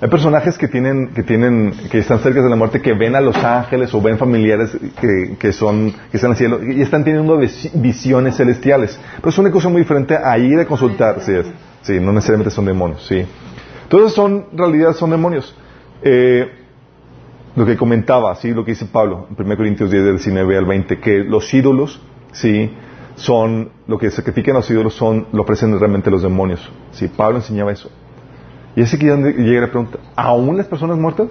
hay 0.00 0.10
personajes 0.10 0.58
que 0.58 0.68
tienen, 0.68 1.14
que 1.14 1.22
tienen, 1.22 1.72
que 1.90 1.98
están 1.98 2.18
cerca 2.18 2.42
de 2.42 2.50
la 2.50 2.56
muerte, 2.56 2.82
que 2.82 2.92
ven 2.92 3.14
a 3.14 3.20
los 3.20 3.36
ángeles 3.36 3.94
o 3.94 4.02
ven 4.02 4.18
familiares 4.18 4.76
que, 5.00 5.36
que 5.38 5.52
son, 5.52 5.92
que 6.10 6.16
están 6.16 6.28
en 6.28 6.32
el 6.32 6.36
cielo 6.36 6.60
y 6.62 6.82
están 6.82 7.04
teniendo 7.04 7.38
visiones 7.74 8.36
celestiales. 8.36 8.98
Pero 9.16 9.28
es 9.30 9.38
una 9.38 9.50
cosa 9.50 9.68
muy 9.68 9.80
diferente 9.80 10.14
a 10.16 10.36
ir 10.36 10.58
a 10.58 10.66
consultar, 10.66 11.20
sí, 11.20 11.32
sí, 11.80 12.00
no 12.00 12.12
necesariamente 12.12 12.50
son 12.50 12.66
demonios, 12.66 13.06
sí. 13.06 13.24
Entonces 13.94 14.16
son, 14.16 14.46
en 14.50 14.58
realidad 14.58 14.92
son 14.94 15.10
demonios. 15.10 15.54
Eh, 16.02 16.50
lo 17.54 17.64
que 17.64 17.76
comentaba, 17.76 18.34
sí, 18.34 18.52
lo 18.52 18.64
que 18.64 18.72
dice 18.72 18.86
Pablo, 18.86 19.28
en 19.30 19.46
1 19.46 19.56
Corintios 19.56 19.88
10, 19.88 20.04
del 20.04 20.16
19 20.16 20.58
al 20.58 20.64
20, 20.64 20.98
que 20.98 21.18
los 21.18 21.54
ídolos, 21.54 22.02
sí, 22.32 22.72
son, 23.14 23.70
lo 23.86 23.96
que 23.96 24.10
sacrifican 24.10 24.56
los 24.56 24.68
ídolos 24.68 24.94
son, 24.94 25.28
lo 25.30 25.42
ofrecen 25.42 25.78
realmente 25.78 26.10
los 26.10 26.22
demonios. 26.22 26.68
Sí, 26.90 27.06
Pablo 27.06 27.36
enseñaba 27.36 27.70
eso. 27.70 27.88
Y 28.74 28.82
ese 28.82 28.98
que 28.98 29.06
llega 29.06 29.60
la 29.60 29.70
pregunta, 29.70 30.00
¿aún 30.16 30.56
las 30.56 30.66
personas 30.66 30.98
muertas? 30.98 31.28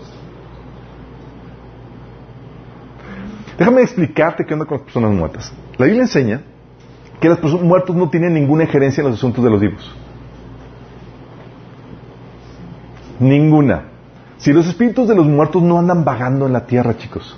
Déjame 3.58 3.82
explicarte 3.82 4.46
qué 4.46 4.54
onda 4.54 4.66
con 4.66 4.78
las 4.78 4.86
personas 4.86 5.12
muertas. 5.12 5.54
La 5.78 5.86
Biblia 5.86 6.04
enseña 6.04 6.44
que 7.20 7.28
las 7.28 7.40
personas 7.40 7.66
muertas 7.66 7.94
no 7.94 8.10
tienen 8.10 8.34
ninguna 8.34 8.64
injerencia 8.64 9.02
en 9.02 9.10
los 9.10 9.18
asuntos 9.18 9.44
de 9.44 9.50
los 9.50 9.60
vivos. 9.60 9.94
Ninguna. 13.20 13.84
Si 14.38 14.52
los 14.52 14.68
espíritus 14.68 15.08
de 15.08 15.16
los 15.16 15.28
muertos 15.28 15.62
no 15.62 15.80
andan 15.80 16.04
vagando 16.04 16.46
en 16.46 16.54
la 16.54 16.66
tierra, 16.66 16.98
chicos. 16.98 17.38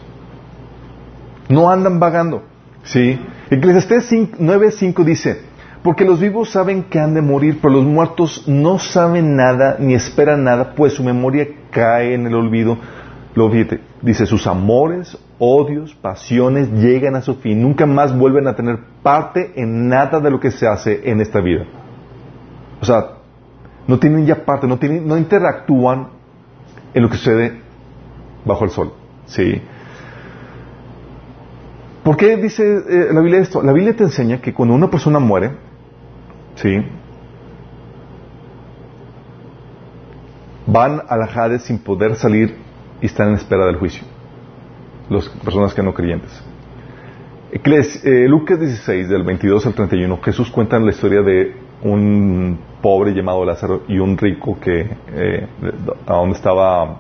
No 1.50 1.70
andan 1.70 2.00
vagando. 2.00 2.44
¿Sí? 2.84 3.20
Eclesiastés 3.50 4.12
9.5 4.12 5.04
dice, 5.04 5.42
porque 5.84 6.06
los 6.06 6.20
vivos 6.20 6.50
saben 6.50 6.84
que 6.84 7.00
han 7.00 7.14
de 7.14 7.22
morir, 7.22 7.60
pero 7.62 7.76
los 7.76 7.84
muertos 7.84 8.48
no 8.48 8.80
saben 8.80 9.36
nada 9.36 9.78
ni 9.80 9.94
esperan 9.94 10.44
nada, 10.44 10.74
pues 10.76 10.94
su 10.94 11.04
memoria 11.04 11.48
cae 11.70 12.16
en 12.16 12.26
el 12.26 12.34
olvido. 12.34 12.78
Lo 13.36 13.52
dice, 14.02 14.26
sus 14.26 14.48
amores, 14.48 15.18
odios, 15.38 15.94
pasiones 15.94 16.72
llegan 16.72 17.16
a 17.16 17.22
su 17.22 17.36
fin, 17.36 17.62
nunca 17.62 17.86
más 17.86 18.18
vuelven 18.18 18.48
a 18.48 18.56
tener 18.56 18.80
parte 19.04 19.52
en 19.58 19.88
nada 19.88 20.20
de 20.20 20.32
lo 20.32 20.40
que 20.40 20.52
se 20.52 20.68
hace 20.68 21.02
en 21.10 21.22
esta 21.22 21.42
vida. 21.42 21.66
O 22.82 22.86
sea, 22.86 23.15
no 23.88 24.00
tienen 24.00 24.26
ya 24.26 24.46
parte, 24.46 24.68
no, 24.68 24.78
tienen, 24.78 25.08
no 25.08 25.18
interactúan 25.18 26.10
en 26.94 27.04
lo 27.04 27.10
que 27.10 27.18
sucede 27.18 27.60
bajo 28.46 28.64
el 28.66 28.72
sol. 28.72 28.94
¿sí? 29.26 29.62
¿Por 32.04 32.18
qué 32.18 32.38
dice 32.38 32.64
eh, 32.64 33.10
la 33.12 33.22
Biblia 33.22 33.40
esto? 33.40 33.62
La 33.62 33.74
Biblia 33.74 33.96
te 33.96 34.04
enseña 34.04 34.42
que 34.42 34.54
cuando 34.54 34.76
una 34.76 34.90
persona 34.90 35.20
muere, 35.20 35.52
¿Sí? 36.56 36.82
Van 40.68 41.02
a 41.08 41.18
la 41.18 41.26
Hades 41.26 41.64
sin 41.64 41.80
poder 41.80 42.16
salir 42.16 42.56
y 43.02 43.06
están 43.06 43.30
en 43.30 43.36
espera 43.36 43.66
del 43.66 43.76
juicio. 43.76 44.04
Las 45.10 45.30
personas 45.30 45.74
que 45.74 45.84
no 45.84 45.94
creyentes. 45.94 46.44
Eh, 47.52 48.28
Lucas 48.28 48.60
16, 48.60 49.08
del 49.08 49.24
22 49.24 49.66
al 49.66 49.74
31, 49.74 50.20
Jesús 50.22 50.50
cuenta 50.50 50.80
la 50.80 50.90
historia 50.90 51.22
de 51.22 51.56
un 51.84 52.60
pobre 52.86 53.16
llamado 53.16 53.44
Lázaro 53.44 53.82
y 53.88 53.98
un 53.98 54.16
rico 54.16 54.60
que, 54.60 54.88
eh, 55.12 55.48
a 56.06 56.14
donde 56.14 56.36
estaba, 56.36 57.00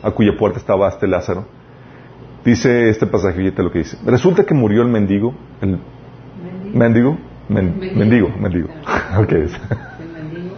a 0.00 0.10
cuya 0.12 0.36
puerta 0.38 0.60
estaba 0.60 0.88
este 0.88 1.08
Lázaro. 1.08 1.44
Dice 2.44 2.88
este 2.88 3.04
pasaje, 3.04 3.36
fíjate 3.36 3.64
lo 3.64 3.72
que 3.72 3.80
dice. 3.80 3.98
Resulta 4.06 4.44
que 4.44 4.54
murió 4.54 4.82
el 4.82 4.88
mendigo, 4.88 5.34
el 5.60 5.80
mendigo 6.72 7.18
mendigo, 7.48 8.30
mendigo. 8.38 8.68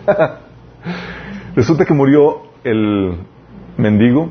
Resulta 1.57 1.87
que 1.87 1.95
murió 1.95 2.43
el 2.63 3.17
mendigo 3.79 4.29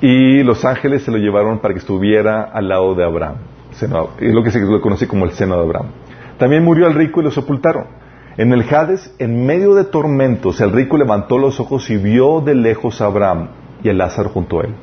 y 0.00 0.42
los 0.44 0.64
ángeles 0.64 1.02
se 1.02 1.10
lo 1.10 1.18
llevaron 1.18 1.58
para 1.58 1.74
que 1.74 1.80
estuviera 1.80 2.44
al 2.44 2.70
lado 2.70 2.94
de 2.94 3.04
Abraham. 3.04 3.34
Es 3.70 4.32
lo 4.32 4.42
que 4.42 4.50
se 4.50 4.60
lo 4.60 4.80
conoce 4.80 5.06
como 5.06 5.26
el 5.26 5.32
seno 5.32 5.56
de 5.56 5.62
Abraham. 5.62 5.88
También 6.38 6.64
murió 6.64 6.86
el 6.86 6.94
rico 6.94 7.20
y 7.20 7.24
lo 7.24 7.30
sepultaron. 7.30 8.00
En 8.38 8.50
el 8.54 8.62
Hades, 8.62 9.14
en 9.18 9.44
medio 9.44 9.74
de 9.74 9.84
tormentos, 9.84 10.58
el 10.62 10.72
rico 10.72 10.96
levantó 10.96 11.36
los 11.36 11.60
ojos 11.60 11.90
y 11.90 11.98
vio 11.98 12.40
de 12.40 12.54
lejos 12.54 13.02
a 13.02 13.04
Abraham 13.04 13.48
y 13.84 13.90
a 13.90 13.92
Lázaro 13.92 14.30
junto 14.30 14.60
a 14.60 14.64
él. 14.64 14.74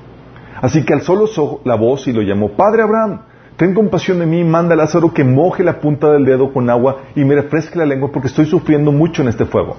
Así 0.61 0.85
que 0.85 0.93
alzó 0.93 1.15
los 1.15 1.35
ojos, 1.39 1.61
la 1.63 1.73
voz 1.73 2.07
y 2.07 2.13
lo 2.13 2.21
llamó, 2.21 2.49
Padre 2.49 2.83
Abraham, 2.83 3.21
ten 3.57 3.73
compasión 3.73 4.19
de 4.19 4.27
mí, 4.27 4.43
manda 4.43 4.75
a 4.75 4.77
Lázaro 4.77 5.11
que 5.15 5.23
moje 5.23 5.63
la 5.63 5.79
punta 5.79 6.11
del 6.11 6.25
dedo 6.25 6.53
con 6.53 6.69
agua 6.69 6.97
y 7.15 7.25
me 7.25 7.33
refresque 7.33 7.79
la 7.79 7.87
lengua 7.87 8.11
porque 8.11 8.27
estoy 8.27 8.45
sufriendo 8.45 8.91
mucho 8.91 9.23
en 9.23 9.29
este 9.29 9.45
fuego. 9.45 9.77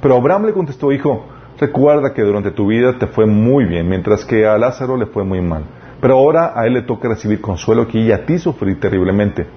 Pero 0.00 0.14
Abraham 0.16 0.46
le 0.46 0.52
contestó, 0.52 0.92
hijo, 0.92 1.26
recuerda 1.58 2.14
que 2.14 2.22
durante 2.22 2.52
tu 2.52 2.68
vida 2.68 2.96
te 2.96 3.08
fue 3.08 3.26
muy 3.26 3.64
bien, 3.64 3.88
mientras 3.88 4.24
que 4.24 4.46
a 4.46 4.56
Lázaro 4.56 4.96
le 4.96 5.06
fue 5.06 5.24
muy 5.24 5.40
mal. 5.40 5.64
Pero 6.00 6.14
ahora 6.14 6.52
a 6.54 6.64
él 6.64 6.74
le 6.74 6.82
toca 6.82 7.08
recibir 7.08 7.40
consuelo 7.40 7.82
aquí 7.82 7.98
y 7.98 8.12
a 8.12 8.24
ti 8.24 8.38
sufrir 8.38 8.78
terriblemente. 8.78 9.48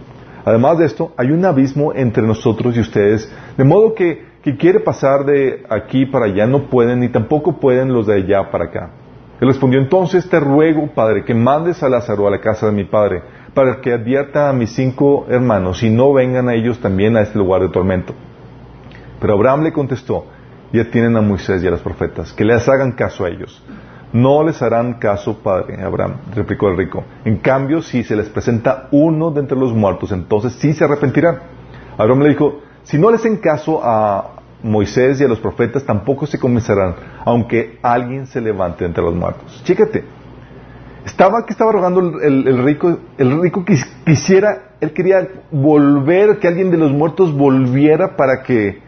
Además 0.46 0.78
de 0.78 0.86
esto, 0.86 1.14
hay 1.18 1.32
un 1.32 1.46
abismo 1.46 1.94
entre 1.94 2.24
nosotros 2.24 2.76
y 2.76 2.82
ustedes, 2.82 3.32
de 3.58 3.64
modo 3.64 3.94
que, 3.94 4.26
que 4.42 4.58
quiere 4.58 4.80
pasar 4.80 5.26
de 5.26 5.64
aquí 5.70 6.06
para 6.06 6.26
allá 6.26 6.46
no 6.46 6.70
pueden, 6.70 7.00
ni 7.00 7.10
tampoco 7.10 7.60
pueden 7.60 7.94
los 7.94 8.08
de 8.08 8.16
allá 8.16 8.52
para 8.52 8.66
acá. 8.66 8.92
Él 9.40 9.48
respondió, 9.48 9.80
entonces 9.80 10.30
te 10.30 10.40
ruego, 10.40 10.88
Padre, 10.94 11.24
que 11.26 11.34
mandes 11.34 11.82
a 11.84 11.90
Lázaro 11.90 12.28
a 12.28 12.32
la 12.32 12.40
casa 12.40 12.68
de 12.68 12.72
mi 12.72 12.86
Padre 12.86 13.22
para 13.54 13.82
que 13.82 13.94
advierta 13.94 14.50
a 14.50 14.54
mis 14.54 14.72
cinco 14.72 15.26
hermanos 15.30 15.84
y 15.84 15.90
no 15.90 16.14
vengan 16.14 16.50
a 16.50 16.56
ellos 16.56 16.80
también 16.80 17.16
a 17.18 17.22
este 17.22 17.38
lugar 17.38 17.62
de 17.62 17.70
tormento. 17.70 18.14
Pero 19.20 19.34
Abraham 19.34 19.64
le 19.64 19.72
contestó, 19.72 20.26
ya 20.72 20.90
tienen 20.90 21.16
a 21.16 21.22
Moisés 21.22 21.64
y 21.64 21.68
a 21.68 21.72
los 21.72 21.82
profetas, 21.82 22.34
que 22.34 22.44
les 22.44 22.68
hagan 22.68 22.94
caso 22.94 23.26
a 23.26 23.30
ellos. 23.30 23.64
No 24.14 24.44
les 24.44 24.62
harán 24.62 24.94
caso, 24.94 25.40
padre 25.40 25.84
Abraham, 25.84 26.18
replicó 26.36 26.70
el 26.70 26.78
rico. 26.78 27.04
En 27.26 27.38
cambio, 27.38 27.82
si 27.82 28.04
se 28.04 28.16
les 28.16 28.30
presenta 28.30 28.88
uno 28.92 29.32
de 29.32 29.42
entre 29.42 29.58
los 29.58 29.74
muertos, 29.74 30.12
entonces 30.12 30.54
sí 30.54 30.74
se 30.74 30.84
arrepentirán. 30.84 31.40
Abraham 31.98 32.22
le 32.22 32.30
dijo, 32.30 32.62
si 32.84 33.00
no 33.00 33.10
les 33.10 33.22
hacen 33.22 33.38
caso 33.38 33.82
a 33.84 34.36
Moisés 34.62 35.20
y 35.20 35.24
a 35.24 35.28
los 35.28 35.40
profetas 35.40 35.84
tampoco 35.84 36.28
se 36.28 36.40
comenzarán, 36.40 36.96
aunque 37.26 37.80
alguien 37.82 38.28
se 38.28 38.40
levante 38.40 38.86
entre 38.86 39.04
los 39.04 39.16
muertos. 39.16 39.62
Chécate. 39.66 40.06
Estaba 41.06 41.46
que 41.46 41.52
estaba 41.52 41.72
rogando 41.72 42.22
el, 42.22 42.48
el 42.48 42.64
rico, 42.64 42.98
el 43.18 43.42
rico 43.42 43.66
quisiera, 44.06 44.76
él 44.80 44.94
quería 44.94 45.28
volver, 45.52 46.40
que 46.40 46.48
alguien 46.48 46.72
de 46.72 46.78
los 46.78 46.92
muertos 46.92 47.36
volviera 47.36 48.16
para 48.16 48.44
que 48.44 48.82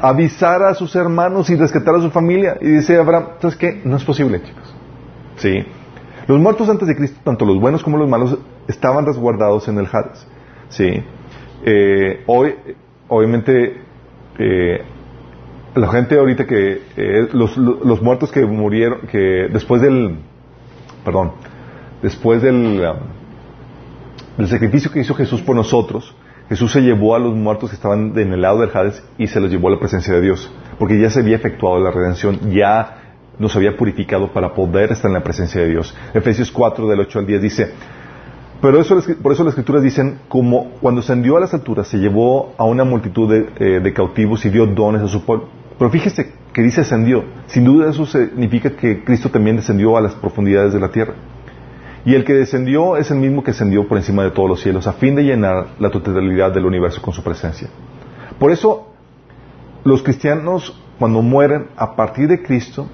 Avisar. 0.00 0.62
a 0.62 0.74
sus 0.74 0.94
hermanos 0.96 1.48
y 1.50 1.56
rescatara 1.56 1.98
a 1.98 2.00
su 2.00 2.10
familia. 2.10 2.58
Y 2.60 2.68
dice 2.68 2.96
Abraham, 2.96 3.26
¿sabes 3.40 3.56
qué? 3.56 3.80
No 3.84 3.96
es 3.96 4.04
posible, 4.04 4.42
chicos. 4.42 4.74
Sí. 5.36 5.64
Los 6.26 6.40
muertos 6.40 6.68
antes 6.68 6.88
de 6.88 6.96
Cristo, 6.96 7.20
tanto 7.22 7.44
los 7.44 7.60
buenos 7.60 7.82
como 7.82 7.96
los 7.98 8.08
malos, 8.08 8.38
estaban 8.66 9.06
resguardados 9.06 9.68
en 9.68 9.78
el 9.78 9.86
Hades. 9.86 10.26
Sí. 10.68 11.02
Eh, 11.64 12.24
hoy, 12.26 12.54
obviamente, 13.08 13.82
eh, 14.38 14.82
la 15.74 15.88
gente 15.88 16.18
ahorita 16.18 16.46
que 16.46 16.82
eh, 16.96 17.28
los, 17.32 17.56
los 17.56 18.02
muertos 18.02 18.30
que 18.30 18.44
murieron, 18.44 19.00
que 19.10 19.48
después 19.52 19.82
del, 19.82 20.18
perdón, 21.04 21.32
después 22.02 22.42
del, 22.42 22.80
um, 22.80 22.96
del 24.38 24.48
sacrificio 24.48 24.90
que 24.90 25.00
hizo 25.00 25.14
Jesús 25.14 25.42
por 25.42 25.56
nosotros, 25.56 26.14
Jesús 26.54 26.70
se 26.70 26.82
llevó 26.82 27.16
a 27.16 27.18
los 27.18 27.34
muertos 27.34 27.70
que 27.70 27.74
estaban 27.74 28.16
en 28.16 28.32
el 28.32 28.40
lado 28.40 28.60
del 28.60 28.70
Hades 28.72 29.02
y 29.18 29.26
se 29.26 29.40
los 29.40 29.50
llevó 29.50 29.66
a 29.66 29.72
la 29.72 29.80
presencia 29.80 30.14
de 30.14 30.20
Dios, 30.20 30.52
porque 30.78 31.00
ya 31.00 31.10
se 31.10 31.18
había 31.18 31.34
efectuado 31.34 31.80
la 31.80 31.90
redención, 31.90 32.52
ya 32.52 33.16
nos 33.40 33.56
había 33.56 33.76
purificado 33.76 34.32
para 34.32 34.54
poder 34.54 34.92
estar 34.92 35.08
en 35.08 35.14
la 35.14 35.24
presencia 35.24 35.60
de 35.62 35.70
Dios. 35.70 35.96
Efesios 36.14 36.52
4 36.52 36.86
del 36.86 37.00
8 37.00 37.18
al 37.18 37.26
10 37.26 37.42
dice, 37.42 37.72
pero 38.62 38.80
eso, 38.80 38.96
por 39.20 39.32
eso 39.32 39.42
las 39.42 39.54
escrituras 39.54 39.82
dicen, 39.82 40.20
como 40.28 40.70
cuando 40.80 41.00
ascendió 41.00 41.36
a 41.38 41.40
las 41.40 41.52
alturas 41.54 41.88
se 41.88 41.98
llevó 41.98 42.54
a 42.56 42.62
una 42.62 42.84
multitud 42.84 43.28
de, 43.28 43.48
eh, 43.58 43.80
de 43.80 43.92
cautivos 43.92 44.44
y 44.44 44.50
dio 44.50 44.64
dones 44.64 45.02
a 45.02 45.08
su 45.08 45.24
pueblo. 45.24 45.48
Pero 45.76 45.90
fíjese 45.90 46.34
que 46.52 46.62
dice 46.62 46.82
ascendió. 46.82 47.24
Sin 47.48 47.64
duda 47.64 47.90
eso 47.90 48.06
significa 48.06 48.70
que 48.70 49.02
Cristo 49.02 49.28
también 49.28 49.56
descendió 49.56 49.96
a 49.96 50.00
las 50.00 50.14
profundidades 50.14 50.72
de 50.72 50.78
la 50.78 50.92
tierra. 50.92 51.14
Y 52.04 52.14
el 52.14 52.24
que 52.24 52.34
descendió 52.34 52.96
es 52.96 53.10
el 53.10 53.18
mismo 53.18 53.42
que 53.42 53.52
ascendió 53.52 53.88
por 53.88 53.96
encima 53.98 54.24
de 54.24 54.30
todos 54.30 54.48
los 54.48 54.60
cielos, 54.60 54.86
a 54.86 54.92
fin 54.92 55.14
de 55.14 55.22
llenar 55.22 55.68
la 55.78 55.90
totalidad 55.90 56.52
del 56.52 56.66
universo 56.66 57.00
con 57.00 57.14
su 57.14 57.22
presencia. 57.22 57.68
Por 58.38 58.50
eso, 58.50 58.92
los 59.84 60.02
cristianos, 60.02 60.78
cuando 60.98 61.22
mueren 61.22 61.68
a 61.76 61.96
partir 61.96 62.28
de 62.28 62.42
Cristo, 62.42 62.86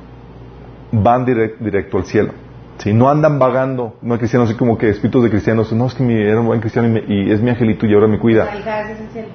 van 0.93 1.27
direct- 1.27 1.59
directo 1.59 1.99
al 1.99 2.05
cielo. 2.05 2.33
¿sí? 2.79 2.93
No 2.93 3.09
andan 3.11 3.39
vagando, 3.39 3.97
no 4.01 4.15
hay 4.15 4.19
cristianos 4.19 4.49
así 4.49 4.57
como 4.59 4.79
que 4.79 4.89
espíritus 4.89 5.25
de 5.25 5.31
cristianos, 5.31 5.73
no, 5.73 5.87
es 5.87 5.95
que 5.95 6.03
mi, 6.05 6.15
era 6.15 6.39
un 6.41 6.47
buen 6.47 6.61
cristiano 6.61 6.87
y, 6.89 6.91
me- 6.93 7.05
y 7.15 7.31
es 7.33 7.41
mi 7.43 7.51
angelito 7.51 7.87
y 7.87 7.95
ahora 7.95 8.07
me 8.07 8.19
cuida. 8.19 8.49
El 8.55 8.67
Hades 8.69 8.91
es 8.93 9.01
el 9.01 9.09
cielo. 9.11 9.29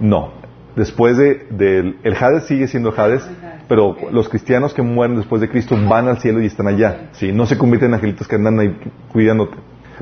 No. 0.00 0.30
Después 0.76 1.16
de, 1.16 1.46
del 1.50 1.98
el 2.04 2.14
Hades 2.14 2.44
sigue 2.46 2.68
siendo 2.68 2.94
Hades, 2.96 3.28
pero 3.68 3.96
los 4.10 4.28
cristianos 4.28 4.72
que 4.72 4.82
mueren 4.82 5.16
después 5.16 5.40
de 5.40 5.48
Cristo 5.48 5.76
van 5.88 6.08
al 6.08 6.18
cielo 6.18 6.40
y 6.40 6.46
están 6.46 6.66
allá. 6.66 7.10
¿sí? 7.12 7.32
No 7.32 7.46
se 7.46 7.58
convierten 7.58 7.90
en 7.90 7.94
angelitos 7.94 8.26
que 8.26 8.36
andan 8.36 8.58
ahí 8.58 8.76
cuidándote. 9.12 9.56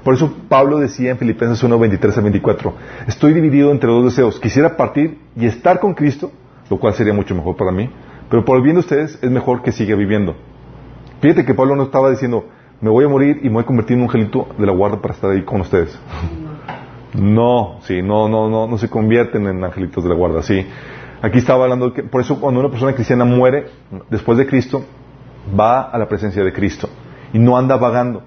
Por 0.05 0.15
eso 0.15 0.33
Pablo 0.49 0.79
decía 0.79 1.11
en 1.11 1.19
Filipenses 1.19 1.63
1, 1.63 1.79
23 1.79 2.19
a 2.19 2.21
24, 2.21 2.75
estoy 3.09 3.33
dividido 3.33 3.73
entre 3.73 3.91
dos 3.91 4.05
deseos. 4.05 4.39
Quisiera 4.39 4.77
partir 4.77 5.19
y 5.35 5.47
estar 5.47 5.81
con 5.81 5.95
Cristo, 5.95 6.31
lo 6.71 6.79
cual 6.79 6.95
sería 6.95 7.13
mucho 7.13 7.35
mejor 7.35 7.57
para 7.57 7.73
mí, 7.73 7.91
pero 8.31 8.45
por 8.45 8.57
el 8.57 8.63
bien 8.63 8.77
de 8.77 8.81
ustedes 8.81 9.19
es 9.21 9.31
mejor 9.31 9.63
que 9.63 9.73
siga 9.73 9.97
viviendo. 9.97 10.37
Fíjate 11.21 11.45
que 11.45 11.55
Pablo 11.55 11.75
no 11.77 11.85
estaba 11.85 12.11
diciendo, 12.11 12.47
me 12.81 12.91
voy 12.91 13.05
a 13.05 13.09
morir 13.09 13.41
y 13.43 13.49
me 13.49 13.55
voy 13.55 13.63
a 13.63 13.67
convertir 13.67 13.97
en 13.97 14.03
un 14.03 14.09
angelito 14.09 14.49
de 14.59 14.67
la 14.67 14.73
guarda 14.73 15.01
para 15.01 15.15
estar 15.15 15.31
ahí 15.31 15.43
con 15.43 15.63
ustedes. 15.63 15.99
No, 17.15 17.79
sí, 17.81 18.03
no, 18.03 18.29
no, 18.29 18.49
no, 18.51 18.67
no 18.67 18.79
se 18.79 18.91
convierten 18.91 19.47
en 19.47 19.65
angelitos 19.65 20.05
de 20.05 20.11
la 20.11 20.17
guarda, 20.17 20.43
sí. 20.43 20.67
Aquí 21.23 21.39
estaba 21.39 21.65
hablando 21.65 21.93
por 22.11 22.21
eso 22.21 22.41
cuando 22.41 22.61
una 22.61 22.69
persona 22.71 22.95
cristiana 22.95 23.25
muere 23.25 23.67
después 24.11 24.39
de 24.39 24.47
Cristo, 24.47 24.85
va 25.59 25.83
a 25.83 25.99
la 25.99 26.09
presencia 26.09 26.43
de 26.45 26.53
Cristo 26.53 26.89
y 27.33 27.39
no 27.39 27.57
anda 27.57 27.77
vagando. 27.77 28.23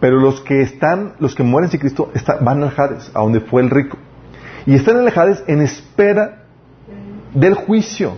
Pero 0.00 0.20
los 0.20 0.40
que 0.40 0.60
están, 0.60 1.14
los 1.18 1.34
que 1.34 1.42
mueren 1.42 1.70
sin 1.70 1.80
Cristo, 1.80 2.10
está- 2.14 2.36
van 2.40 2.62
al 2.62 2.72
Hades, 2.76 3.10
a 3.14 3.20
donde 3.20 3.40
fue 3.40 3.62
el 3.62 3.70
rico. 3.70 3.96
Y 4.66 4.74
están 4.74 4.98
en 4.98 5.06
el 5.06 5.12
en 5.46 5.62
espera 5.62 6.42
del 7.32 7.54
juicio. 7.54 8.12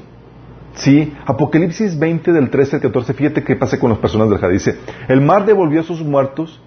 Sí, 0.74 1.12
Apocalipsis 1.26 1.98
20 1.98 2.33
del 2.33 2.50
13 2.50 2.76
al 2.76 2.83
14, 2.83 3.12
fíjate 3.12 3.42
qué 3.42 3.57
pasa 3.57 3.78
con 3.78 3.90
las 3.90 3.98
personas 3.98 4.28
del 4.31 4.38
Hades. 4.42 4.64
Dice, 4.64 4.78
el 5.09 5.20
mar 5.20 5.44
devolvió 5.44 5.81
a 5.81 5.85
sus 5.85 6.02
muertos, 6.02 6.61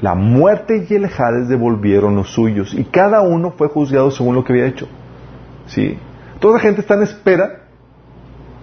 la 0.00 0.14
muerte 0.14 0.86
y 0.88 0.94
el 0.94 1.06
Hades 1.06 1.48
devolvieron 1.48 2.14
los 2.14 2.30
suyos, 2.30 2.74
y 2.74 2.84
cada 2.84 3.20
uno 3.22 3.52
fue 3.56 3.68
juzgado 3.68 4.10
según 4.10 4.34
lo 4.34 4.44
que 4.44 4.52
había 4.52 4.66
hecho. 4.66 4.86
Sí, 5.66 5.98
toda 6.40 6.54
la 6.54 6.60
gente 6.60 6.80
está 6.80 6.94
en 6.94 7.02
espera 7.02 7.68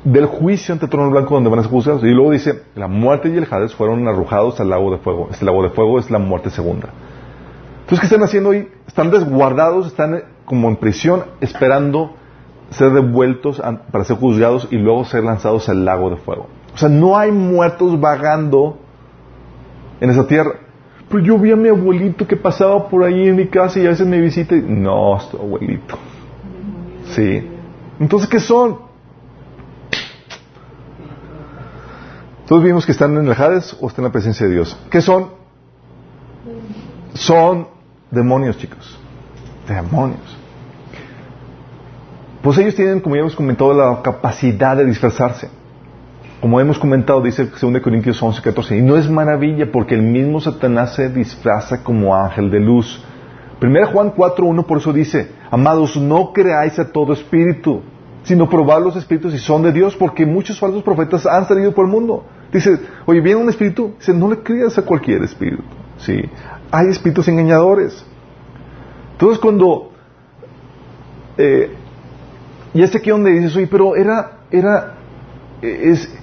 del 0.05 0.27
juicio 0.27 0.73
ante 0.73 0.85
el 0.85 0.91
trono 0.91 1.09
blanco 1.09 1.33
donde 1.33 1.49
van 1.49 1.59
a 1.59 1.63
ser 1.63 1.71
juzgados. 1.71 2.03
Y 2.03 2.11
luego 2.11 2.31
dice, 2.31 2.63
la 2.75 2.87
muerte 2.87 3.29
y 3.29 3.35
el 3.35 3.47
Hades 3.49 3.73
fueron 3.73 4.07
arrojados 4.07 4.59
al 4.59 4.69
lago 4.69 4.91
de 4.91 4.99
fuego. 4.99 5.29
Este 5.31 5.43
lago 5.43 5.63
de 5.63 5.69
fuego 5.69 5.99
es 5.99 6.09
la 6.11 6.19
muerte 6.19 6.51
segunda. 6.51 6.89
Entonces, 7.81 7.99
¿qué 7.99 8.05
están 8.05 8.23
haciendo 8.23 8.49
hoy? 8.49 8.69
Están 8.87 9.11
desguardados, 9.11 9.87
están 9.87 10.15
eh, 10.15 10.23
como 10.45 10.69
en 10.69 10.77
prisión, 10.77 11.25
esperando 11.41 12.15
ser 12.69 12.91
devueltos 12.91 13.61
para 13.91 14.03
ser 14.03 14.17
juzgados 14.17 14.67
y 14.71 14.77
luego 14.77 15.05
ser 15.05 15.23
lanzados 15.23 15.69
al 15.69 15.85
lago 15.85 16.09
de 16.09 16.17
fuego. 16.17 16.47
O 16.73 16.77
sea, 16.77 16.89
no 16.89 17.17
hay 17.17 17.31
muertos 17.31 17.99
vagando 17.99 18.77
en 20.01 20.09
esa 20.09 20.27
tierra. 20.27 20.53
Pero 21.09 21.23
yo 21.23 21.37
vi 21.37 21.51
a 21.51 21.55
mi 21.55 21.69
abuelito 21.69 22.27
que 22.27 22.35
pasaba 22.35 22.89
por 22.89 23.03
ahí 23.03 23.27
en 23.27 23.35
mi 23.35 23.47
casa 23.47 23.79
y 23.79 23.85
a 23.85 23.89
veces 23.89 24.07
me 24.07 24.19
visita 24.19 24.55
y... 24.55 24.61
No, 24.61 25.17
es 25.17 25.29
tu 25.29 25.37
abuelito. 25.37 25.97
Sí. 27.05 27.54
Entonces, 27.99 28.29
¿qué 28.29 28.39
son? 28.39 28.79
Todos 32.47 32.63
vimos 32.63 32.85
que 32.85 32.91
están 32.91 33.17
en 33.17 33.25
el 33.25 33.33
Hades 33.33 33.75
o 33.79 33.87
están 33.87 34.05
en 34.05 34.09
la 34.09 34.11
presencia 34.11 34.45
de 34.45 34.53
Dios. 34.53 34.77
¿Qué 34.91 35.01
son? 35.01 35.29
Son 37.13 37.67
demonios, 38.11 38.57
chicos. 38.57 38.99
Demonios. 39.67 40.37
Pues 42.43 42.59
ellos 42.59 42.75
tienen, 42.75 42.99
como 42.99 43.15
ya 43.15 43.21
hemos 43.21 43.35
comentado, 43.35 43.73
la 43.73 44.01
capacidad 44.03 44.77
de 44.77 44.85
disfrazarse. 44.85 45.49
Como 46.39 46.59
hemos 46.59 46.77
comentado, 46.77 47.19
dice 47.21 47.45
2 47.45 47.81
Corintios 47.81 48.21
11, 48.21 48.41
14, 48.43 48.77
y 48.77 48.81
no 48.83 48.97
es 48.97 49.09
maravilla 49.09 49.71
porque 49.71 49.95
el 49.95 50.03
mismo 50.03 50.39
Satanás 50.39 50.93
se 50.93 51.09
disfraza 51.09 51.83
como 51.83 52.15
ángel 52.15 52.51
de 52.51 52.59
luz. 52.59 53.03
1 53.65 53.87
Juan 53.87 54.11
4, 54.15 54.45
1 54.45 54.63
por 54.67 54.77
eso 54.79 54.91
dice, 54.93 55.29
amados, 55.51 55.95
no 55.97 56.31
creáis 56.33 56.77
a 56.79 56.91
todo 56.91 57.13
espíritu, 57.13 57.81
sino 58.23 58.49
probad 58.49 58.81
los 58.83 58.95
espíritus 58.95 59.33
si 59.33 59.39
son 59.39 59.61
de 59.63 59.71
Dios, 59.71 59.95
porque 59.95 60.25
muchos 60.25 60.59
falsos 60.59 60.83
profetas 60.83 61.25
han 61.25 61.47
salido 61.47 61.73
por 61.73 61.85
el 61.85 61.91
mundo. 61.91 62.23
Dice, 62.51 62.79
oye, 63.05 63.21
viene 63.21 63.41
un 63.41 63.49
espíritu, 63.49 63.93
dice, 63.99 64.13
no 64.13 64.29
le 64.29 64.39
creas 64.39 64.77
a 64.77 64.81
cualquier 64.83 65.23
espíritu. 65.23 65.63
Sí, 65.97 66.21
hay 66.71 66.87
espíritus 66.87 67.27
engañadores. 67.27 68.05
Entonces 69.13 69.39
cuando 69.39 69.91
eh, 71.37 71.71
y 72.73 72.81
este 72.81 72.97
aquí 72.97 73.09
donde 73.09 73.31
dices, 73.31 73.55
oye, 73.55 73.67
pero 73.67 73.95
era, 73.95 74.39
era, 74.51 74.95
eh, 75.61 75.81
es, 75.91 76.13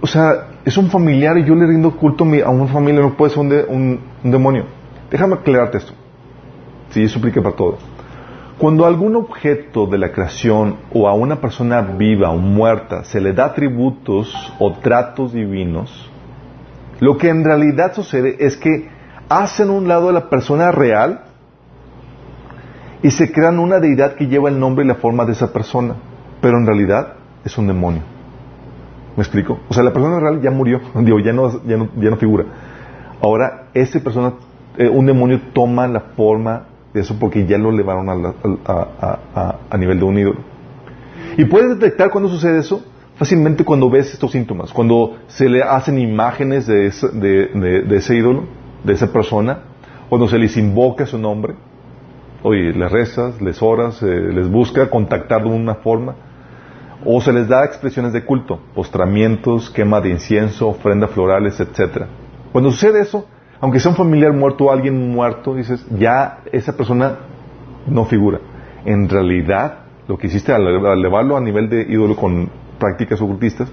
o 0.00 0.06
sea, 0.06 0.48
es 0.64 0.76
un 0.76 0.90
familiar 0.90 1.38
y 1.38 1.44
yo 1.44 1.54
le 1.54 1.66
rindo 1.66 1.96
culto 1.96 2.24
a 2.24 2.26
mi- 2.26 2.40
a 2.40 2.50
una 2.50 2.66
familia, 2.66 3.00
no 3.00 3.16
puede 3.16 3.30
ser 3.30 3.40
un, 3.40 3.52
un- 3.68 4.00
un 4.24 4.30
demonio. 4.30 4.64
Déjame 5.10 5.34
aclararte 5.34 5.78
esto. 5.78 5.92
Sí, 6.92 7.02
eso 7.02 7.18
aplica 7.18 7.42
para 7.42 7.56
todo. 7.56 7.78
Cuando 8.58 8.84
a 8.84 8.88
algún 8.88 9.16
objeto 9.16 9.86
de 9.86 9.98
la 9.98 10.12
creación 10.12 10.76
o 10.92 11.08
a 11.08 11.14
una 11.14 11.40
persona 11.40 11.80
viva 11.80 12.30
o 12.30 12.36
muerta 12.36 13.02
se 13.02 13.20
le 13.20 13.32
da 13.32 13.46
atributos 13.46 14.52
o 14.58 14.74
tratos 14.74 15.32
divinos, 15.32 16.10
lo 17.00 17.16
que 17.16 17.28
en 17.28 17.44
realidad 17.44 17.94
sucede 17.94 18.36
es 18.38 18.56
que 18.56 18.88
hacen 19.28 19.70
un 19.70 19.88
lado 19.88 20.10
a 20.10 20.12
la 20.12 20.28
persona 20.28 20.70
real 20.70 21.22
y 23.02 23.10
se 23.10 23.32
crean 23.32 23.58
una 23.58 23.80
deidad 23.80 24.14
que 24.14 24.28
lleva 24.28 24.48
el 24.50 24.60
nombre 24.60 24.84
y 24.84 24.88
la 24.88 24.94
forma 24.96 25.24
de 25.24 25.32
esa 25.32 25.52
persona, 25.52 25.96
pero 26.40 26.58
en 26.58 26.66
realidad 26.66 27.14
es 27.44 27.56
un 27.58 27.66
demonio. 27.66 28.02
¿Me 29.16 29.22
explico? 29.22 29.58
O 29.68 29.74
sea, 29.74 29.82
la 29.82 29.92
persona 29.92 30.20
real 30.20 30.40
ya 30.40 30.50
murió, 30.50 30.80
digo, 30.96 31.18
ya 31.18 31.32
no, 31.32 31.64
ya 31.64 31.76
no, 31.76 32.16
figura. 32.16 32.44
Ahora, 33.20 33.68
esa 33.74 33.98
persona, 34.00 34.34
eh, 34.76 34.88
un 34.88 35.06
demonio 35.06 35.40
toma 35.52 35.88
la 35.88 36.00
forma 36.00 36.66
de 36.92 37.00
eso 37.00 37.16
porque 37.18 37.46
ya 37.46 37.58
lo 37.58 37.70
elevaron 37.70 38.08
a, 38.08 38.14
la- 38.14 38.34
a- 38.66 39.18
a- 39.34 39.58
a- 39.70 39.78
nivel 39.78 39.98
de 39.98 40.04
un 40.04 40.18
ídolo. 40.18 40.40
Y 41.36 41.44
puedes 41.46 41.70
detectar 41.78 42.10
cuando 42.10 42.28
sucede 42.28 42.58
eso 42.58 42.82
fácilmente 43.16 43.64
cuando 43.64 43.88
ves 43.90 44.12
estos 44.12 44.32
síntomas, 44.32 44.72
cuando 44.72 45.16
se 45.28 45.48
le 45.48 45.62
hacen 45.62 45.98
imágenes 45.98 46.66
de 46.66 46.86
ese, 46.86 47.08
de- 47.08 47.46
de- 47.46 47.82
de 47.82 47.96
ese 47.96 48.16
ídolo, 48.16 48.44
de 48.84 48.92
esa 48.94 49.12
persona, 49.12 49.60
cuando 50.08 50.26
se 50.28 50.38
les 50.38 50.56
invoca 50.56 51.06
su 51.06 51.18
nombre, 51.18 51.54
oye, 52.42 52.72
les 52.72 52.90
rezas, 52.90 53.40
les 53.40 53.62
oras, 53.62 54.02
eh, 54.02 54.06
les 54.06 54.48
busca 54.48 54.90
contactar 54.90 55.42
de 55.42 55.48
una 55.50 55.76
forma, 55.76 56.16
o 57.04 57.20
se 57.20 57.32
les 57.32 57.48
da 57.48 57.64
expresiones 57.64 58.12
de 58.12 58.24
culto, 58.24 58.60
postramientos, 58.74 59.70
quema 59.70 60.00
de 60.00 60.10
incienso, 60.10 60.68
ofrendas 60.68 61.10
florales, 61.10 61.58
etcétera. 61.60 62.08
Cuando 62.52 62.70
sucede 62.70 63.00
eso, 63.00 63.26
aunque 63.62 63.78
sea 63.78 63.92
un 63.92 63.96
familiar 63.96 64.32
muerto 64.32 64.64
o 64.64 64.72
alguien 64.72 65.12
muerto, 65.12 65.54
dices, 65.54 65.86
ya 65.96 66.40
esa 66.50 66.76
persona 66.76 67.18
no 67.86 68.04
figura. 68.04 68.40
En 68.84 69.08
realidad 69.08 69.84
lo 70.08 70.18
que 70.18 70.26
hiciste 70.26 70.52
al 70.52 70.66
elevarlo 70.66 71.36
a 71.36 71.40
nivel 71.40 71.68
de 71.68 71.82
ídolo 71.82 72.16
con 72.16 72.50
prácticas 72.80 73.20
ocultistas, 73.22 73.68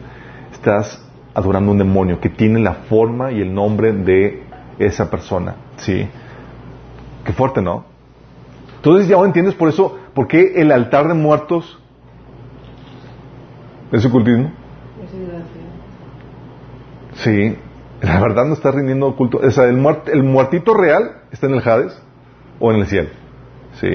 estás 0.52 1.04
adorando 1.34 1.71
un 1.71 1.80
demonio 1.80 2.19
que 2.19 2.30
tiene 2.30 2.60
la 2.60 2.73
forma 2.73 3.32
y 3.32 3.41
el 3.41 3.52
nombre 3.52 3.91
de 3.91 4.43
esa 4.78 5.10
persona. 5.10 5.56
¿Sí? 5.78 6.08
Qué 7.25 7.34
fuerte, 7.34 7.60
¿no? 7.60 7.86
Entonces 8.75 9.08
ya 9.08 9.17
entiendes 9.17 9.56
por 9.56 9.69
eso, 9.69 9.97
por 10.13 10.28
qué 10.28 10.54
el 10.62 10.71
altar 10.71 11.08
de 11.08 11.15
muertos 11.15 11.80
es 13.91 14.06
ocultismo. 14.06 14.52
Sí, 17.15 17.58
la 18.02 18.20
verdad 18.20 18.46
no 18.46 18.54
está 18.54 18.72
rindiendo 18.72 19.16
culto. 19.16 19.40
O 19.44 19.52
sea, 19.52 19.66
el, 19.66 19.86
el 20.12 20.24
muertito 20.24 20.74
real 20.74 21.24
está 21.32 21.48
en 21.48 21.56
el 21.56 21.68
Hades 21.68 22.02
o 22.60 22.72
en 22.72 22.80
el 22.80 22.88
cielo. 22.88 23.10
Sí. 23.80 23.90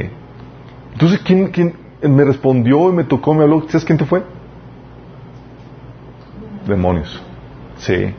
Entonces, 0.92 1.20
¿quién, 1.24 1.48
¿quién 1.48 1.74
me 2.02 2.24
respondió 2.24 2.90
y 2.90 2.92
me 2.92 3.04
tocó, 3.04 3.34
me 3.34 3.42
habló? 3.42 3.62
¿Sabes 3.68 3.84
quién 3.84 3.98
te 3.98 4.04
fue? 4.04 4.22
Demonios. 6.66 7.22
Sí. 7.78 8.14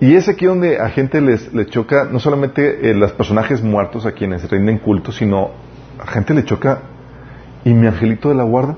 Y 0.00 0.14
es 0.16 0.28
aquí 0.28 0.46
donde 0.46 0.78
a 0.78 0.88
gente 0.90 1.20
les, 1.20 1.50
choca, 1.70 2.04
no 2.10 2.18
solamente 2.18 2.90
eh, 2.90 2.94
los 2.94 3.12
personajes 3.12 3.62
muertos 3.62 4.06
a 4.06 4.12
quienes 4.12 4.48
rinden 4.50 4.78
culto, 4.78 5.12
sino 5.12 5.50
a 5.98 6.06
gente 6.06 6.34
le 6.34 6.44
choca, 6.44 6.82
¿y 7.64 7.72
mi 7.72 7.86
angelito 7.86 8.28
de 8.28 8.34
la 8.34 8.42
guarda? 8.42 8.76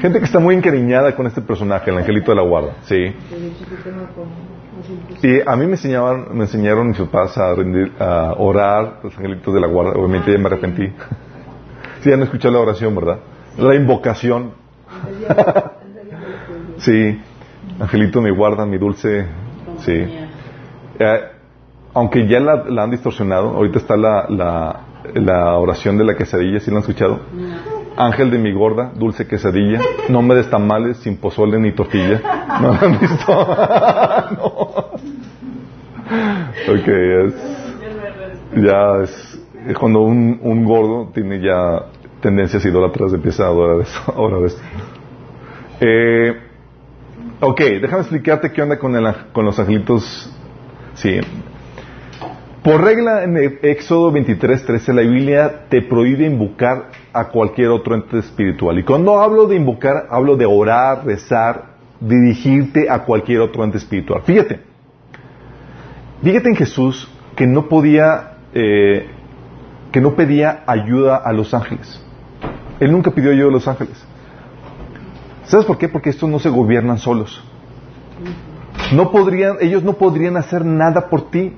Gente 0.00 0.18
que 0.20 0.24
está 0.24 0.38
muy 0.38 0.54
encariñada 0.54 1.16
con 1.16 1.26
este 1.26 1.40
personaje, 1.40 1.90
el 1.90 1.98
angelito 1.98 2.30
de 2.30 2.36
la 2.36 2.42
guarda, 2.42 2.74
sí. 2.82 3.14
Y 5.22 5.40
a 5.44 5.56
mí 5.56 5.66
me 5.66 5.72
enseñaban, 5.72 6.28
me 6.32 6.44
enseñaron 6.44 6.88
mis 6.88 6.98
papás 6.98 7.36
a 7.36 7.52
rendir, 7.54 7.92
a 7.98 8.34
orar 8.38 9.00
los 9.02 9.16
angelitos 9.16 9.52
de 9.52 9.60
la 9.60 9.66
guarda. 9.66 9.92
Obviamente 9.92 10.30
ya 10.30 10.38
me 10.38 10.46
arrepentí. 10.46 10.92
sí, 12.00 12.12
han 12.12 12.22
escuchado 12.22 12.54
la 12.54 12.60
oración, 12.60 12.94
¿verdad? 12.94 13.18
La 13.58 13.74
invocación. 13.74 14.52
sí. 16.78 17.20
Angelito, 17.80 18.20
mi 18.20 18.30
guarda, 18.30 18.64
mi 18.66 18.78
dulce. 18.78 19.26
Sí. 19.80 19.92
Eh, 20.98 21.20
aunque 21.94 22.28
ya 22.28 22.38
la, 22.38 22.82
han 22.82 22.90
distorsionado, 22.90 23.48
ahorita 23.48 23.78
está 23.78 23.96
la, 23.96 24.26
la, 24.28 24.80
la, 25.14 25.56
oración 25.56 25.98
de 25.98 26.04
la 26.04 26.14
quesadilla, 26.16 26.60
¿sí 26.60 26.70
la 26.70 26.76
han 26.76 26.82
escuchado? 26.82 27.20
Ángel 27.98 28.30
de 28.30 28.38
mi 28.38 28.52
gorda, 28.52 28.92
dulce 28.94 29.26
quesadilla, 29.26 29.80
no 30.08 30.22
me 30.22 30.40
tamales 30.44 30.98
sin 30.98 31.16
pozole 31.16 31.58
ni 31.58 31.72
tortilla. 31.72 32.20
¿No 32.60 32.72
la 32.72 32.78
han 32.78 32.98
visto? 33.00 33.32
no. 34.38 34.88
Ok, 36.72 36.88
es, 36.88 37.34
ya 38.54 39.02
es, 39.02 39.76
cuando 39.78 40.02
un, 40.02 40.38
un, 40.42 40.64
gordo 40.64 41.10
tiene 41.12 41.40
ya 41.40 41.86
tendencias 42.20 42.64
idólatras, 42.64 43.12
empieza 43.12 43.44
a 43.44 43.46
adorar. 43.48 43.84
Ahora 44.14 44.38
ves. 44.42 44.56
Eh, 45.80 46.36
ok, 47.40 47.60
déjame 47.82 48.02
explicarte 48.02 48.52
qué 48.52 48.62
onda 48.62 48.78
con, 48.78 48.94
el, 48.94 49.12
con 49.32 49.44
los 49.44 49.58
angelitos. 49.58 50.32
Sí. 50.94 51.18
Por 52.68 52.84
regla 52.84 53.24
en 53.24 53.34
Éxodo 53.62 54.12
23:13 54.12 54.92
la 54.92 55.00
Biblia 55.00 55.64
te 55.70 55.80
prohíbe 55.80 56.26
invocar 56.26 56.90
a 57.14 57.28
cualquier 57.28 57.70
otro 57.70 57.94
ente 57.94 58.18
espiritual. 58.18 58.78
Y 58.78 58.82
cuando 58.82 59.22
hablo 59.22 59.46
de 59.46 59.56
invocar, 59.56 60.06
hablo 60.10 60.36
de 60.36 60.44
orar, 60.44 61.06
rezar, 61.06 61.76
dirigirte 61.98 62.90
a 62.90 63.04
cualquier 63.04 63.40
otro 63.40 63.64
ente 63.64 63.78
espiritual. 63.78 64.20
Fíjate, 64.22 64.60
fíjate 66.22 66.50
en 66.50 66.56
Jesús 66.56 67.10
que 67.34 67.46
no 67.46 67.70
podía, 67.70 68.34
eh, 68.52 69.06
que 69.90 70.02
no 70.02 70.14
pedía 70.14 70.62
ayuda 70.66 71.16
a 71.16 71.32
los 71.32 71.54
ángeles. 71.54 72.04
Él 72.80 72.92
nunca 72.92 73.12
pidió 73.12 73.30
ayuda 73.30 73.48
a 73.48 73.52
los 73.52 73.66
ángeles. 73.66 73.96
¿Sabes 75.44 75.64
por 75.64 75.78
qué? 75.78 75.88
Porque 75.88 76.10
estos 76.10 76.28
no 76.28 76.38
se 76.38 76.50
gobiernan 76.50 76.98
solos. 76.98 77.42
No 78.92 79.10
podrían, 79.10 79.56
ellos 79.62 79.82
no 79.82 79.94
podrían 79.94 80.36
hacer 80.36 80.66
nada 80.66 81.08
por 81.08 81.30
ti 81.30 81.54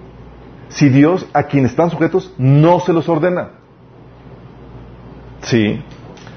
si 0.71 0.89
Dios 0.89 1.29
a 1.35 1.43
quienes 1.45 1.73
están 1.73 1.91
sujetos 1.91 2.35
no 2.39 2.81
se 2.81 2.93
los 2.93 3.09
ordena. 3.09 3.51
Sí. 5.43 5.83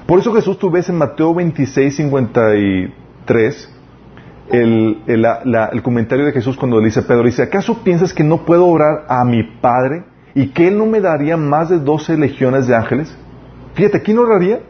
Por 0.06 0.18
eso 0.18 0.34
Jesús 0.34 0.58
tú 0.58 0.70
ves 0.70 0.88
en 0.90 0.98
Mateo 0.98 1.34
26, 1.34 1.96
53 1.96 3.74
el, 4.50 5.02
el, 5.06 5.26
el 5.72 5.82
comentario 5.82 6.26
de 6.26 6.32
Jesús 6.32 6.56
cuando 6.56 6.78
le 6.78 6.86
dice 6.86 7.00
a 7.00 7.02
Pedro, 7.04 7.24
dice, 7.24 7.42
¿acaso 7.42 7.82
piensas 7.82 8.12
que 8.12 8.24
no 8.24 8.44
puedo 8.44 8.66
orar 8.66 9.06
a 9.08 9.24
mi 9.24 9.42
Padre 9.42 10.04
y 10.34 10.48
que 10.48 10.68
Él 10.68 10.76
no 10.76 10.86
me 10.86 11.00
daría 11.00 11.36
más 11.36 11.70
de 11.70 11.78
12 11.78 12.18
legiones 12.18 12.66
de 12.66 12.76
ángeles? 12.76 13.16
Fíjate, 13.74 14.02
¿quién 14.02 14.18
oraría? 14.18 14.60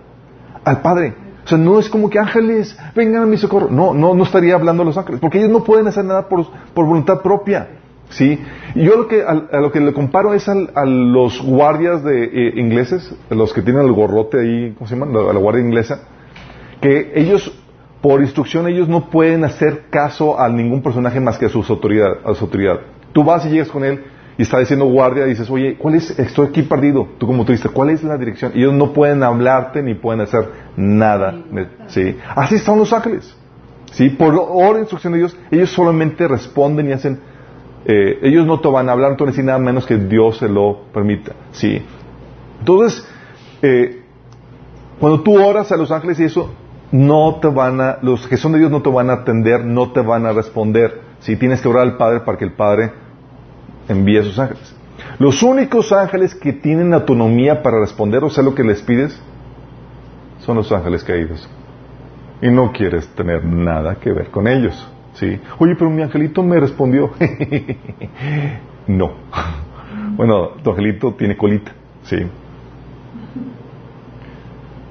Al 0.64 0.80
Padre. 0.80 1.14
O 1.44 1.48
sea, 1.48 1.58
no 1.58 1.78
es 1.78 1.88
como 1.88 2.08
que 2.08 2.18
ángeles, 2.18 2.78
vengan 2.94 3.22
a 3.22 3.26
mi 3.26 3.36
socorro. 3.36 3.68
No, 3.70 3.92
no, 3.92 4.14
no 4.14 4.24
estaría 4.24 4.54
hablando 4.54 4.82
a 4.82 4.86
los 4.86 4.96
ángeles, 4.96 5.20
porque 5.20 5.38
ellos 5.38 5.50
no 5.50 5.64
pueden 5.64 5.86
hacer 5.86 6.04
nada 6.04 6.28
por, 6.28 6.46
por 6.72 6.86
voluntad 6.86 7.20
propia. 7.20 7.80
¿Sí? 8.10 8.38
Yo 8.74 8.96
lo 8.96 9.08
que, 9.08 9.22
a, 9.22 9.34
lo 9.34 9.72
que 9.72 9.80
le 9.80 9.92
comparo 9.92 10.34
es 10.34 10.48
a 10.48 10.84
los 10.84 11.42
guardias 11.42 12.04
de, 12.04 12.24
eh, 12.24 12.52
ingleses, 12.56 13.14
los 13.30 13.52
que 13.52 13.62
tienen 13.62 13.84
el 13.84 13.92
gorrote 13.92 14.40
ahí, 14.40 14.74
¿cómo 14.76 14.86
se 14.86 14.96
llama? 14.96 15.10
La, 15.12 15.32
la, 15.32 15.38
guardia 15.38 15.64
inglesa, 15.64 16.02
que 16.80 17.12
ellos, 17.14 17.52
por 18.00 18.20
instrucción, 18.20 18.68
ellos 18.68 18.88
no 18.88 19.10
pueden 19.10 19.44
hacer 19.44 19.84
caso 19.90 20.38
a 20.38 20.48
ningún 20.48 20.82
personaje 20.82 21.18
más 21.18 21.38
que 21.38 21.46
a, 21.46 21.48
sus 21.48 21.68
autoridad, 21.70 22.12
a 22.24 22.34
su 22.34 22.44
autoridad. 22.44 22.80
Tú 23.12 23.24
vas 23.24 23.46
y 23.46 23.50
llegas 23.50 23.68
con 23.68 23.84
él 23.84 24.04
y 24.36 24.42
está 24.42 24.58
diciendo 24.58 24.86
guardia 24.86 25.26
y 25.26 25.30
dices, 25.30 25.48
oye, 25.48 25.76
¿cuál 25.78 25.94
es? 25.94 26.18
Estoy 26.18 26.48
aquí 26.48 26.62
perdido. 26.62 27.08
Tú 27.18 27.26
como 27.26 27.44
dices, 27.44 27.70
¿cuál 27.70 27.90
es 27.90 28.02
la 28.02 28.18
dirección? 28.18 28.52
Y 28.54 28.60
ellos 28.60 28.74
no 28.74 28.92
pueden 28.92 29.22
hablarte 29.22 29.82
ni 29.82 29.94
pueden 29.94 30.20
hacer 30.20 30.48
nada. 30.76 31.42
¿Sí? 31.86 32.16
Así 32.34 32.56
están 32.56 32.78
los 32.78 32.92
ángeles. 32.92 33.34
¿Sí? 33.92 34.08
Por 34.10 34.34
hora 34.34 34.80
instrucción 34.80 35.12
de 35.12 35.20
Dios, 35.20 35.36
ellos 35.52 35.70
solamente 35.70 36.26
responden 36.26 36.88
y 36.88 36.92
hacen 36.92 37.20
eh, 37.86 38.18
ellos 38.22 38.46
no 38.46 38.60
te 38.60 38.68
van 38.68 38.88
a 38.88 38.92
hablar, 38.92 39.10
no 39.10 39.16
te 39.16 39.42
van 39.42 39.62
menos 39.62 39.86
que 39.86 39.96
Dios 39.96 40.38
se 40.38 40.48
lo 40.48 40.82
permita. 40.92 41.32
¿sí? 41.52 41.82
Entonces, 42.60 43.06
eh, 43.62 44.02
cuando 44.98 45.20
tú 45.20 45.42
oras 45.42 45.70
a 45.70 45.76
los 45.76 45.90
ángeles 45.90 46.18
y 46.20 46.24
eso, 46.24 46.50
no 46.92 47.38
te 47.40 47.48
van 47.48 47.80
a, 47.80 47.98
los 48.02 48.26
que 48.26 48.36
son 48.36 48.52
de 48.52 48.58
Dios 48.58 48.70
no 48.70 48.80
te 48.80 48.90
van 48.90 49.10
a 49.10 49.14
atender, 49.14 49.64
no 49.64 49.90
te 49.90 50.00
van 50.00 50.26
a 50.26 50.32
responder. 50.32 51.00
Si 51.20 51.36
tienes 51.36 51.60
que 51.60 51.68
orar 51.68 51.82
al 51.82 51.96
Padre 51.96 52.20
para 52.20 52.38
que 52.38 52.44
el 52.44 52.52
Padre 52.52 52.92
envíe 53.88 54.18
a 54.18 54.22
sus 54.22 54.38
ángeles. 54.38 54.74
Los 55.18 55.42
únicos 55.42 55.92
ángeles 55.92 56.34
que 56.34 56.52
tienen 56.52 56.94
autonomía 56.94 57.62
para 57.62 57.80
responder 57.80 58.24
o 58.24 58.30
sea 58.30 58.42
lo 58.42 58.54
que 58.54 58.64
les 58.64 58.80
pides 58.82 59.20
son 60.40 60.56
los 60.56 60.70
ángeles 60.72 61.04
caídos. 61.04 61.48
Y 62.40 62.48
no 62.50 62.72
quieres 62.72 63.08
tener 63.08 63.44
nada 63.44 63.96
que 63.96 64.12
ver 64.12 64.30
con 64.30 64.46
ellos. 64.46 64.88
¿Sí? 65.14 65.40
Oye, 65.58 65.76
pero 65.76 65.90
mi 65.90 66.02
angelito 66.02 66.42
me 66.42 66.58
respondió. 66.58 67.10
no. 68.88 69.12
Bueno, 70.16 70.48
tu 70.62 70.70
angelito 70.70 71.14
tiene 71.14 71.36
colita. 71.36 71.72
¿Sí? 72.02 72.16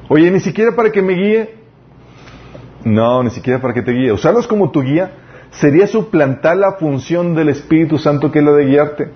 Oye, 0.09 0.31
ni 0.31 0.39
siquiera 0.39 0.75
para 0.75 0.91
que 0.91 1.01
me 1.01 1.13
guíe. 1.13 1.55
No, 2.85 3.21
ni 3.23 3.29
siquiera 3.31 3.59
para 3.59 3.73
que 3.73 3.81
te 3.81 3.91
guíe. 3.91 4.11
Usarlos 4.11 4.47
como 4.47 4.71
tu 4.71 4.81
guía 4.81 5.11
sería 5.51 5.87
suplantar 5.87 6.57
la 6.57 6.73
función 6.73 7.35
del 7.35 7.49
Espíritu 7.49 7.97
Santo 7.97 8.31
que 8.31 8.39
es 8.39 8.45
la 8.45 8.53
de 8.53 8.65
guiarte. 8.65 9.09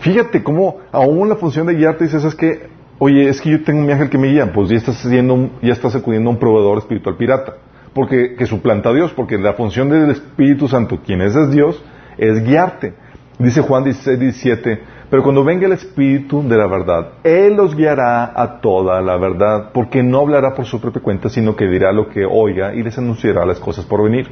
Fíjate 0.00 0.42
cómo 0.42 0.78
aún 0.90 1.28
la 1.28 1.36
función 1.36 1.66
de 1.66 1.74
guiarte 1.74 2.04
dices 2.04 2.24
es 2.24 2.34
que, 2.34 2.68
oye, 2.98 3.28
es 3.28 3.40
que 3.40 3.50
yo 3.50 3.62
tengo 3.62 3.82
mi 3.82 3.92
ángel 3.92 4.10
que 4.10 4.18
me 4.18 4.28
guía, 4.28 4.52
pues 4.52 4.68
ya 4.68 4.76
estás 4.76 5.04
haciendo, 5.04 5.50
ya 5.60 5.72
estás 5.72 5.94
acudiendo 5.94 6.30
a 6.30 6.32
un 6.32 6.38
proveedor 6.38 6.78
espiritual 6.78 7.16
pirata 7.16 7.56
porque 7.94 8.34
que 8.34 8.46
suplanta 8.46 8.90
a 8.90 8.92
Dios, 8.92 9.12
porque 9.12 9.38
la 9.38 9.54
función 9.54 9.88
del 9.90 10.10
Espíritu 10.10 10.68
Santo, 10.68 11.00
quien 11.04 11.20
es, 11.20 11.34
Dios, 11.50 11.82
es 12.18 12.42
guiarte. 12.44 12.94
Dice 13.38 13.60
Juan 13.62 13.84
16, 13.84 14.20
17, 14.20 14.80
pero 15.10 15.22
cuando 15.22 15.42
venga 15.44 15.66
el 15.66 15.72
Espíritu 15.72 16.46
de 16.46 16.56
la 16.56 16.66
verdad, 16.66 17.12
Él 17.24 17.54
los 17.54 17.74
guiará 17.74 18.32
a 18.34 18.60
toda 18.60 19.00
la 19.00 19.16
verdad, 19.16 19.70
porque 19.72 20.02
no 20.02 20.20
hablará 20.20 20.54
por 20.54 20.64
su 20.64 20.80
propia 20.80 21.02
cuenta, 21.02 21.28
sino 21.28 21.56
que 21.56 21.66
dirá 21.66 21.92
lo 21.92 22.08
que 22.08 22.24
oiga 22.24 22.74
y 22.74 22.82
les 22.82 22.96
anunciará 22.98 23.44
las 23.44 23.58
cosas 23.58 23.84
por 23.84 24.02
venir. 24.02 24.28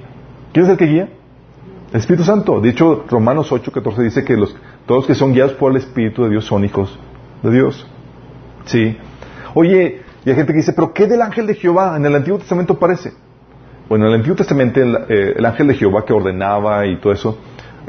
¿Quién 0.52 0.64
es 0.64 0.70
el 0.70 0.76
que 0.76 0.86
guía? 0.86 1.08
El 1.92 1.98
Espíritu 1.98 2.24
Santo. 2.24 2.60
De 2.60 2.68
hecho, 2.70 3.04
Romanos 3.08 3.50
8, 3.50 3.72
14 3.72 4.02
dice 4.02 4.24
que 4.24 4.36
los, 4.36 4.54
todos 4.86 5.00
los 5.00 5.06
que 5.06 5.14
son 5.14 5.32
guiados 5.32 5.54
por 5.54 5.72
el 5.72 5.78
Espíritu 5.78 6.22
de 6.22 6.30
Dios 6.30 6.44
son 6.44 6.64
hijos 6.64 6.98
de 7.42 7.50
Dios. 7.50 7.86
Sí. 8.64 8.96
Oye, 9.54 10.02
y 10.24 10.30
hay 10.30 10.36
gente 10.36 10.52
que 10.52 10.58
dice, 10.58 10.72
pero 10.72 10.92
¿qué 10.92 11.06
del 11.06 11.22
ángel 11.22 11.46
de 11.46 11.54
Jehová? 11.54 11.96
En 11.96 12.06
el 12.06 12.14
Antiguo 12.14 12.38
Testamento 12.38 12.74
aparece. 12.74 13.12
Bueno, 13.90 14.06
en 14.06 14.12
el 14.12 14.18
Antiguo 14.18 14.36
Testamento 14.36 14.78
eh, 14.78 15.34
el, 15.36 15.44
ángel 15.44 15.66
de 15.66 15.74
Jehová 15.74 16.04
que 16.04 16.12
ordenaba 16.12 16.86
y 16.86 17.00
todo 17.00 17.12
eso, 17.12 17.36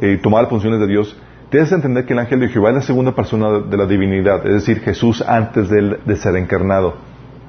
y 0.02 0.18
tomaba 0.18 0.42
las 0.42 0.50
funciones 0.50 0.80
de 0.80 0.88
Dios, 0.88 1.16
tienes 1.52 1.70
que 1.70 1.76
entender 1.76 2.08
que 2.08 2.14
el 2.14 2.20
ángel 2.20 2.40
de 2.40 2.48
Jehová 2.48 2.70
es 2.70 2.76
la 2.78 2.82
segunda 2.82 3.12
persona 3.12 3.60
de, 3.60 3.78
la 3.78 3.86
divinidad, 3.86 4.44
es 4.48 4.66
decir, 4.66 4.80
Jesús 4.80 5.22
antes 5.22 5.70
de, 5.70 6.00
de, 6.04 6.16
ser 6.16 6.36
encarnado. 6.38 6.96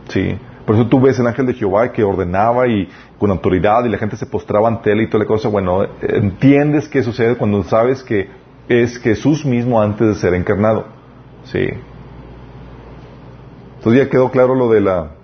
¿sí? 0.08 0.36
Por 0.66 0.76
eso 0.76 0.86
tú 0.86 1.00
ves 1.00 1.18
el 1.18 1.28
ángel 1.28 1.46
de 1.46 1.54
Jehová 1.54 1.92
que 1.92 2.04
ordenaba 2.04 2.68
y 2.68 2.90
con 3.18 3.30
autoridad 3.30 3.86
y 3.86 3.88
la 3.88 3.96
gente 3.96 4.18
se 4.18 4.26
postraba 4.26 4.68
ante 4.68 4.92
él 4.92 5.00
y 5.00 5.06
toda 5.06 5.24
la 5.24 5.28
cosa. 5.28 5.48
Bueno, 5.48 5.86
entiendes 6.02 6.88
qué 6.88 7.02
sucede 7.02 7.36
cuando 7.36 7.62
sabes 7.62 8.02
que 8.02 8.28
es 8.68 8.98
Jesús 8.98 9.46
mismo 9.46 9.80
antes 9.80 10.08
de 10.08 10.14
ser 10.14 10.34
encarnado. 10.34 10.88
¿sí? 11.44 11.70
Entonces 13.78 14.04
ya 14.04 14.10
quedó 14.10 14.30
claro 14.30 14.54
lo 14.54 14.70
de 14.70 14.82
la 14.82 15.21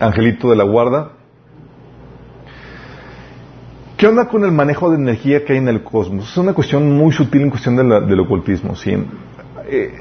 angelito 0.00 0.50
de 0.50 0.56
la 0.56 0.64
guarda. 0.64 1.12
¿Qué 3.96 4.06
onda 4.06 4.28
con 4.28 4.44
el 4.44 4.52
manejo 4.52 4.90
de 4.90 4.96
energía 4.96 5.44
que 5.44 5.54
hay 5.54 5.58
en 5.58 5.66
el 5.66 5.82
cosmos? 5.82 6.30
Es 6.30 6.36
una 6.36 6.54
cuestión 6.54 6.96
muy 6.96 7.12
sutil 7.12 7.42
en 7.42 7.50
cuestión 7.50 7.76
del 7.76 8.20
ocultismo. 8.20 8.76
¿sí? 8.76 8.92
Eh, 9.68 9.92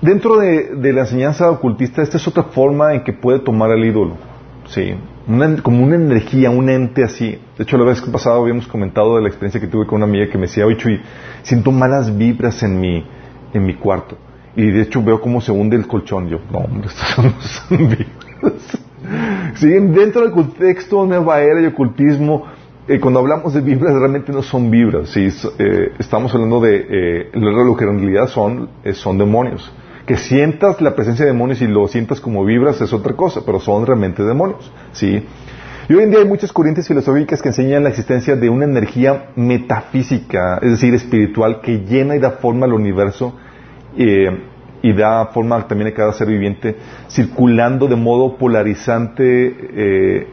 dentro 0.00 0.38
de, 0.38 0.92
la 0.92 1.00
enseñanza 1.02 1.50
ocultista, 1.50 2.00
esta 2.00 2.16
es 2.16 2.26
otra 2.26 2.44
forma 2.44 2.94
en 2.94 3.04
que 3.04 3.12
puede 3.12 3.40
tomar 3.40 3.70
el 3.72 3.84
ídolo. 3.84 4.16
¿sí? 4.68 4.94
como 5.62 5.82
una 5.82 5.96
energía, 5.96 6.48
un 6.48 6.70
ente 6.70 7.04
así. 7.04 7.38
De 7.58 7.64
hecho, 7.64 7.76
la 7.76 7.84
vez 7.84 8.00
que 8.00 8.10
pasado 8.10 8.40
habíamos 8.40 8.66
comentado 8.66 9.16
de 9.16 9.22
la 9.22 9.28
experiencia 9.28 9.60
que 9.60 9.66
tuve 9.66 9.86
con 9.86 9.96
una 9.96 10.06
amiga 10.06 10.30
que 10.30 10.38
me 10.38 10.46
decía, 10.46 10.64
oye, 10.64 10.78
y 10.92 11.00
siento 11.42 11.72
malas 11.72 12.16
vibras 12.16 12.62
en 12.62 12.80
mi, 12.80 13.04
en 13.52 13.66
mi 13.66 13.74
cuarto. 13.74 14.16
Y 14.56 14.70
de 14.70 14.80
hecho 14.80 15.02
veo 15.02 15.20
cómo 15.20 15.42
se 15.42 15.52
hunde 15.52 15.76
el 15.76 15.86
colchón. 15.86 16.28
Yo, 16.28 16.38
no, 16.50 16.60
hombre, 16.60 16.88
no 17.18 17.32
son 17.42 18.06
Sí, 19.56 19.68
dentro 19.68 20.22
del 20.22 20.32
contexto 20.32 21.02
de 21.02 21.08
nueva 21.08 21.40
era 21.40 21.60
y 21.62 21.66
ocultismo, 21.66 22.44
eh, 22.88 23.00
cuando 23.00 23.20
hablamos 23.20 23.54
de 23.54 23.60
vibras 23.60 23.94
realmente 23.94 24.32
no 24.32 24.42
son 24.42 24.70
vibras, 24.70 25.08
¿sí? 25.08 25.28
Eh, 25.58 25.92
estamos 25.98 26.34
hablando 26.34 26.60
de 26.60 26.86
eh, 26.88 27.30
lo 27.32 27.76
que 27.76 27.84
en 27.84 28.00
realidad 28.00 28.28
son, 28.28 28.68
son 28.92 29.18
demonios. 29.18 29.72
Que 30.06 30.16
sientas 30.16 30.80
la 30.80 30.94
presencia 30.94 31.24
de 31.24 31.32
demonios 31.32 31.62
y 31.62 31.66
lo 31.66 31.88
sientas 31.88 32.20
como 32.20 32.44
vibras 32.44 32.80
es 32.80 32.92
otra 32.92 33.14
cosa, 33.14 33.40
pero 33.44 33.58
son 33.58 33.86
realmente 33.86 34.22
demonios. 34.22 34.70
¿sí? 34.92 35.24
Y 35.88 35.94
hoy 35.94 36.04
en 36.04 36.10
día 36.10 36.20
hay 36.20 36.28
muchas 36.28 36.52
corrientes 36.52 36.86
filosóficas 36.86 37.42
que 37.42 37.48
enseñan 37.48 37.82
la 37.82 37.88
existencia 37.88 38.36
de 38.36 38.48
una 38.50 38.66
energía 38.66 39.30
metafísica, 39.36 40.58
es 40.62 40.70
decir, 40.70 40.94
espiritual, 40.94 41.60
que 41.60 41.78
llena 41.78 42.14
y 42.14 42.18
da 42.18 42.32
forma 42.32 42.66
al 42.66 42.72
universo 42.72 43.34
y 44.86 44.92
da 44.92 45.26
forma 45.26 45.66
también 45.66 45.90
a 45.90 45.94
cada 45.94 46.12
ser 46.12 46.28
viviente, 46.28 46.76
circulando 47.08 47.88
de 47.88 47.96
modo 47.96 48.36
polarizante, 48.36 49.24
eh, 49.24 50.26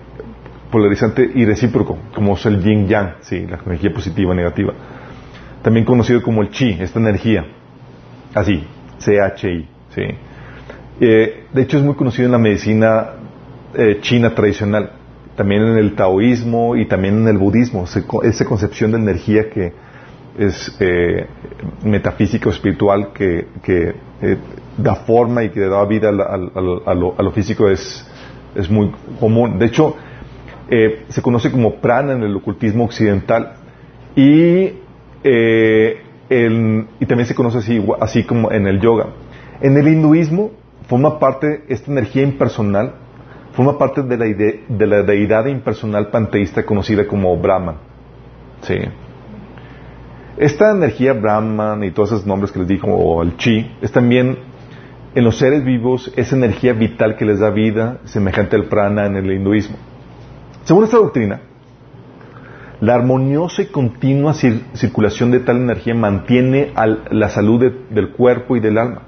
polarizante 0.70 1.28
y 1.34 1.43
recíproco, 1.43 1.97
como 2.14 2.36
es 2.36 2.45
el 2.45 2.62
yin 2.62 2.88
yang, 2.88 3.16
sí, 3.22 3.47
la 3.47 3.60
energía 3.66 3.91
positiva 3.91 4.34
y 4.34 4.38
negativa. 4.38 4.74
También 5.64 5.86
conocido 5.86 6.22
como 6.22 6.43
el 6.43 6.49
chi, 6.49 6.78
esta 6.80 6.99
energía, 6.99 7.45
así, 8.36 8.64
CHI, 8.99 9.68
sí. 9.89 10.01
Eh, 11.01 11.45
de 11.51 11.62
hecho 11.64 11.78
es 11.78 11.84
muy 11.84 11.95
conocido 11.95 12.28
en 12.28 12.34
la 12.34 12.38
medicina 12.38 13.10
eh, 13.74 13.97
china 14.01 14.36
tradicional, 14.36 14.91
también 15.36 15.64
en 15.64 15.78
el 15.80 15.95
taoísmo 15.95 16.76
y 16.76 16.86
también 16.86 17.18
en 17.18 17.28
el 17.28 17.39
budismo, 17.39 17.86
esa 18.22 18.45
concepción 18.45 18.91
de 18.91 18.99
energía 18.99 19.49
que 19.49 19.74
es 20.38 20.76
eh, 20.80 21.28
metafísico 21.84 22.50
espiritual 22.50 23.12
que, 23.14 23.48
eh, 23.68 24.38
da 24.78 24.96
forma 24.96 25.44
y 25.44 25.50
que 25.50 25.60
da 25.62 25.86
vida 25.86 26.10
a, 26.10 26.94
lo, 26.94 27.32
físico 27.32 27.70
es, 27.70 28.06
es, 28.56 28.70
muy 28.70 28.92
común. 29.20 29.60
De 29.60 29.68
hecho, 29.68 29.96
eh, 30.70 31.06
se 31.10 31.22
conoce 31.22 31.52
como 31.52 31.76
prana 31.76 32.14
en 32.14 32.24
el 32.24 32.36
ocultismo 32.36 32.86
occidental 32.86 33.54
y, 34.16 34.72
y 35.24 37.06
también 37.06 37.26
se 37.28 37.36
conoce 37.36 37.60
así, 37.60 37.86
así 38.00 38.24
como 38.24 38.52
en 38.52 38.68
el 38.68 38.80
yoga. 38.80 39.10
En 39.62 39.78
el 39.78 39.88
hinduismo 39.88 40.52
forma 40.88 41.20
parte 41.20 41.64
esta 41.68 41.92
energía 41.92 42.24
impersonal, 42.24 42.96
forma 43.54 43.78
parte 43.78 44.02
de 44.02 44.18
la, 44.18 44.26
de 44.26 44.88
la 44.88 45.04
deidad 45.04 45.46
impersonal 45.46 46.08
panteísta 46.08 46.66
conocida 46.66 47.06
como 47.06 47.38
Brahman. 47.38 47.76
Sí. 48.62 48.76
Esta 50.38 50.72
energía 50.72 51.14
Brahman 51.14 51.84
y 51.84 51.92
todos 51.92 52.12
esos 52.12 52.26
nombres 52.26 52.52
que 52.52 52.60
les 52.60 52.68
dijo, 52.68 52.88
o 52.88 53.22
el 53.22 53.38
chi, 53.38 53.72
es 53.82 53.92
también 53.92 54.38
en 55.14 55.24
los 55.24 55.38
seres 55.38 55.64
vivos 55.64 56.12
esa 56.16 56.36
energía 56.36 56.74
vital 56.74 57.16
que 57.16 57.26
les 57.26 57.40
da 57.40 57.52
vida, 57.52 58.00
semejante 58.06 58.56
al 58.56 58.66
prana 58.66 59.06
en 59.06 59.16
el 59.16 59.32
hinduismo. 59.32 59.78
Según 60.64 60.86
esta 60.86 60.98
doctrina, 60.98 61.42
la 62.82 62.96
armoniosa 62.96 63.62
y 63.62 63.68
continua 63.68 64.34
circulación 64.34 65.30
de 65.32 65.40
tal 65.40 65.58
energía 65.58 65.94
mantiene 65.94 66.74
la 67.12 67.30
salud 67.30 67.72
del 67.90 68.10
cuerpo 68.10 68.58
y 68.58 68.60
del 68.60 68.78
alma. 68.78 69.04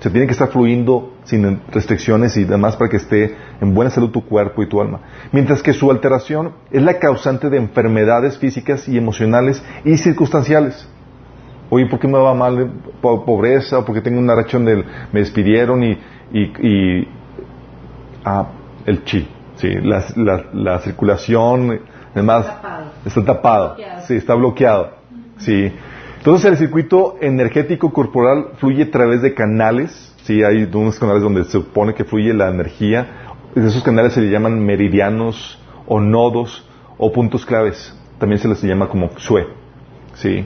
Se 0.00 0.10
tiene 0.10 0.26
que 0.26 0.32
estar 0.32 0.48
fluyendo 0.48 1.14
sin 1.24 1.60
restricciones 1.70 2.36
y 2.38 2.44
demás 2.44 2.76
para 2.76 2.90
que 2.90 2.96
esté 2.96 3.36
en 3.60 3.74
buena 3.74 3.90
salud 3.90 4.10
tu 4.10 4.24
cuerpo 4.24 4.62
y 4.62 4.68
tu 4.68 4.80
alma. 4.80 5.00
Mientras 5.30 5.62
que 5.62 5.74
su 5.74 5.90
alteración 5.90 6.52
es 6.70 6.82
la 6.82 6.98
causante 6.98 7.50
de 7.50 7.58
enfermedades 7.58 8.38
físicas 8.38 8.88
y 8.88 8.96
emocionales 8.96 9.62
y 9.84 9.98
circunstanciales. 9.98 10.88
Oye, 11.68 11.86
¿por 11.86 11.98
qué 11.98 12.08
me 12.08 12.18
va 12.18 12.34
mal? 12.34 12.72
¿Pobreza? 13.02 13.78
¿O 13.78 13.84
porque 13.84 14.00
tengo 14.00 14.18
una 14.18 14.34
reacción 14.34 14.64
del... 14.64 14.84
me 15.12 15.20
despidieron 15.20 15.84
y... 15.84 15.98
y, 16.32 17.06
ah, 18.24 18.46
el 18.86 19.04
chi. 19.04 19.28
Sí, 19.56 19.68
la, 19.82 20.78
circulación, 20.80 21.80
además, 22.14 22.46
está 23.04 23.22
tapado. 23.22 23.76
Sí, 24.06 24.14
está 24.14 24.34
bloqueado. 24.34 24.92
Sí. 25.36 25.70
Entonces 26.20 26.50
el 26.50 26.58
circuito 26.58 27.16
energético 27.22 27.94
corporal 27.94 28.50
fluye 28.58 28.82
a 28.82 28.90
través 28.90 29.22
de 29.22 29.32
canales, 29.32 30.14
sí, 30.24 30.42
hay 30.42 30.68
unos 30.70 30.98
canales 30.98 31.22
donde 31.22 31.44
se 31.44 31.52
supone 31.52 31.94
que 31.94 32.04
fluye 32.04 32.34
la 32.34 32.50
energía, 32.50 33.38
esos 33.56 33.82
canales 33.82 34.12
se 34.12 34.20
le 34.20 34.30
llaman 34.30 34.62
meridianos 34.62 35.58
o 35.86 35.98
nodos 35.98 36.68
o 36.98 37.10
puntos 37.10 37.46
claves, 37.46 37.98
también 38.18 38.38
se 38.38 38.48
les 38.48 38.62
llama 38.62 38.90
como 38.90 39.08
xue, 39.16 39.46
sí. 40.12 40.44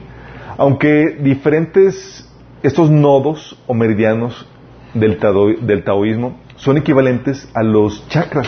Aunque 0.59 1.19
diferentes, 1.21 2.33
estos 2.63 2.89
nodos 2.89 3.59
o 3.67 3.75
meridianos 3.75 4.47
del, 4.95 5.19
del 5.63 5.83
taoísmo 5.83 6.37
son 6.55 6.79
equivalentes 6.79 7.51
a 7.53 7.65
los 7.65 8.07
chakras. 8.07 8.47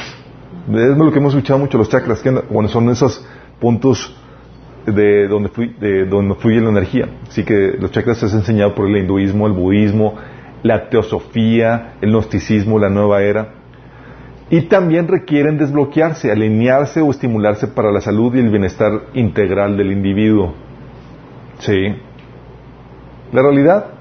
Es 0.73 0.97
lo 0.97 1.11
que 1.11 1.19
hemos 1.19 1.35
escuchado 1.35 1.59
mucho, 1.59 1.77
los 1.77 1.89
chakras, 1.89 2.23
que 2.23 2.31
bueno, 2.31 2.69
son 2.69 2.89
esos 2.89 3.27
puntos 3.59 4.15
de 4.87 5.29
donde, 5.29 5.51
de 5.81 6.07
donde 6.07 6.35
fluye 6.37 6.61
la 6.61 6.71
energía. 6.71 7.09
Así 7.29 7.45
que 7.45 7.77
los 7.79 7.91
chakras 7.91 8.23
es 8.23 8.33
enseñado 8.33 8.75
por 8.75 8.87
el 8.89 8.97
hinduismo, 8.97 9.47
el 9.47 9.53
budismo, 9.53 10.15
la 10.63 10.89
teosofía, 10.89 11.95
el 12.01 12.11
gnosticismo, 12.11 12.79
la 12.79 12.89
nueva 12.89 13.23
era. 13.23 13.49
Y 14.49 14.63
también 14.63 15.09
requieren 15.09 15.59
desbloquearse, 15.59 16.31
alinearse 16.31 17.01
o 17.01 17.11
estimularse 17.11 17.67
para 17.67 17.91
la 17.91 18.01
salud 18.01 18.35
y 18.35 18.39
el 18.39 18.51
bienestar 18.51 19.07
integral 19.15 19.77
del 19.77 19.91
individuo. 19.91 20.55
Sí. 21.59 21.97
La 23.33 23.43
realidad 23.43 23.96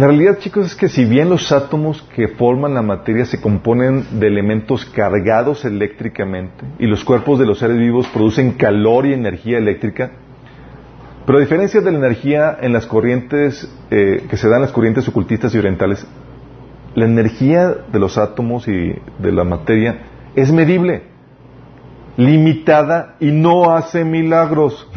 La 0.00 0.06
realidad, 0.06 0.38
chicos, 0.38 0.64
es 0.64 0.74
que 0.74 0.88
si 0.88 1.04
bien 1.04 1.28
los 1.28 1.52
átomos 1.52 2.00
que 2.16 2.26
forman 2.26 2.72
la 2.72 2.80
materia 2.80 3.26
se 3.26 3.38
componen 3.38 4.18
de 4.18 4.28
elementos 4.28 4.86
cargados 4.86 5.66
eléctricamente 5.66 6.64
y 6.78 6.86
los 6.86 7.04
cuerpos 7.04 7.38
de 7.38 7.44
los 7.44 7.58
seres 7.58 7.76
vivos 7.76 8.06
producen 8.06 8.52
calor 8.52 9.04
y 9.04 9.12
energía 9.12 9.58
eléctrica, 9.58 10.12
pero 11.26 11.36
a 11.36 11.42
diferencia 11.42 11.82
de 11.82 11.92
la 11.92 11.98
energía 11.98 12.56
en 12.62 12.72
las 12.72 12.86
corrientes 12.86 13.70
eh, 13.90 14.24
que 14.26 14.38
se 14.38 14.48
dan 14.48 14.62
las 14.62 14.72
corrientes 14.72 15.06
ocultistas 15.06 15.54
y 15.54 15.58
orientales, 15.58 16.06
la 16.94 17.04
energía 17.04 17.68
de 17.68 17.98
los 17.98 18.16
átomos 18.16 18.68
y 18.68 18.94
de 19.18 19.32
la 19.32 19.44
materia 19.44 19.98
es 20.34 20.50
medible, 20.50 21.02
limitada 22.16 23.16
y 23.20 23.32
no 23.32 23.74
hace 23.74 24.02
milagros. 24.06 24.88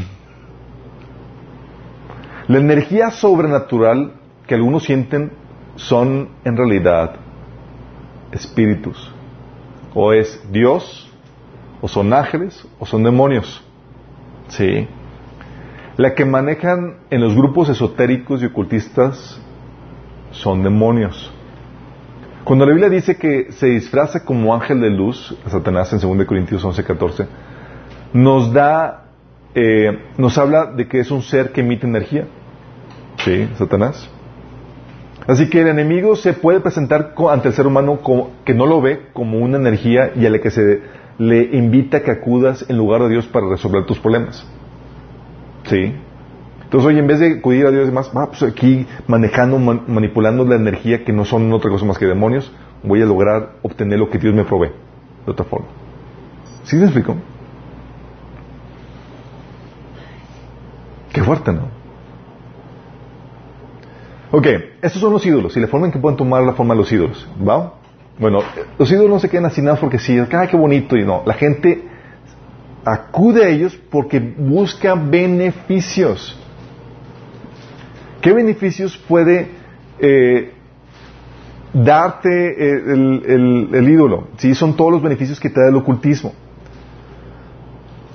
La 2.47 2.59
energía 2.59 3.11
sobrenatural 3.11 4.22
que 4.47 4.55
algunos 4.55 4.83
sienten 4.83 5.31
son 5.75 6.29
en 6.43 6.57
realidad 6.57 7.15
espíritus. 8.31 9.11
O 9.93 10.11
es 10.13 10.41
Dios, 10.51 11.09
o 11.81 11.87
son 11.87 12.13
ángeles, 12.13 12.65
o 12.79 12.85
son 12.85 13.03
demonios. 13.03 13.63
¿Sí? 14.47 14.87
La 15.97 16.15
que 16.15 16.25
manejan 16.25 16.97
en 17.09 17.21
los 17.21 17.35
grupos 17.35 17.69
esotéricos 17.69 18.41
y 18.41 18.45
ocultistas 18.45 19.39
son 20.31 20.63
demonios. 20.63 21.31
Cuando 22.43 22.65
la 22.65 22.71
Biblia 22.71 22.89
dice 22.89 23.15
que 23.15 23.51
se 23.51 23.67
disfraza 23.67 24.25
como 24.25 24.53
ángel 24.53 24.81
de 24.81 24.89
luz, 24.89 25.37
Satanás 25.47 25.93
en 25.93 25.99
2 25.99 26.25
Corintios 26.25 26.63
11:14, 26.65 27.27
nos 28.13 28.51
da, 28.51 29.05
eh, 29.55 30.07
nos 30.17 30.37
habla 30.37 30.65
de 30.65 30.87
que 30.87 30.99
es 30.99 31.11
un 31.11 31.21
ser 31.21 31.51
que 31.51 31.61
emite 31.61 31.87
energía. 31.87 32.27
¿Sí? 33.19 33.47
Satanás. 33.55 34.09
Así 35.27 35.49
que 35.49 35.61
el 35.61 35.67
enemigo 35.67 36.15
se 36.15 36.33
puede 36.33 36.59
presentar 36.59 37.13
ante 37.29 37.47
el 37.47 37.53
ser 37.53 37.67
humano 37.67 37.99
que 38.43 38.53
no 38.53 38.65
lo 38.65 38.81
ve 38.81 39.07
como 39.13 39.39
una 39.39 39.57
energía 39.57 40.11
y 40.15 40.25
a 40.25 40.29
la 40.29 40.39
que 40.39 40.51
se 40.51 40.81
le 41.17 41.55
invita 41.55 41.97
a 41.97 41.99
que 42.01 42.11
acudas 42.11 42.65
en 42.67 42.77
lugar 42.77 43.01
de 43.03 43.09
Dios 43.09 43.27
para 43.27 43.47
resolver 43.47 43.85
tus 43.85 43.99
problemas. 43.99 44.45
¿Sí? 45.65 45.95
Entonces, 46.63 46.87
hoy 46.87 46.99
en 46.99 47.07
vez 47.07 47.19
de 47.19 47.37
acudir 47.37 47.65
a 47.67 47.71
Dios 47.71 47.85
demás, 47.85 48.11
va, 48.15 48.27
pues 48.27 48.43
aquí 48.43 48.85
manejando, 49.07 49.59
manipulando 49.59 50.43
la 50.43 50.55
energía 50.55 51.05
que 51.05 51.13
no 51.13 51.23
son 51.23 51.53
otra 51.53 51.69
cosa 51.69 51.85
más 51.85 51.97
que 51.97 52.05
demonios, 52.05 52.51
voy 52.81 53.01
a 53.01 53.05
lograr 53.05 53.53
obtener 53.61 53.99
lo 53.99 54.09
que 54.09 54.17
Dios 54.17 54.33
me 54.33 54.43
provee. 54.43 54.71
De 55.25 55.31
otra 55.31 55.45
forma. 55.45 55.67
¿Sí 56.63 56.75
me 56.75 56.85
explico? 56.85 57.15
Qué 61.13 61.21
fuerte, 61.21 61.53
¿no? 61.53 61.82
Ok, 64.35 64.47
estos 64.81 64.99
son 64.99 65.13
los 65.13 65.23
ídolos 65.23 65.55
y 65.55 65.59
la 65.59 65.67
forma 65.67 65.85
en 65.85 65.91
que 65.91 65.99
pueden 65.99 66.17
tomar 66.17 66.41
la 66.41 66.53
forma 66.53 66.73
de 66.73 66.79
los 66.79 66.91
ídolos. 66.91 67.29
¿Va? 67.47 67.73
Bueno, 68.17 68.39
los 68.79 68.91
ídolos 68.91 69.11
no 69.11 69.19
se 69.19 69.29
quedan 69.29 69.45
asignados 69.45 69.79
porque 69.79 69.99
sí, 69.99 70.17
¡ay, 70.17 70.47
qué 70.47 70.57
bonito! 70.57 70.97
Y 70.97 71.05
no, 71.05 71.21
la 71.23 71.35
gente 71.35 71.83
acude 72.83 73.45
a 73.45 73.49
ellos 73.49 73.79
porque 73.91 74.19
busca 74.19 74.95
beneficios. 74.95 76.35
¿Qué 78.21 78.33
beneficios 78.33 78.97
puede 78.97 79.49
eh, 79.99 80.51
darte 81.71 82.29
eh, 82.29 82.91
el, 82.91 83.87
ídolo? 83.87 84.29
¿Sí? 84.37 84.55
Son 84.55 84.75
todos 84.75 84.93
los 84.93 85.03
beneficios 85.03 85.39
que 85.39 85.51
te 85.51 85.61
da 85.61 85.69
el 85.69 85.75
ocultismo. 85.75 86.33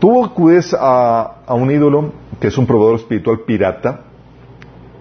Tú 0.00 0.24
acudes 0.24 0.74
a, 0.74 1.44
a 1.46 1.54
un 1.54 1.70
ídolo 1.70 2.12
que 2.40 2.48
es 2.48 2.58
un 2.58 2.66
proveedor 2.66 2.96
espiritual 2.96 3.42
pirata 3.46 4.07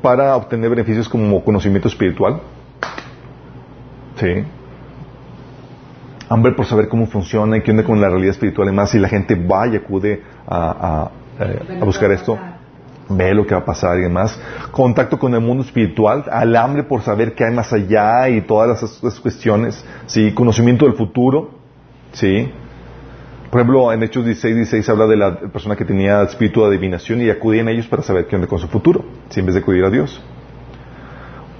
para 0.07 0.37
obtener 0.37 0.69
beneficios 0.69 1.09
como 1.09 1.43
conocimiento 1.43 1.89
espiritual. 1.89 2.39
Sí 4.15 4.45
hambre 6.29 6.53
por 6.53 6.65
saber 6.65 6.89
cómo 6.89 7.07
funciona 7.07 7.57
y 7.57 7.61
qué 7.61 7.71
onda 7.71 7.83
con 7.83 7.99
la 8.01 8.09
realidad 8.09 8.31
espiritual 8.31 8.69
y 8.69 8.71
más, 8.73 8.93
y 8.93 8.99
la 8.99 9.07
gente 9.07 9.35
va 9.35 9.67
y 9.67 9.75
acude 9.77 10.23
a, 10.45 11.09
a, 11.79 11.85
buscar 11.85 12.11
esto, 12.11 12.37
ve 13.09 13.33
lo 13.33 13.45
que 13.45 13.53
va 13.55 13.61
a 13.61 13.65
pasar 13.65 13.97
y 13.97 14.01
demás. 14.01 14.37
Contacto 14.71 15.17
con 15.17 15.33
el 15.33 15.41
mundo 15.41 15.63
espiritual, 15.63 16.25
al 16.29 16.53
hambre 16.55 16.83
por 16.83 17.01
saber 17.01 17.33
qué 17.33 17.45
hay 17.45 17.53
más 17.53 17.71
allá 17.71 18.27
y 18.27 18.41
todas 18.41 18.83
esas 18.83 19.19
cuestiones, 19.21 19.83
¿sí? 20.05 20.33
Conocimiento 20.33 20.85
del 20.85 20.95
futuro, 20.95 21.51
¿sí? 22.11 22.51
Por 23.49 23.61
ejemplo, 23.61 23.93
en 23.93 24.03
Hechos 24.03 24.25
16, 24.25 24.55
16 24.55 24.89
habla 24.89 25.07
de 25.07 25.15
la 25.15 25.39
persona 25.39 25.77
que 25.77 25.85
tenía 25.85 26.21
espíritu 26.23 26.61
de 26.61 26.67
adivinación 26.67 27.21
y 27.21 27.29
acudían 27.29 27.69
a 27.69 27.71
ellos 27.71 27.87
para 27.87 28.03
saber 28.03 28.27
qué 28.27 28.35
onda 28.35 28.47
con 28.47 28.59
su 28.59 28.67
futuro, 28.67 29.05
¿sí? 29.29 29.39
en 29.39 29.45
vez 29.45 29.55
de 29.55 29.61
acudir 29.61 29.85
a 29.85 29.89
Dios. 29.89 30.21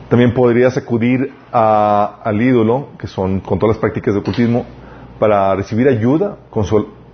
También 0.10 0.34
podrías 0.34 0.76
acudir 0.76 1.34
al 1.52 2.42
ídolo, 2.42 2.90
que 3.00 3.08
son 3.08 3.40
con 3.40 3.58
todas 3.58 3.76
las 3.76 3.82
prácticas 3.82 4.14
de 4.14 4.20
ocultismo, 4.20 4.66
para 5.18 5.56
recibir 5.56 5.88
ayuda, 5.88 6.38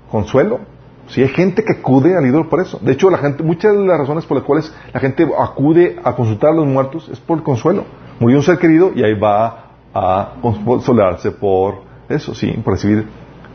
consuelo. 0.10 0.60
Si 1.08 1.22
hay 1.22 1.28
gente 1.28 1.64
que 1.64 1.74
acude 1.74 2.18
al 2.18 2.26
ídolo 2.26 2.50
por 2.50 2.60
eso. 2.62 2.80
De 2.82 2.94
hecho, 2.94 3.10
la 3.12 3.20
gente, 3.20 3.44
muchas 3.44 3.74
de 3.74 3.86
las 3.86 4.00
razones 4.00 4.26
por 4.26 4.38
las 4.38 4.46
cuales 4.46 4.74
la 4.92 5.00
gente 5.00 5.28
acude 5.38 5.98
a 6.04 6.16
consultar 6.16 6.52
a 6.52 6.54
los 6.54 6.66
muertos 6.66 7.10
es 7.10 7.20
por 7.20 7.38
el 7.38 7.44
consuelo. 7.44 7.86
Murió 8.20 8.38
un 8.38 8.44
ser 8.44 8.58
querido 8.58 8.92
y 8.96 9.04
ahí 9.04 9.14
va 9.14 9.66
a 9.94 10.34
consolarse 10.42 11.32
por 11.32 11.82
eso, 12.10 12.34
sí, 12.34 12.52
por 12.64 12.74
recibir 12.74 13.08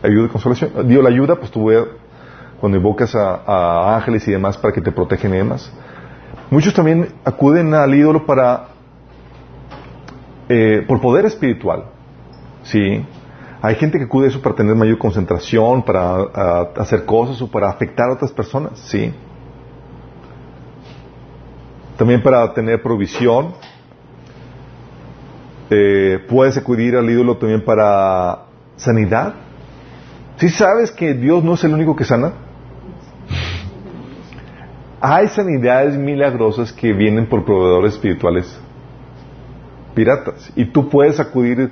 ayuda 0.03 0.27
y 0.27 0.29
consolación. 0.29 0.89
Dio 0.89 1.03
la 1.03 1.09
ayuda, 1.09 1.37
pues 1.37 1.51
tú 1.51 1.71
cuando 2.61 2.77
invocas 2.77 3.15
a, 3.15 3.97
ángeles 3.97 4.27
y 4.29 4.33
demás 4.33 4.59
para 4.59 4.73
que 4.73 4.81
te 4.81 4.93
protegen 4.93 5.33
demás. 5.33 5.73
Muchos 6.51 6.75
también 6.75 7.15
acuden 7.25 7.75
al 7.75 7.95
ídolo 7.95 8.25
para 8.25 8.69
eh, 10.49 10.85
por 10.87 11.01
poder 11.01 11.27
espiritual. 11.27 11.85
¿sí? 12.63 13.05
Hay 13.61 13.75
gente 13.75 13.99
que 13.99 14.05
acude 14.05 14.27
a 14.27 14.29
eso 14.29 14.41
para 14.41 14.55
tener 14.55 14.75
mayor 14.75 14.99
concentración, 14.99 15.83
para 15.83 16.71
hacer 16.77 17.05
cosas 17.05 17.41
o 17.43 17.51
para 17.51 17.69
afectar 17.69 18.09
a 18.09 18.15
otras 18.15 18.33
personas. 18.33 18.79
¿sí? 18.79 19.13
También 21.97 22.23
para 22.23 22.53
tener 22.55 22.83
provisión. 22.83 23.55
Eh, 25.71 26.25
puedes 26.29 26.57
acudir 26.57 26.97
al 26.97 27.11
ídolo 27.11 27.37
también 27.37 27.63
para 27.63 28.45
sanidad. 28.77 29.35
¿Sí 30.39 30.49
sabes 30.49 30.93
que 30.93 31.15
Dios 31.15 31.43
no 31.43 31.55
es 31.55 31.65
el 31.65 31.75
único 31.75 31.97
que 31.97 32.05
sana? 32.05 32.33
Hay 35.01 35.29
sanidades 35.29 35.97
milagrosas 35.97 36.73
que 36.73 36.93
vienen 36.93 37.27
por 37.27 37.45
proveedores 37.45 37.95
espirituales 37.95 38.59
piratas. 39.95 40.53
Y 40.55 40.67
tú 40.67 40.89
puedes 40.89 41.19
acudir 41.19 41.71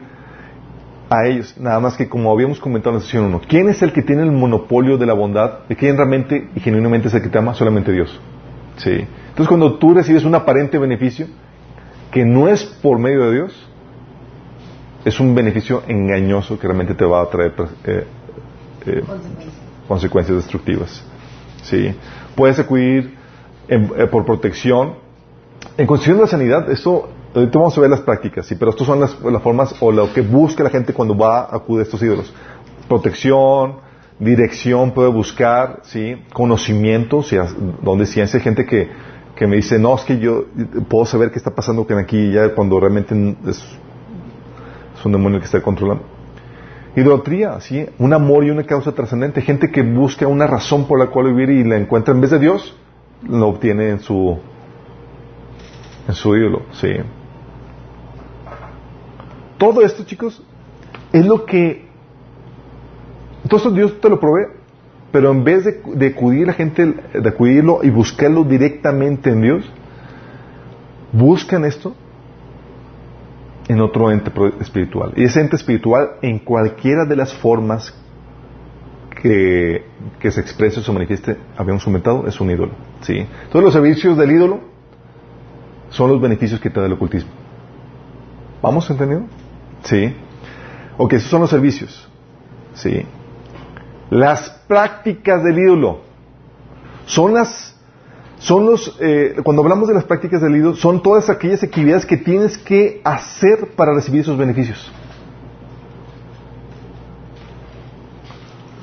a 1.08 1.26
ellos. 1.26 1.56
Nada 1.58 1.78
más 1.78 1.96
que 1.96 2.08
como 2.08 2.30
habíamos 2.32 2.58
comentado 2.58 2.90
en 2.90 2.96
la 2.96 3.04
sesión 3.04 3.24
1, 3.26 3.42
¿quién 3.48 3.68
es 3.68 3.82
el 3.82 3.92
que 3.92 4.02
tiene 4.02 4.22
el 4.22 4.32
monopolio 4.32 4.98
de 4.98 5.06
la 5.06 5.14
bondad? 5.14 5.60
¿De 5.68 5.76
quién 5.76 5.96
realmente 5.96 6.50
y 6.54 6.60
genuinamente 6.60 7.08
es 7.08 7.14
el 7.14 7.22
que 7.22 7.28
te 7.28 7.38
ama? 7.38 7.54
Solamente 7.54 7.92
Dios. 7.92 8.20
Sí. 8.78 8.90
Entonces 8.90 9.48
cuando 9.48 9.78
tú 9.78 9.94
recibes 9.94 10.24
un 10.24 10.34
aparente 10.34 10.78
beneficio 10.78 11.26
que 12.10 12.24
no 12.24 12.48
es 12.48 12.64
por 12.64 12.98
medio 12.98 13.24
de 13.24 13.34
Dios, 13.34 13.68
es 15.04 15.20
un 15.20 15.34
beneficio 15.36 15.84
engañoso 15.86 16.58
que 16.58 16.66
realmente 16.66 16.94
te 16.94 17.04
va 17.04 17.22
a 17.22 17.30
traer 17.30 17.54
eh, 17.84 18.06
eh, 18.86 19.02
consecuencias 19.88 20.36
destructivas. 20.36 21.02
Sí. 21.62 21.94
Puedes 22.34 22.58
acudir 22.58 23.16
eh, 23.68 24.06
por 24.10 24.24
protección. 24.24 24.94
En 25.76 25.86
cuestión 25.86 26.16
de 26.16 26.22
la 26.22 26.28
sanidad, 26.28 26.70
eso 26.70 27.08
Ahorita 27.36 27.58
vamos 27.58 27.76
a 27.76 27.80
ver 27.82 27.90
las 27.90 28.00
prácticas, 28.00 28.46
sí, 28.46 28.54
pero 28.54 28.70
estas 28.70 28.86
son 28.86 28.98
las, 28.98 29.14
formas 29.42 29.74
o 29.80 29.92
lo 29.92 30.10
que 30.10 30.22
busca 30.22 30.64
la 30.64 30.70
gente 30.70 30.94
cuando 30.94 31.14
va 31.14 31.40
a 31.40 31.56
acudir 31.56 31.80
a 31.80 31.82
estos 31.82 32.00
ídolos. 32.00 32.32
Protección, 32.88 33.76
dirección 34.18 34.92
puede 34.92 35.10
buscar, 35.10 35.80
sí, 35.82 36.16
conocimiento, 36.32 37.22
si, 37.22 37.36
donde 37.82 38.06
ciencia 38.06 38.38
hay 38.38 38.42
gente 38.42 38.64
que, 38.64 38.88
que 39.34 39.46
me 39.46 39.56
dice, 39.56 39.78
no, 39.78 39.94
es 39.96 40.04
que 40.04 40.18
yo 40.18 40.46
puedo 40.88 41.04
saber 41.04 41.30
qué 41.30 41.36
está 41.36 41.54
pasando 41.54 41.86
aquí 41.98 42.32
ya 42.32 42.54
cuando 42.54 42.80
realmente 42.80 43.14
es 43.46 43.62
un 45.04 45.12
demonio 45.12 45.38
que 45.38 45.44
está 45.44 45.60
controlando. 45.60 46.15
Idolatría, 46.96 47.60
¿sí? 47.60 47.86
Un 47.98 48.14
amor 48.14 48.44
y 48.44 48.50
una 48.50 48.64
causa 48.64 48.92
trascendente. 48.92 49.42
Gente 49.42 49.70
que 49.70 49.82
busca 49.82 50.26
una 50.26 50.46
razón 50.46 50.88
por 50.88 50.98
la 50.98 51.08
cual 51.08 51.26
vivir 51.34 51.50
y 51.50 51.62
la 51.62 51.76
encuentra 51.76 52.14
en 52.14 52.22
vez 52.22 52.30
de 52.30 52.38
Dios, 52.38 52.74
lo 53.22 53.48
obtiene 53.48 53.90
en 53.90 54.00
su, 54.00 54.38
en 56.08 56.14
su 56.14 56.34
ídolo, 56.34 56.62
¿sí? 56.72 56.88
Todo 59.58 59.82
esto, 59.82 60.04
chicos, 60.04 60.42
es 61.12 61.26
lo 61.26 61.44
que... 61.44 61.86
Entonces 63.42 63.74
Dios 63.74 64.00
te 64.00 64.08
lo 64.08 64.18
provee, 64.18 64.46
pero 65.12 65.30
en 65.30 65.44
vez 65.44 65.64
de, 65.64 66.06
acudir 66.06 66.44
a 66.44 66.46
la 66.48 66.52
gente, 66.54 66.94
de 67.12 67.28
acudirlo 67.28 67.80
y 67.82 67.90
buscarlo 67.90 68.42
directamente 68.42 69.30
en 69.30 69.42
Dios, 69.42 69.70
buscan 71.12 71.66
esto 71.66 71.94
en 73.68 73.80
otro 73.80 74.10
ente 74.10 74.30
espiritual. 74.60 75.12
Y 75.16 75.24
ese 75.24 75.40
ente 75.40 75.56
espiritual, 75.56 76.16
en 76.22 76.38
cualquiera 76.38 77.04
de 77.04 77.16
las 77.16 77.34
formas 77.34 77.94
que, 79.22 79.84
que 80.20 80.30
se 80.30 80.40
exprese 80.40 80.80
o 80.80 80.82
se 80.82 80.92
manifieste, 80.92 81.36
habíamos 81.56 81.84
comentado, 81.84 82.26
es 82.26 82.40
un 82.40 82.50
ídolo. 82.50 82.72
¿sí? 83.00 83.18
Entonces 83.18 83.62
los 83.62 83.72
servicios 83.72 84.16
del 84.16 84.30
ídolo 84.30 84.60
son 85.90 86.10
los 86.10 86.20
beneficios 86.20 86.60
que 86.60 86.70
te 86.70 86.80
da 86.80 86.86
el 86.86 86.92
ocultismo. 86.92 87.30
¿Vamos 88.62 88.88
entendiendo? 88.90 89.28
¿Sí? 89.82 90.14
Ok, 90.98 91.14
esos 91.14 91.30
son 91.30 91.40
los 91.42 91.50
servicios. 91.50 92.08
¿Sí? 92.74 93.04
Las 94.10 94.50
prácticas 94.68 95.42
del 95.42 95.58
ídolo 95.58 96.00
son 97.06 97.34
las 97.34 97.75
son 98.38 98.66
los 98.66 98.96
eh, 99.00 99.36
cuando 99.42 99.62
hablamos 99.62 99.88
de 99.88 99.94
las 99.94 100.04
prácticas 100.04 100.42
del 100.42 100.56
ídolo 100.56 100.76
son 100.76 101.02
todas 101.02 101.30
aquellas 101.30 101.62
actividades 101.62 102.04
que 102.04 102.16
tienes 102.16 102.58
que 102.58 103.00
hacer 103.02 103.68
para 103.76 103.94
recibir 103.94 104.20
esos 104.20 104.36
beneficios. 104.36 104.92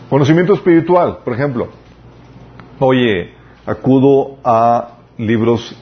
Conocimiento 0.10 0.54
espiritual, 0.54 1.20
por 1.24 1.34
ejemplo. 1.34 1.70
Oye, 2.80 3.32
acudo 3.66 4.38
a 4.44 4.98
libros 5.18 5.76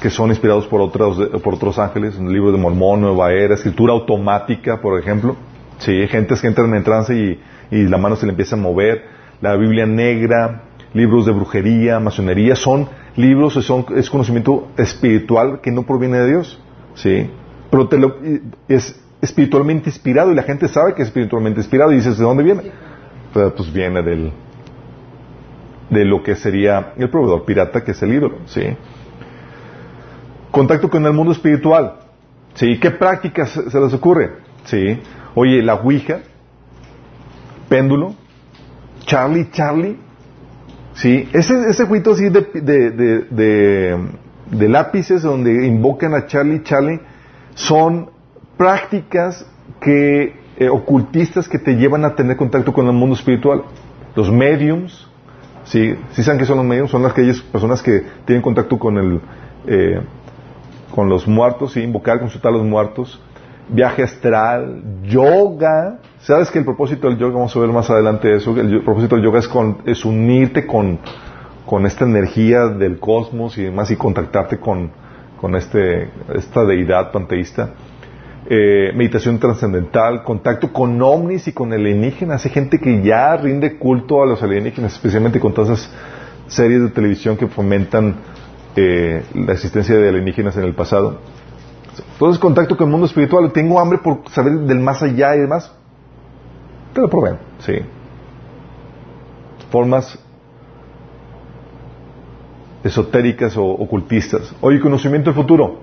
que 0.00 0.10
son 0.10 0.30
inspirados 0.30 0.66
por 0.66 0.80
otros, 0.80 1.18
por 1.42 1.54
otros 1.54 1.78
ángeles, 1.78 2.16
en 2.16 2.26
el 2.26 2.32
libro 2.32 2.52
de 2.52 2.58
Mormón, 2.58 3.00
Nueva 3.00 3.32
Era, 3.32 3.54
escritura 3.54 3.92
automática, 3.92 4.80
por 4.80 5.00
ejemplo. 5.00 5.36
Sí, 5.78 6.06
gentes 6.08 6.40
que 6.40 6.46
entran 6.46 6.72
en 6.74 6.84
trance 6.84 7.14
y, 7.14 7.40
y 7.70 7.88
la 7.88 7.98
mano 7.98 8.16
se 8.16 8.26
le 8.26 8.32
empieza 8.32 8.54
a 8.56 8.58
mover. 8.58 9.04
La 9.40 9.56
Biblia 9.56 9.86
negra, 9.86 10.65
libros 10.94 11.26
de 11.26 11.32
brujería, 11.32 12.00
masonería, 12.00 12.56
son 12.56 12.88
libros, 13.16 13.54
son, 13.54 13.86
es 13.96 14.10
conocimiento 14.10 14.68
espiritual 14.76 15.60
que 15.60 15.70
no 15.70 15.84
proviene 15.84 16.18
de 16.18 16.28
Dios. 16.28 16.60
Sí, 16.94 17.30
pero 17.70 17.88
te 17.88 17.98
lo, 17.98 18.16
es 18.68 18.98
espiritualmente 19.20 19.90
inspirado 19.90 20.32
y 20.32 20.34
la 20.34 20.42
gente 20.42 20.68
sabe 20.68 20.94
que 20.94 21.02
es 21.02 21.08
espiritualmente 21.08 21.60
inspirado 21.60 21.92
y 21.92 21.96
dices, 21.96 22.18
¿de 22.18 22.24
dónde 22.24 22.42
viene? 22.42 22.62
Pues 23.32 23.72
viene 23.72 24.02
del, 24.02 24.32
de 25.90 26.04
lo 26.04 26.22
que 26.22 26.36
sería 26.36 26.92
el 26.96 27.10
proveedor 27.10 27.44
pirata 27.44 27.84
que 27.84 27.92
es 27.92 28.02
el 28.02 28.12
ídolo, 28.12 28.38
¿sí? 28.46 28.62
Contacto 30.50 30.88
con 30.88 31.04
el 31.04 31.12
mundo 31.12 31.32
espiritual. 31.32 32.06
¿Sí? 32.54 32.78
¿Qué 32.80 32.90
prácticas 32.90 33.50
se 33.50 33.80
les 33.80 33.92
ocurre? 33.92 34.38
¿Sí? 34.64 34.98
Oye, 35.34 35.62
la 35.62 35.74
Ouija, 35.74 36.20
péndulo, 37.68 38.14
Charlie, 39.04 39.50
Charlie. 39.50 39.98
¿Sí? 40.96 41.28
Ese, 41.32 41.68
ese 41.68 41.84
juito 41.84 42.12
así 42.12 42.28
de, 42.30 42.40
de, 42.40 43.98
de, 44.50 44.68
lápices 44.68 45.22
donde 45.22 45.66
invocan 45.66 46.14
a 46.14 46.26
Charlie, 46.26 46.62
Charlie, 46.62 47.00
son 47.54 48.10
prácticas 48.56 49.46
que, 49.80 50.34
eh, 50.56 50.68
ocultistas 50.70 51.48
que 51.48 51.58
te 51.58 51.76
llevan 51.76 52.04
a 52.06 52.14
tener 52.14 52.36
contacto 52.36 52.72
con 52.72 52.86
el 52.86 52.94
mundo 52.94 53.14
espiritual. 53.14 53.62
Los 54.14 54.32
mediums, 54.32 55.06
¿sí? 55.64 55.94
¿Sí 56.12 56.22
saben 56.22 56.38
que 56.38 56.46
son 56.46 56.56
los 56.56 56.66
mediums? 56.66 56.90
Son 56.90 57.04
aquellas 57.04 57.40
personas 57.42 57.82
que 57.82 58.02
tienen 58.24 58.42
contacto 58.42 58.78
con 58.78 58.96
el... 58.96 59.20
Eh, 59.66 60.00
con 60.94 61.10
los 61.10 61.28
muertos, 61.28 61.74
¿sí? 61.74 61.82
invocar, 61.82 62.18
consultar 62.18 62.52
a 62.52 62.56
los 62.56 62.64
muertos, 62.64 63.20
viaje 63.68 64.02
astral, 64.02 64.82
yoga. 65.02 65.98
¿Sabes 66.26 66.50
que 66.50 66.58
el 66.58 66.64
propósito 66.64 67.08
del 67.08 67.18
yoga, 67.18 67.34
vamos 67.34 67.54
a 67.54 67.60
ver 67.60 67.68
más 67.70 67.88
adelante 67.88 68.34
eso, 68.34 68.50
el 68.58 68.82
propósito 68.82 69.14
del 69.14 69.24
yoga 69.26 69.38
es, 69.84 70.04
unirte 70.04 70.66
con, 70.66 70.98
con 71.64 71.86
esta 71.86 72.04
energía 72.04 72.66
del 72.66 72.98
cosmos 72.98 73.56
y 73.58 73.62
demás 73.62 73.92
y 73.92 73.96
contactarte 73.96 74.58
con, 74.58 74.90
con 75.40 75.54
este, 75.54 76.10
esta 76.34 76.64
deidad 76.64 77.12
panteísta. 77.12 77.74
Eh, 78.50 78.90
meditación 78.96 79.38
trascendental, 79.38 80.24
contacto 80.24 80.72
con 80.72 81.00
ovnis 81.00 81.46
y 81.46 81.52
con 81.52 81.72
alienígenas. 81.72 82.44
Hay 82.44 82.50
gente 82.50 82.80
que 82.80 83.02
ya 83.02 83.36
rinde 83.36 83.78
culto 83.78 84.20
a 84.20 84.26
los 84.26 84.42
alienígenas, 84.42 84.94
especialmente 84.94 85.38
con 85.38 85.54
todas 85.54 85.78
esas 85.78 85.94
series 86.48 86.82
de 86.82 86.88
televisión 86.88 87.36
que 87.36 87.46
fomentan 87.46 88.16
eh, 88.74 89.22
la 89.32 89.52
existencia 89.52 89.96
de 89.96 90.08
alienígenas 90.08 90.56
en 90.56 90.64
el 90.64 90.74
pasado. 90.74 91.20
Entonces, 92.14 92.40
contacto 92.40 92.76
con 92.76 92.88
el 92.88 92.90
mundo 92.90 93.06
espiritual. 93.06 93.52
Tengo 93.52 93.78
hambre 93.78 93.98
por 93.98 94.28
saber 94.28 94.54
del 94.54 94.80
más 94.80 95.04
allá 95.04 95.36
y 95.36 95.38
demás. 95.38 95.72
Que 96.96 97.02
lo 97.02 97.10
sí. 97.58 97.74
Formas 99.70 100.18
esotéricas 102.82 103.54
o 103.58 103.66
ocultistas. 103.66 104.54
Oye, 104.62 104.80
conocimiento 104.80 105.28
del 105.28 105.34
futuro. 105.34 105.80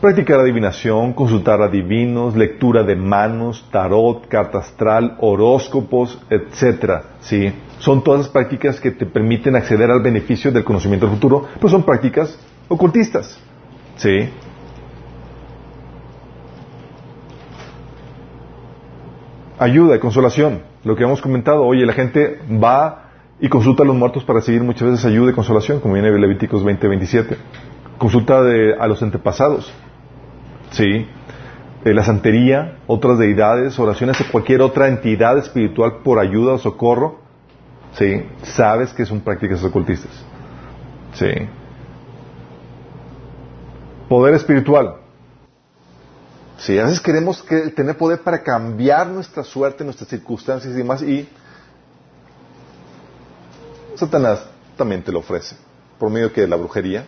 Practicar 0.00 0.38
adivinación, 0.38 1.12
consultar 1.12 1.60
a 1.60 1.66
divinos, 1.66 2.36
lectura 2.36 2.84
de 2.84 2.94
manos, 2.94 3.66
tarot, 3.72 4.28
carta 4.28 4.58
astral, 4.58 5.16
horóscopos, 5.20 6.22
etcétera. 6.30 7.16
¿sí? 7.18 7.52
Son 7.80 8.04
todas 8.04 8.20
las 8.20 8.28
prácticas 8.28 8.78
que 8.78 8.92
te 8.92 9.06
permiten 9.06 9.56
acceder 9.56 9.90
al 9.90 10.02
beneficio 10.02 10.52
del 10.52 10.62
conocimiento 10.62 11.06
del 11.06 11.16
futuro, 11.16 11.48
pero 11.56 11.68
son 11.68 11.82
prácticas 11.82 12.38
ocultistas. 12.68 13.40
¿sí? 13.96 14.28
Ayuda 19.58 19.96
y 19.96 19.98
consolación. 19.98 20.62
Lo 20.84 20.96
que 20.96 21.04
hemos 21.04 21.20
comentado, 21.22 21.64
oye, 21.64 21.86
la 21.86 21.92
gente 21.92 22.40
va 22.50 23.10
y 23.40 23.48
consulta 23.48 23.82
a 23.82 23.86
los 23.86 23.96
muertos 23.96 24.24
para 24.24 24.40
recibir 24.40 24.62
muchas 24.62 24.90
veces 24.90 25.04
ayuda 25.04 25.30
y 25.30 25.34
consolación, 25.34 25.80
como 25.80 25.94
viene 25.94 26.10
Levíticos 26.18 26.64
20-27. 26.64 27.36
Consulta 27.98 28.38
a 28.38 28.86
los 28.86 29.02
antepasados. 29.02 29.72
¿sí? 30.74 31.06
la 31.84 32.02
santería, 32.02 32.78
otras 32.86 33.18
deidades, 33.18 33.78
oraciones 33.78 34.18
de 34.18 34.24
cualquier 34.26 34.62
otra 34.62 34.88
entidad 34.88 35.36
espiritual 35.36 35.98
por 36.02 36.18
ayuda 36.18 36.54
o 36.54 36.58
socorro, 36.58 37.18
¿sí? 37.92 38.22
Sabes 38.42 38.94
que 38.94 39.04
son 39.04 39.20
prácticas 39.20 39.62
ocultistas. 39.62 40.10
¿Sí? 41.12 41.30
Poder 44.08 44.34
espiritual. 44.34 44.94
Sí, 46.64 46.78
a 46.78 46.84
veces 46.84 47.00
queremos 47.00 47.42
que, 47.42 47.68
tener 47.72 47.94
poder 47.94 48.20
para 48.20 48.42
cambiar 48.42 49.06
nuestra 49.08 49.44
suerte, 49.44 49.84
nuestras 49.84 50.08
circunstancias 50.08 50.72
y 50.72 50.76
demás, 50.78 51.02
y 51.02 51.28
Satanás 53.96 54.46
también 54.74 55.02
te 55.02 55.12
lo 55.12 55.18
ofrece, 55.18 55.56
por 55.98 56.10
medio 56.10 56.30
de 56.30 56.48
la 56.48 56.56
brujería, 56.56 57.04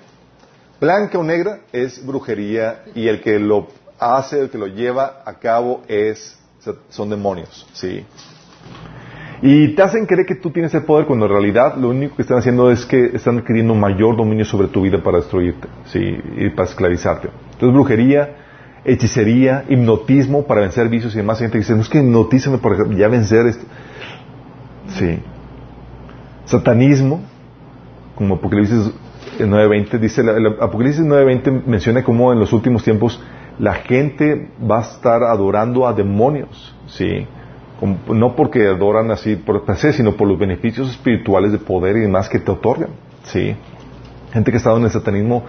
Blanca 0.78 1.18
o 1.18 1.22
negra 1.22 1.61
es 1.72 2.04
brujería 2.04 2.84
y 2.94 3.09
el 3.09 3.22
que 3.22 3.38
lo 3.38 3.68
hace, 3.98 4.40
el 4.40 4.50
que 4.50 4.59
lo 4.59 4.66
lleva 4.66 5.22
a 5.24 5.38
cabo 5.38 5.82
es 5.88 6.38
son 6.90 7.09
demonios, 7.09 7.66
¿sí? 7.72 8.04
Y 9.40 9.74
te 9.74 9.82
hacen 9.82 10.04
creer 10.04 10.26
que 10.26 10.34
tú 10.34 10.50
tienes 10.50 10.74
el 10.74 10.84
poder 10.84 11.07
cuando 11.07 11.24
en 11.24 11.32
realidad 11.32 11.76
lo 11.76 11.88
único 11.88 12.16
que 12.16 12.22
están 12.22 12.38
haciendo 12.38 12.70
es 12.70 12.84
que 12.84 13.07
están 13.14 13.38
adquiriendo 13.38 13.74
mayor 13.74 14.18
dominio 14.18 14.44
sobre 14.44 14.68
tu 14.68 14.82
vida 14.82 15.02
para 15.02 15.18
destruirte, 15.18 15.66
¿sí? 15.86 16.00
Y 16.36 16.50
para 16.50 16.68
esclavizarte. 16.68 17.30
Entonces 17.52 17.72
brujería, 17.72 18.45
hechicería, 18.87 19.64
hipnotismo 19.68 20.47
para 20.47 20.62
vencer 20.62 20.89
vicios 20.89 21.12
y 21.14 21.18
demás. 21.18 21.39
Gente 21.39 21.59
dice, 21.59 21.74
no 21.74 21.82
es 21.82 21.89
que 21.89 21.99
hipnotízame 21.99 22.59
para 22.59 22.89
ya 22.95 23.09
vencer 23.09 23.47
esto. 23.47 23.64
Sí. 24.89 25.18
Satanismo, 26.45 27.20
como 28.14 28.37
Apocalipsis 28.37 28.93
9.20 29.39 29.99
dice, 29.99 30.20
el 30.22 30.47
Apocalipsis 30.61 31.05
9.20 31.05 31.64
menciona 31.66 32.05
cómo 32.05 32.32
en 32.32 32.39
los 32.39 32.53
últimos 32.53 32.84
tiempos 32.84 33.20
la 33.59 33.74
gente 33.74 34.51
va 34.70 34.78
a 34.78 34.82
estar 34.82 35.22
adorando 35.24 35.87
a 35.87 35.93
demonios, 35.93 36.74
¿sí? 36.87 37.26
no 38.09 38.34
porque 38.34 38.66
adoran 38.66 39.11
así 39.11 39.37
por 39.37 39.64
placer, 39.64 39.93
sino 39.93 40.16
por 40.16 40.28
los 40.28 40.39
beneficios 40.39 40.91
espirituales 40.91 41.53
de 41.53 41.59
poder 41.59 41.97
y 41.97 42.01
demás 42.01 42.28
que 42.28 42.39
te 42.39 42.51
otorgan, 42.51 42.91
¿sí? 43.24 43.55
Gente 44.32 44.51
que 44.51 44.57
ha 44.57 44.59
estado 44.59 44.78
en 44.78 44.84
el 44.84 44.91
satanismo 44.91 45.45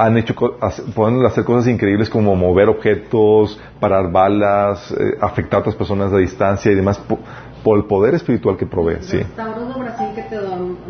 han 0.00 0.16
hecho, 0.16 0.34
pueden 0.94 1.24
hacer 1.26 1.44
cosas 1.44 1.68
increíbles 1.68 2.08
como 2.08 2.34
mover 2.34 2.68
objetos, 2.68 3.60
parar 3.78 4.10
balas, 4.10 4.90
eh, 4.92 5.18
afectar 5.20 5.58
a 5.58 5.60
otras 5.60 5.76
personas 5.76 6.12
a 6.12 6.16
distancia 6.16 6.72
y 6.72 6.74
demás 6.74 6.98
por 7.62 7.76
el 7.76 7.84
poder 7.84 8.14
espiritual 8.14 8.56
que 8.56 8.66
provee. 8.66 8.96
sí. 9.00 9.18
Restauros 9.18 9.74
de 9.74 9.80
Brasil 9.80 10.06
que 10.14 10.22
te 10.22 10.36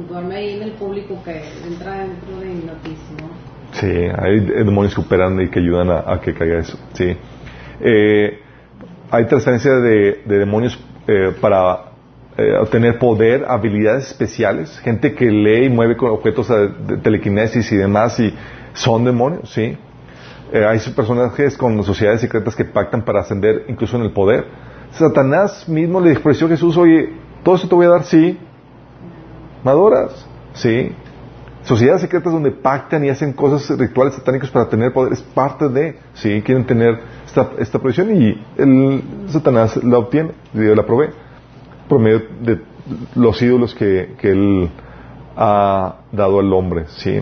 duerme 0.09 0.37
ahí 0.37 0.57
en 0.57 0.63
el 0.63 0.73
público 0.73 1.21
que 1.25 1.43
entra 1.67 1.99
dentro 1.99 2.39
de 2.41 2.53
hipnotismo. 2.53 3.31
Sí, 3.73 3.87
hay 3.87 4.41
demonios 4.41 4.95
que 4.95 5.01
operan 5.01 5.41
y 5.41 5.49
que 5.49 5.59
ayudan 5.59 5.91
a, 5.91 6.21
que 6.21 6.33
caiga 6.33 6.59
eso. 6.59 6.79
Sí. 6.93 7.17
Eh, 7.81 8.41
hay 9.11 9.25
transferencia 9.27 9.73
de, 9.75 10.23
demonios 10.27 10.79
eh, 11.09 11.33
para 11.41 11.91
eh, 12.37 12.55
obtener 12.61 12.99
poder, 12.99 13.45
habilidades 13.49 14.09
especiales, 14.09 14.79
gente 14.81 15.15
que 15.15 15.27
lee 15.27 15.67
y 15.67 15.69
mueve 15.69 15.97
con 15.97 16.11
objetos 16.11 16.49
de 16.49 16.97
telequinesis 16.99 17.71
y 17.73 17.77
demás 17.77 18.19
y 18.21 18.33
son 18.81 19.05
demonios, 19.05 19.51
sí. 19.53 19.77
hay 20.53 20.79
personajes 20.95 21.57
con 21.57 21.83
sociedades 21.85 22.21
secretas 22.21 22.57
que 22.57 22.65
pactan 22.65 23.05
para 23.05 23.21
ascender 23.21 23.65
incluso 23.69 23.97
en 23.97 24.03
el 24.03 24.13
poder 24.13 24.47
Satanás 24.93 25.69
mismo 25.69 26.01
le 26.01 26.13
expresó 26.13 26.47
a 26.47 26.49
Jesús, 26.49 26.77
oye, 26.77 27.13
todo 27.43 27.55
eso 27.55 27.69
te 27.69 27.75
voy 27.75 27.87
a 27.87 27.91
dar, 27.91 28.05
sí. 28.05 28.39
Madoras, 29.63 30.27
sí. 30.55 30.93
Sociedades 31.63 32.01
secretas 32.01 32.33
donde 32.33 32.51
pactan 32.51 33.05
y 33.05 33.11
hacen 33.11 33.33
cosas 33.33 33.79
rituales 33.79 34.15
satánicos 34.15 34.51
para 34.51 34.69
tener 34.69 34.93
poder, 34.93 35.13
es 35.13 35.21
parte 35.21 35.69
de, 35.69 35.99
sí, 36.15 36.43
quieren 36.43 36.65
tener 36.65 36.99
esta, 37.27 37.51
esta 37.59 37.79
provisión 37.79 38.11
y 38.21 38.43
Satanás 39.29 39.77
la 39.85 39.99
obtiene, 39.99 40.33
la 40.55 40.85
provee, 40.85 41.11
por 41.89 42.01
medio 42.01 42.23
de 42.41 42.61
los 43.15 43.41
ídolos 43.43 43.75
que, 43.75 44.15
que 44.19 44.31
él 44.31 44.71
ha 45.37 45.97
dado 46.13 46.41
al 46.41 46.53
hombre, 46.53 46.87
sí. 46.89 47.21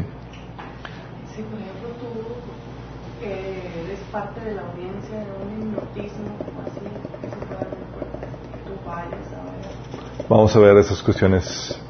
Vamos 10.29 10.55
a 10.55 10.59
ver 10.59 10.77
esas 10.77 11.03
cuestiones. 11.03 11.81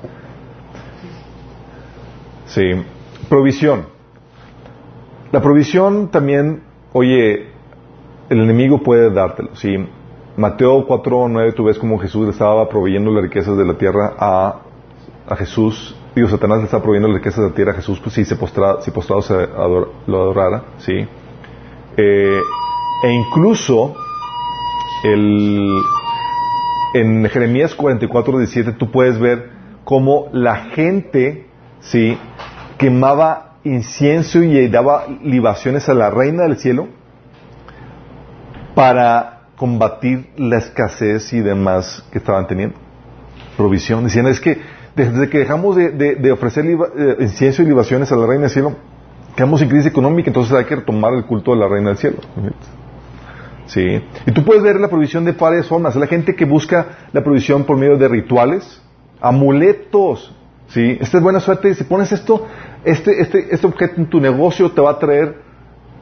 Sí. 2.47 2.63
Provisión. 3.29 3.87
La 5.33 5.43
provisión 5.43 6.09
también, 6.09 6.63
oye, 6.93 7.49
el 8.31 8.41
enemigo 8.41 8.83
puede 8.83 9.11
dártelo. 9.11 9.57
Sí. 9.57 9.77
Mateo 10.37 10.87
4.9, 10.87 11.55
tú 11.55 11.65
ves 11.65 11.79
como 11.79 11.99
Jesús 11.99 12.27
le 12.27 12.31
estaba 12.31 12.69
proveyendo 12.69 13.11
las 13.11 13.25
riquezas 13.25 13.57
de 13.57 13.65
la 13.65 13.75
tierra 13.75 14.15
a, 14.17 14.61
a 15.29 15.37
Jesús. 15.37 15.97
Digo, 16.15 16.29
Satanás 16.29 16.59
le 16.59 16.65
estaba 16.67 16.85
proveyendo 16.85 17.09
las 17.09 17.19
riquezas 17.19 17.43
de 17.43 17.51
la 17.51 17.55
tierra 17.57 17.73
a 17.73 17.75
Jesús, 17.75 17.99
pues 17.99 18.15
si 18.15 18.25
se 18.25 18.37
postrado, 18.37 18.81
si 18.83 18.93
postrado 18.93 19.21
se 19.21 19.35
lo 19.35 20.17
adorara, 20.17 20.63
sí. 20.79 21.07
Eh, 21.97 22.41
e 23.03 23.11
incluso 23.11 23.95
el, 25.03 25.81
en 26.95 27.25
Jeremías 27.29 27.75
44, 27.75 28.39
17 28.39 28.73
tú 28.73 28.91
puedes 28.91 29.19
ver 29.19 29.51
cómo 29.85 30.29
la 30.33 30.57
gente, 30.75 31.47
¿sí? 31.81 32.17
Quemaba 32.79 33.57
incienso 33.65 34.43
y 34.43 34.69
daba 34.69 35.07
libaciones 35.23 35.89
a 35.89 35.95
la 35.95 36.11
reina 36.11 36.45
del 36.45 36.57
cielo 36.57 36.89
para 38.75 39.41
combatir 39.57 40.31
la 40.37 40.59
escasez 40.59 41.33
y 41.33 41.41
demás 41.41 42.05
que 42.13 42.19
estaban 42.19 42.47
teniendo. 42.47 42.77
Provisión. 43.57 44.05
Decían, 44.05 44.27
es 44.27 44.41
que 44.41 44.61
desde 44.95 45.29
que 45.29 45.39
dejamos 45.39 45.77
de, 45.77 46.33
ofrecer 46.33 46.65
eh, 46.67 47.17
incienso 47.21 47.63
y 47.63 47.67
libaciones 47.67 48.11
a 48.13 48.17
la 48.17 48.27
reina 48.27 48.43
del 48.43 48.51
cielo, 48.51 48.77
quedamos 49.37 49.61
en 49.63 49.69
crisis 49.69 49.87
económica, 49.87 50.31
entonces 50.31 50.53
hay 50.55 50.65
que 50.65 50.77
retomar 50.77 51.15
el 51.15 51.25
culto 51.25 51.53
de 51.53 51.59
la 51.59 51.69
reina 51.69 51.89
del 51.91 51.99
cielo. 51.99 52.19
¿Sí? 53.69 54.03
Y 54.27 54.33
tú 54.33 54.45
puedes 54.45 54.63
ver 54.63 54.81
la 54.81 54.89
provisión 54.89 55.25
de 55.25 55.33
varias 55.33 55.69
formas. 55.69 55.95
La 55.95 56.07
gente 56.07 56.35
que 56.35 56.45
busca 56.45 57.09
la 57.13 57.23
provisión 57.23 57.65
por 57.65 57.77
medio 57.77 57.97
de 57.97 58.09
rituales, 58.09 58.83
amuletos. 59.21 60.35
¿Sí? 60.69 60.99
Esta 61.01 61.19
es 61.19 61.23
buena 61.23 61.41
suerte. 61.41 61.75
Si 61.75 61.85
pones 61.85 62.11
esto, 62.13 62.47
este, 62.85 63.21
este, 63.21 63.55
este 63.55 63.67
objeto 63.67 63.95
en 63.97 64.09
tu 64.09 64.21
negocio 64.21 64.71
te 64.71 64.81
va 64.81 64.93
a 64.93 64.99
traer 64.99 65.37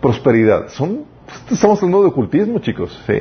prosperidad. 0.01 0.69
Son, 0.69 1.05
estamos 1.51 1.79
hablando 1.83 2.03
de 2.03 2.09
ocultismo, 2.09 2.61
chicos. 2.61 3.03
¿sí? 3.07 3.19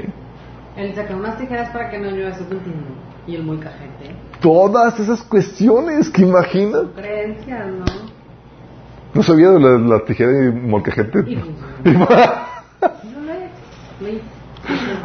El 0.78 0.94
sacar 0.94 1.16
unas 1.16 1.38
tijeras 1.38 1.70
para 1.72 1.90
que 1.90 2.00
no 2.00 2.12
llueva 2.12 2.34
su 2.36 2.48
continuo. 2.48 2.96
Y 3.28 3.36
el 3.36 3.44
muy 3.44 3.58
cajete. 3.58 4.16
Todas 4.42 5.00
esas 5.00 5.24
cuestiones 5.24 6.10
que 6.10 6.22
imaginas. 6.22 6.84
Creencias, 6.96 7.68
¿no? 7.68 7.86
No 9.16 9.24
sabía 9.24 9.50
de 9.50 9.60
la, 9.60 9.78
la 9.80 10.06
tijera 10.06 10.32
y 10.32 10.52
molcajete. 10.52 11.24
Y 11.26 11.36
funcionó. 11.84 12.08
No 14.02 14.08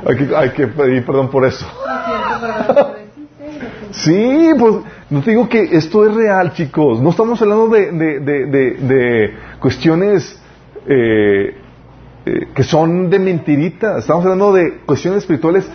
hay, 0.07 0.17
que, 0.17 0.37
hay 0.37 0.51
que 0.51 0.67
pedir 0.69 1.05
perdón 1.05 1.29
por 1.31 1.45
eso. 1.45 1.67
Sí, 3.93 4.51
pues 4.59 4.77
no 5.11 5.21
te 5.21 5.31
digo 5.31 5.49
que 5.49 5.63
esto 5.77 6.07
es 6.09 6.15
real, 6.15 6.53
chicos. 6.53 7.01
No 7.01 7.11
estamos 7.11 7.41
hablando 7.43 7.69
de, 7.69 7.91
de, 7.91 8.21
de, 8.21 8.47
de- 8.47 8.71
de 8.79 9.35
cuestiones 9.61 10.41
eh, 10.87 11.55
eh, 12.27 12.49
que 12.55 12.63
son 12.63 13.11
de 13.11 13.19
mentiritas. 13.19 13.99
Estamos 13.99 14.25
hablando 14.25 14.53
de 14.53 14.79
cuestiones 14.87 15.19
espirituales 15.23 15.69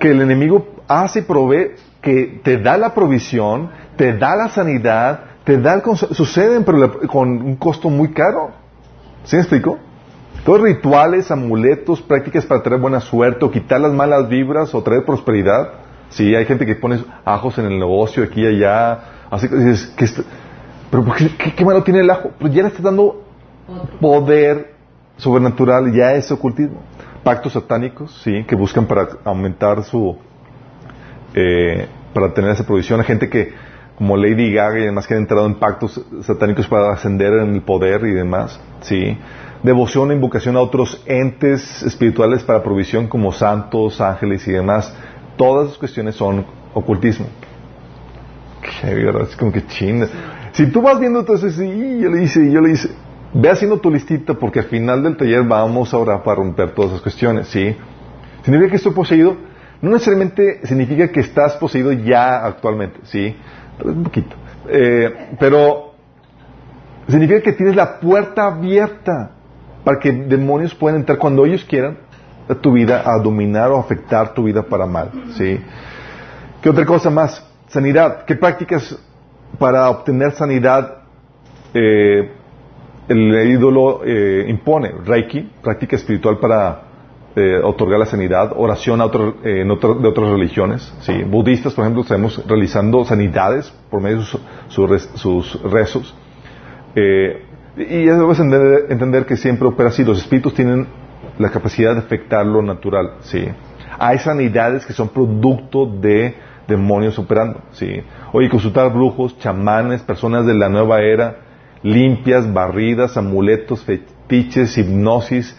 que 0.00 0.10
el 0.10 0.20
enemigo 0.20 0.66
hace 0.88 1.20
y 1.20 1.22
provee, 1.22 1.72
que 2.00 2.40
te 2.42 2.58
da 2.58 2.76
la 2.76 2.92
provisión, 2.94 3.70
te 3.96 4.12
da 4.14 4.34
la 4.34 4.48
sanidad, 4.48 5.20
te 5.44 5.56
da 5.58 5.74
el 5.74 5.82
suceden, 5.96 6.64
pero 6.64 6.78
la- 6.78 6.88
con 7.06 7.28
un 7.30 7.56
costo 7.56 7.88
muy 7.88 8.08
caro. 8.12 8.50
¿Sí 9.24 9.36
me 9.36 9.42
explico? 9.42 9.78
Todos 10.44 10.60
rituales, 10.62 11.30
amuletos, 11.30 12.02
prácticas 12.02 12.44
para 12.46 12.62
traer 12.62 12.80
buena 12.80 13.00
suerte 13.00 13.44
o 13.44 13.50
quitar 13.50 13.80
las 13.80 13.92
malas 13.92 14.28
vibras 14.28 14.74
o 14.74 14.82
traer 14.82 15.04
prosperidad. 15.04 15.70
Sí, 16.10 16.34
hay 16.34 16.44
gente 16.46 16.66
que 16.66 16.74
pone 16.74 17.02
ajos 17.24 17.58
en 17.58 17.66
el 17.66 17.78
negocio, 17.78 18.24
aquí 18.24 18.42
y 18.42 18.46
allá. 18.46 18.98
Así 19.30 19.48
que 19.48 19.54
dices, 19.56 19.94
¿qué 19.96 20.04
está- 20.04 20.22
¿pero 20.90 21.04
qué, 21.16 21.30
qué- 21.38 21.54
qué 21.54 21.64
malo 21.64 21.82
tiene 21.84 22.00
el 22.00 22.10
ajo? 22.10 22.32
Pues 22.38 22.52
ya 22.52 22.62
le 22.62 22.68
está 22.68 22.82
dando 22.82 23.22
poder 24.00 24.74
sobrenatural, 25.16 25.92
ya 25.92 26.12
es 26.14 26.30
ocultismo. 26.32 26.82
Pactos 27.22 27.52
satánicos, 27.52 28.20
sí, 28.24 28.44
que 28.44 28.56
buscan 28.56 28.86
para 28.86 29.08
aumentar 29.24 29.84
su. 29.84 30.16
eh, 31.34 31.86
para 32.12 32.34
tener 32.34 32.50
esa 32.50 32.66
provisión. 32.66 33.00
Hay 33.00 33.06
gente 33.06 33.30
que, 33.30 33.54
como 33.96 34.16
Lady 34.18 34.52
Gaga 34.52 34.80
y 34.80 34.84
demás, 34.84 35.06
que 35.06 35.14
han 35.14 35.20
entrado 35.20 35.46
en 35.46 35.54
pactos 35.54 35.98
satánicos 36.22 36.66
para 36.68 36.92
ascender 36.92 37.32
en 37.34 37.54
el 37.54 37.62
poder 37.62 38.04
y 38.04 38.10
demás, 38.12 38.60
sí. 38.82 39.16
Devoción 39.62 40.10
e 40.10 40.14
invocación 40.14 40.56
a 40.56 40.60
otros 40.60 41.02
entes 41.06 41.82
espirituales 41.84 42.42
para 42.42 42.62
provisión, 42.62 43.06
como 43.06 43.30
santos, 43.32 44.00
ángeles 44.00 44.46
y 44.48 44.52
demás. 44.52 44.92
Todas 45.36 45.66
esas 45.66 45.78
cuestiones 45.78 46.16
son 46.16 46.44
ocultismo. 46.74 47.26
Qué 48.60 48.94
verdad, 48.94 49.22
es 49.22 49.36
como 49.36 49.52
que 49.52 49.64
chinga. 49.66 50.08
Si 50.52 50.66
tú 50.66 50.82
vas 50.82 50.98
viendo 50.98 51.20
entonces, 51.20 51.54
sí, 51.54 52.00
yo 52.00 52.10
le 52.10 52.24
hice, 52.24 52.50
yo 52.50 52.60
le 52.60 52.72
hice. 52.72 52.90
Ve 53.34 53.50
haciendo 53.50 53.78
tu 53.78 53.90
listita 53.90 54.34
porque 54.34 54.58
al 54.58 54.66
final 54.66 55.02
del 55.02 55.16
taller 55.16 55.44
vamos 55.44 55.94
a 55.94 55.96
orar 55.96 56.22
para 56.22 56.36
romper 56.36 56.72
todas 56.72 56.90
esas 56.90 57.02
cuestiones, 57.02 57.48
¿sí? 57.48 57.74
Significa 58.42 58.70
que 58.70 58.76
estoy 58.76 58.92
poseído, 58.92 59.36
no 59.80 59.90
necesariamente 59.90 60.66
significa 60.66 61.08
que 61.08 61.20
estás 61.20 61.56
poseído 61.56 61.92
ya 61.92 62.44
actualmente, 62.44 63.00
¿sí? 63.04 63.34
Un 63.82 64.02
poquito. 64.02 64.36
Eh, 64.68 65.36
pero 65.38 65.94
significa 67.08 67.40
que 67.40 67.52
tienes 67.52 67.74
la 67.74 68.00
puerta 68.00 68.46
abierta 68.48 69.30
para 69.84 69.98
que 69.98 70.12
demonios 70.12 70.74
puedan 70.74 71.00
entrar 71.00 71.18
cuando 71.18 71.44
ellos 71.44 71.64
quieran 71.64 71.98
a 72.48 72.54
tu 72.54 72.72
vida, 72.72 73.02
a 73.04 73.18
dominar 73.18 73.70
o 73.70 73.78
afectar 73.78 74.34
tu 74.34 74.44
vida 74.44 74.62
para 74.62 74.86
mal, 74.86 75.10
¿sí? 75.36 75.60
¿Qué 76.62 76.70
otra 76.70 76.86
cosa 76.86 77.10
más? 77.10 77.44
Sanidad. 77.68 78.24
¿Qué 78.24 78.36
prácticas 78.36 78.96
para 79.58 79.90
obtener 79.90 80.32
sanidad 80.32 80.98
eh, 81.74 82.30
el 83.08 83.50
ídolo 83.50 84.02
eh, 84.04 84.46
impone? 84.48 84.92
Reiki, 85.04 85.50
práctica 85.60 85.96
espiritual 85.96 86.38
para 86.38 86.82
eh, 87.34 87.60
otorgar 87.64 87.98
la 87.98 88.06
sanidad. 88.06 88.52
Oración 88.54 89.00
a 89.00 89.06
eh, 89.06 89.64
de 89.64 90.08
otras 90.08 90.30
religiones. 90.30 90.94
¿sí? 91.00 91.24
Budistas, 91.24 91.74
por 91.74 91.84
ejemplo, 91.84 92.02
estamos 92.02 92.40
realizando 92.46 93.04
sanidades 93.04 93.72
por 93.90 94.00
medio 94.00 94.18
de 94.18 94.24
sus, 94.24 95.02
sus 95.14 95.62
rezos. 95.62 96.14
Y 97.76 98.04
ya 98.06 98.14
debes 98.16 98.38
entender, 98.38 98.86
entender 98.90 99.26
que 99.26 99.36
siempre 99.36 99.66
opera 99.68 99.88
así. 99.88 100.04
Los 100.04 100.18
espíritus 100.18 100.54
tienen 100.54 100.86
la 101.38 101.50
capacidad 101.50 101.92
de 101.94 102.00
afectar 102.00 102.44
lo 102.46 102.62
natural. 102.62 103.14
¿sí? 103.20 103.44
Hay 103.98 104.18
sanidades 104.18 104.84
que 104.84 104.92
son 104.92 105.08
producto 105.08 105.86
de 105.86 106.34
demonios 106.68 107.18
operando. 107.18 107.60
¿sí? 107.72 108.02
Oye, 108.32 108.48
consultar 108.48 108.92
brujos, 108.92 109.38
chamanes, 109.38 110.02
personas 110.02 110.46
de 110.46 110.54
la 110.54 110.68
nueva 110.68 111.00
era, 111.00 111.36
limpias, 111.82 112.52
barridas, 112.52 113.16
amuletos, 113.16 113.82
fetiches, 113.84 114.76
hipnosis, 114.78 115.56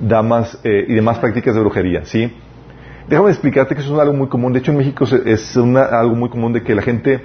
damas 0.00 0.58
eh, 0.64 0.84
y 0.88 0.94
demás 0.94 1.18
prácticas 1.18 1.54
de 1.54 1.60
brujería. 1.60 2.04
¿sí? 2.04 2.32
Déjame 3.08 3.30
explicarte 3.30 3.74
que 3.74 3.80
eso 3.82 3.94
es 3.94 4.00
algo 4.00 4.14
muy 4.14 4.28
común. 4.28 4.52
De 4.52 4.60
hecho, 4.60 4.70
en 4.72 4.78
México 4.78 5.04
es 5.04 5.56
una- 5.56 5.84
algo 5.84 6.14
muy 6.14 6.28
común 6.28 6.52
de 6.52 6.62
que 6.62 6.74
la 6.74 6.82
gente, 6.82 7.20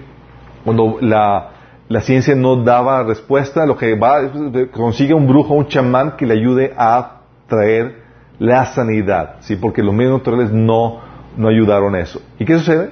cuando 0.64 0.98
la, 1.02 1.51
la 1.92 2.00
ciencia 2.00 2.36
no 2.36 2.64
daba 2.64 3.04
respuesta, 3.04 3.66
lo 3.66 3.76
que 3.76 3.96
va 3.96 4.32
consigue 4.72 5.14
un 5.14 5.28
brujo, 5.28 5.54
un 5.54 5.68
chamán 5.68 6.16
que 6.16 6.26
le 6.26 6.36
ayude 6.36 6.74
a 6.78 7.20
traer 7.48 8.02
la 8.40 8.66
sanidad, 8.68 9.36
¿sí? 9.42 9.58
Porque 9.58 9.84
los 9.84 9.94
medios 9.94 10.14
naturales 10.14 10.52
no, 10.52 11.02
no 11.36 11.50
ayudaron 11.50 11.94
a 11.96 12.00
eso. 12.00 12.22
¿Y 12.40 12.46
qué 12.46 12.58
sucede? 12.58 12.92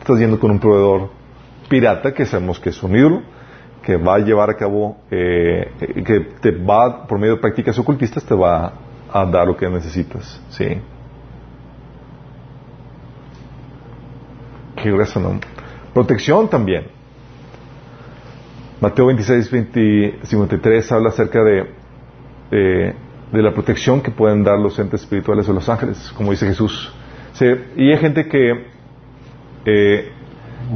Estás 0.00 0.18
yendo 0.18 0.40
con 0.40 0.50
un 0.50 0.58
proveedor 0.58 1.10
pirata 1.68 2.14
que 2.14 2.24
sabemos 2.24 2.58
que 2.58 2.70
es 2.70 2.82
un 2.82 2.96
ídolo, 2.96 3.22
que 3.82 3.96
va 3.96 4.14
a 4.14 4.18
llevar 4.18 4.48
a 4.48 4.54
cabo, 4.54 4.96
eh, 5.10 5.70
eh, 5.78 6.02
que 6.02 6.20
te 6.40 6.52
va, 6.52 7.06
por 7.06 7.18
medio 7.18 7.34
de 7.34 7.40
prácticas 7.40 7.78
ocultistas, 7.78 8.24
te 8.24 8.34
va 8.34 8.72
a 9.12 9.26
dar 9.26 9.46
lo 9.46 9.54
que 9.54 9.68
necesitas, 9.68 10.40
¿sí? 10.48 10.80
Qué 14.76 14.90
grueso, 14.90 15.20
¿no? 15.20 15.38
Protección 15.92 16.48
también. 16.48 17.01
Mateo 18.82 19.06
26, 19.06 19.48
20, 19.48 20.18
53 20.24 20.90
habla 20.90 21.10
acerca 21.10 21.44
de, 21.44 21.66
de 22.50 23.42
la 23.42 23.54
protección 23.54 24.00
que 24.00 24.10
pueden 24.10 24.42
dar 24.42 24.58
los 24.58 24.76
entes 24.76 25.02
espirituales 25.02 25.48
o 25.48 25.52
los 25.52 25.68
ángeles, 25.68 26.12
como 26.16 26.32
dice 26.32 26.48
Jesús. 26.48 26.92
Y 27.76 27.92
hay 27.92 27.98
gente 27.98 28.26
que, 28.26 28.66
eh, 29.66 30.10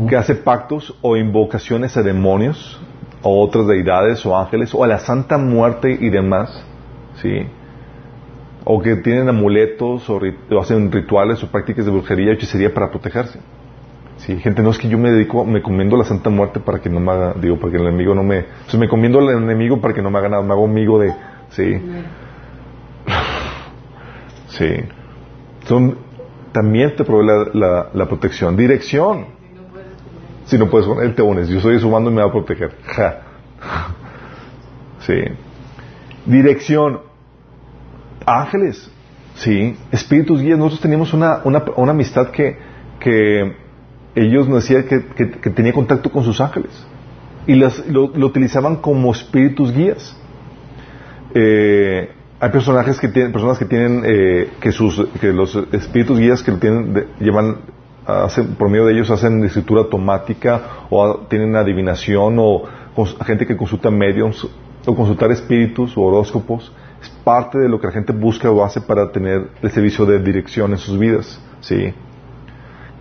que 0.08 0.16
hace 0.16 0.36
pactos 0.36 0.96
o 1.02 1.16
invocaciones 1.16 1.96
a 1.96 2.04
demonios 2.04 2.80
o 3.22 3.42
otras 3.42 3.66
deidades 3.66 4.24
o 4.24 4.38
ángeles 4.38 4.72
o 4.72 4.84
a 4.84 4.86
la 4.86 5.00
santa 5.00 5.36
muerte 5.36 5.90
y 6.00 6.08
demás, 6.08 6.64
¿sí? 7.20 7.48
O 8.64 8.80
que 8.80 8.94
tienen 8.98 9.28
amuletos 9.28 10.08
o, 10.08 10.20
o 10.52 10.60
hacen 10.60 10.92
rituales 10.92 11.42
o 11.42 11.48
prácticas 11.48 11.84
de 11.84 11.90
brujería 11.90 12.30
o 12.30 12.34
hechicería 12.34 12.72
para 12.72 12.88
protegerse. 12.88 13.40
Sí, 14.18 14.36
gente, 14.38 14.62
no 14.62 14.70
es 14.70 14.78
que 14.78 14.88
yo 14.88 14.98
me 14.98 15.10
dedico, 15.10 15.44
me 15.44 15.62
comiendo 15.62 15.96
la 15.96 16.04
Santa 16.04 16.30
Muerte 16.30 16.58
para 16.60 16.80
que 16.80 16.88
no 16.88 17.00
me 17.00 17.12
haga, 17.12 17.34
digo, 17.34 17.58
para 17.58 17.70
que 17.70 17.76
el 17.76 17.86
enemigo 17.86 18.14
no 18.14 18.22
me, 18.22 18.40
o 18.40 18.70
sea, 18.70 18.80
me 18.80 18.88
comiendo 18.88 19.18
al 19.20 19.42
enemigo 19.42 19.80
para 19.80 19.92
que 19.94 20.02
no 20.02 20.10
me 20.10 20.18
haga 20.18 20.30
nada, 20.30 20.42
me 20.42 20.52
hago 20.52 20.64
amigo 20.64 20.98
de, 20.98 21.12
sí, 21.50 21.80
sí. 24.48 24.66
Son, 25.66 25.98
también 26.52 26.94
te 26.96 27.04
provee 27.04 27.26
la, 27.26 27.50
la, 27.52 27.90
la 27.92 28.06
protección. 28.06 28.56
Dirección. 28.56 29.26
Si 30.46 30.56
no 30.56 30.70
puedes, 30.70 30.88
él 31.02 31.14
te 31.14 31.22
unes. 31.22 31.48
Yo 31.48 31.60
soy 31.60 31.78
su 31.80 31.90
mando 31.90 32.10
y 32.10 32.14
me 32.14 32.22
va 32.22 32.28
a 32.28 32.32
proteger. 32.32 32.76
Ja. 32.84 33.22
Sí. 35.00 35.22
Dirección. 36.24 37.00
Ángeles. 38.24 38.90
Sí. 39.34 39.76
Espíritus 39.92 40.40
guías. 40.40 40.58
Nosotros 40.58 40.80
teníamos 40.80 41.12
una, 41.12 41.42
una, 41.44 41.62
una 41.76 41.92
amistad 41.92 42.30
que, 42.30 42.58
que 42.98 43.54
ellos 44.16 44.48
nos 44.48 44.62
decían 44.64 44.84
que, 44.84 45.04
que- 45.14 45.50
tenía 45.50 45.72
contacto 45.72 46.10
con 46.10 46.24
sus 46.24 46.40
ángeles. 46.40 46.72
Y 47.46 47.54
las- 47.54 47.86
lo, 47.86 48.04
utilizaban 48.26 48.76
como 48.76 49.12
espíritus 49.12 49.72
guías. 49.72 50.16
Eh, 51.34 52.10
hay 52.40 52.50
personajes 52.50 52.98
que 53.00 53.08
tienen, 53.08 53.32
personas 53.32 53.58
que 53.58 53.64
tienen, 53.64 54.02
eh, 54.04 54.50
que 54.60 54.72
sus, 54.72 55.06
que 55.20 55.32
los 55.32 55.54
espíritus 55.72 56.18
guías 56.18 56.42
que 56.42 56.50
lo 56.50 56.58
tienen, 56.58 56.92
de- 56.94 57.06
llevan, 57.20 57.58
hacen, 58.06 58.54
por 58.56 58.68
medio 58.68 58.86
de 58.86 58.94
ellos 58.94 59.10
hacen 59.10 59.44
escritura 59.44 59.82
automática 59.82 60.62
o 60.90 61.18
tienen 61.28 61.54
adivinación 61.56 62.36
o 62.38 62.64
gente 63.26 63.46
que 63.46 63.56
consulta 63.56 63.90
mediums 63.90 64.46
o 64.86 64.94
consultar 64.94 65.30
espíritus 65.30 65.96
o 65.96 66.02
horóscopos. 66.02 66.72
Es 67.02 67.10
parte 67.24 67.58
de 67.58 67.68
lo 67.68 67.78
que 67.78 67.86
la 67.88 67.92
gente 67.92 68.12
busca 68.12 68.50
o 68.50 68.64
hace 68.64 68.80
para 68.80 69.12
tener 69.12 69.48
el 69.62 69.70
servicio 69.70 70.06
de 70.06 70.18
dirección 70.18 70.72
en 70.72 70.78
sus 70.78 70.98
vidas, 70.98 71.38
sí. 71.60 71.92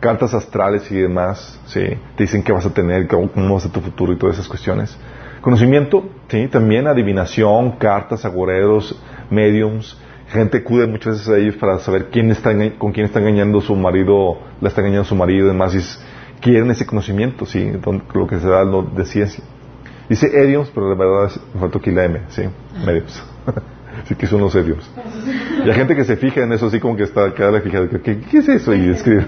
Cartas 0.05 0.35
astrales 0.35 0.91
y 0.91 0.97
demás, 0.97 1.59
sí. 1.65 1.81
Te 2.15 2.25
dicen 2.25 2.43
qué 2.43 2.51
vas 2.51 2.63
a 2.63 2.71
tener, 2.71 3.07
cómo, 3.07 3.27
cómo 3.31 3.55
va 3.55 3.57
a 3.57 3.61
ser 3.61 3.71
tu 3.71 3.81
futuro 3.81 4.13
y 4.13 4.17
todas 4.17 4.35
esas 4.35 4.47
cuestiones. 4.47 4.95
Conocimiento, 5.41 6.07
sí, 6.27 6.47
también 6.47 6.85
adivinación, 6.85 7.71
cartas, 7.77 8.23
agoreros, 8.23 9.01
mediums. 9.31 9.97
Gente 10.27 10.59
acude 10.59 10.85
muchas 10.85 11.13
veces 11.13 11.29
a 11.29 11.39
ellos 11.39 11.55
para 11.55 11.79
saber 11.79 12.09
quién 12.11 12.29
está, 12.29 12.51
con 12.77 12.91
quién 12.91 13.07
está 13.07 13.19
engañando 13.19 13.61
su 13.61 13.75
marido, 13.75 14.37
la 14.61 14.69
está 14.69 14.81
engañando 14.81 15.05
su 15.05 15.15
marido 15.15 15.45
y 15.45 15.47
demás. 15.47 16.05
Quieren 16.39 16.69
ese 16.69 16.85
conocimiento, 16.85 17.47
sí, 17.47 17.71
lo 18.13 18.27
que 18.27 18.39
se 18.39 18.47
da 18.47 18.63
de 18.63 19.05
ciencia. 19.05 19.43
Dice 20.07 20.29
mediums, 20.31 20.69
pero 20.69 20.87
la 20.87 20.95
verdad 20.95 21.25
es, 21.31 21.39
me 21.51 21.61
faltó 21.61 21.79
aquí 21.79 21.89
la 21.89 22.05
M, 22.05 22.21
sí, 22.29 22.43
mediums. 22.85 23.23
Así 24.03 24.13
que 24.13 24.27
eso 24.27 24.37
no 24.37 24.51
sé 24.51 24.61
Dios. 24.61 24.87
Y 25.65 25.67
hay 25.67 25.73
gente 25.73 25.95
que 25.95 26.03
se 26.03 26.15
fija 26.15 26.43
en 26.43 26.53
eso 26.53 26.67
así 26.67 26.79
como 26.79 26.95
que 26.95 27.03
está 27.03 27.33
cada 27.33 27.59
fijada, 27.59 27.87
¿qué, 27.89 28.19
¿qué 28.19 28.37
es 28.37 28.47
eso? 28.49 28.75
Y 28.75 28.89
escribe. 28.91 29.25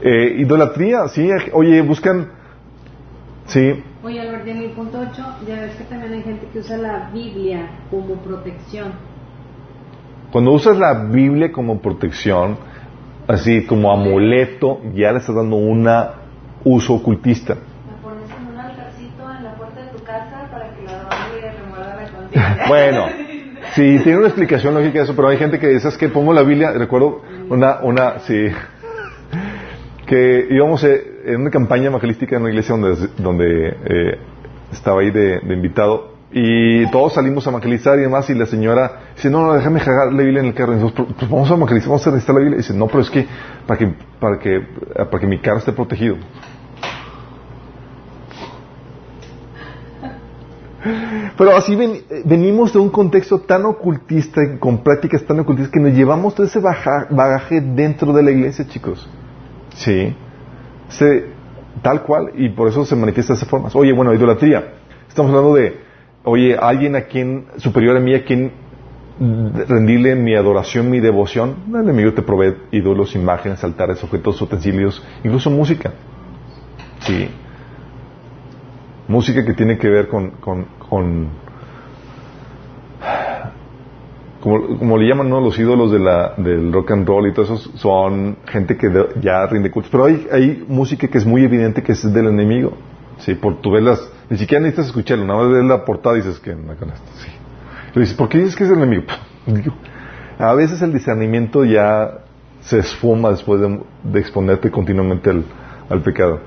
Eh, 0.00 0.36
idolatría, 0.38 1.08
sí, 1.08 1.28
oye, 1.52 1.82
buscan, 1.82 2.30
sí. 3.46 3.82
Oye, 4.04 4.20
Albert, 4.20 4.46
en 4.46 4.58
el 4.58 4.70
punto 4.70 5.00
8, 5.00 5.24
ya 5.46 5.60
ves 5.60 5.74
que 5.74 5.84
también 5.84 6.12
hay 6.12 6.22
gente 6.22 6.46
que 6.52 6.60
usa 6.60 6.76
la 6.76 7.10
Biblia 7.12 7.68
como 7.90 8.14
protección. 8.16 8.92
Cuando 10.30 10.52
usas 10.52 10.78
la 10.78 10.94
Biblia 11.04 11.50
como 11.50 11.80
protección, 11.80 12.58
así 13.26 13.66
como 13.66 13.90
amuleto, 13.92 14.80
ya 14.94 15.10
le 15.10 15.18
estás 15.18 15.34
dando 15.34 15.56
un 15.56 15.88
uso 16.64 16.94
ocultista. 16.94 17.54
De. 17.54 17.60
Bueno, 22.68 23.06
sí, 23.72 23.98
tiene 24.02 24.18
una 24.18 24.28
explicación 24.28 24.74
lógica 24.74 25.02
eso, 25.02 25.16
pero 25.16 25.28
hay 25.28 25.38
gente 25.38 25.58
que 25.58 25.68
dice, 25.68 25.88
es 25.88 25.96
que 25.96 26.08
pongo 26.08 26.32
la 26.32 26.42
Biblia, 26.42 26.72
recuerdo 26.72 27.22
una, 27.48 27.80
una, 27.82 28.18
sí, 28.20 28.48
que 30.08 30.46
íbamos 30.50 30.82
eh, 30.84 31.20
en 31.26 31.42
una 31.42 31.50
campaña 31.50 31.86
evangelística 31.86 32.34
en 32.34 32.42
una 32.42 32.50
iglesia 32.50 32.74
donde, 33.18 33.68
eh, 33.68 34.18
estaba 34.72 35.02
ahí 35.02 35.10
de, 35.10 35.40
invitado 35.52 36.16
y 36.32 36.90
todos 36.90 37.14
salimos 37.14 37.46
a 37.46 37.50
evangelizar 37.50 37.98
y 37.98 38.02
demás 38.02 38.28
y 38.30 38.34
la 38.34 38.46
señora 38.46 39.12
dice, 39.14 39.30
no, 39.30 39.46
no, 39.46 39.54
déjame 39.54 39.80
jagar 39.80 40.12
la 40.12 40.22
Biblia 40.22 40.40
en 40.40 40.46
el 40.46 40.54
carro. 40.54 40.72
Y 40.72 40.76
nosotros, 40.76 41.08
pues 41.18 41.30
vamos 41.30 41.50
a 41.50 41.54
evangelizar, 41.54 41.88
vamos 41.88 42.06
a 42.06 42.10
necesitar 42.10 42.34
la 42.34 42.40
Biblia. 42.40 42.56
Y 42.56 42.62
dice, 42.62 42.74
no, 42.74 42.86
pero 42.86 43.00
es 43.00 43.10
que 43.10 43.26
para 43.66 43.78
que, 43.78 43.94
para 44.18 44.38
que, 44.38 44.60
para 44.94 45.18
que 45.18 45.26
mi 45.26 45.38
carro 45.38 45.58
esté 45.58 45.72
protegido. 45.72 46.16
Pero 51.36 51.56
así 51.56 51.76
venimos 52.24 52.72
de 52.72 52.78
un 52.78 52.90
contexto 52.90 53.40
tan 53.40 53.64
ocultista, 53.66 54.40
con 54.58 54.82
prácticas 54.82 55.22
tan 55.24 55.40
ocultistas, 55.40 55.72
que 55.72 55.80
nos 55.80 55.92
llevamos 55.92 56.34
todo 56.34 56.46
ese 56.46 56.60
bagaje 56.60 57.60
dentro 57.60 58.12
de 58.12 58.22
la 58.22 58.30
iglesia, 58.30 58.66
chicos. 58.66 59.08
Sí. 59.78 60.14
tal 61.82 62.02
cual, 62.02 62.32
y 62.34 62.48
por 62.48 62.68
eso 62.68 62.84
se 62.84 62.96
manifiesta 62.96 63.32
de 63.32 63.38
esa 63.38 63.46
forma. 63.46 63.68
Oye, 63.74 63.92
bueno, 63.92 64.12
idolatría. 64.12 64.72
Estamos 65.08 65.30
hablando 65.30 65.54
de, 65.54 65.80
oye, 66.24 66.56
alguien 66.60 66.96
a 66.96 67.02
quien, 67.02 67.46
superior 67.58 67.96
a 67.96 68.00
mí, 68.00 68.14
a 68.14 68.24
quien 68.24 68.52
rendirle 69.68 70.14
mi 70.14 70.34
adoración, 70.34 70.90
mi 70.90 71.00
devoción. 71.00 71.56
El 71.68 71.76
enemigo 71.76 72.12
te 72.12 72.22
provee 72.22 72.56
ídolos, 72.72 73.14
imágenes, 73.14 73.62
altares, 73.64 74.02
objetos, 74.02 74.40
utensilios, 74.42 75.04
incluso 75.24 75.50
música. 75.50 75.92
Sí. 77.00 77.28
Música 79.06 79.44
que 79.44 79.54
tiene 79.54 79.78
que 79.78 79.88
ver 79.88 80.08
con, 80.08 80.32
con, 80.32 80.66
con 80.88 81.28
como, 84.48 84.98
le 84.98 85.08
llaman 85.08 85.28
¿no? 85.28 85.40
los 85.40 85.58
ídolos 85.58 85.90
de 85.92 85.98
del 86.42 86.72
rock 86.72 86.92
and 86.92 87.06
roll 87.06 87.28
y 87.28 87.32
todo 87.32 87.44
eso, 87.44 87.56
son 87.76 88.36
gente 88.46 88.76
que 88.76 88.88
ya 89.20 89.46
rinde 89.46 89.70
cultos. 89.70 89.90
Pero 89.90 90.04
hay, 90.04 90.26
hay 90.30 90.64
música 90.68 91.08
que 91.08 91.18
es 91.18 91.26
muy 91.26 91.44
evidente 91.44 91.82
que 91.82 91.92
es 91.92 92.12
del 92.12 92.26
enemigo. 92.26 92.72
Sí, 93.18 93.34
por 93.34 93.60
tu 93.60 93.72
velas, 93.72 94.00
ni 94.30 94.38
siquiera 94.38 94.62
necesitas 94.62 94.86
escucharlo, 94.86 95.24
nada 95.24 95.42
más 95.42 95.52
ves 95.52 95.64
la 95.64 95.84
portada 95.84 96.16
y 96.16 96.20
dices 96.20 96.38
que 96.38 96.54
no 96.54 96.74
con 96.76 96.90
esto. 96.90 97.10
Sí. 97.16 97.28
Y 97.96 98.00
dices, 98.00 98.14
¿por 98.14 98.28
qué 98.28 98.38
dices 98.38 98.54
que 98.54 98.62
es 98.62 98.70
del 98.70 98.78
enemigo? 98.78 99.04
A 100.38 100.54
veces 100.54 100.80
el 100.82 100.92
discernimiento 100.92 101.64
ya 101.64 102.20
se 102.60 102.78
esfuma 102.78 103.30
después 103.30 103.60
de, 103.60 104.20
exponerte 104.20 104.70
continuamente 104.70 105.30
al, 105.30 105.44
al, 105.90 106.00
pecado. 106.02 106.40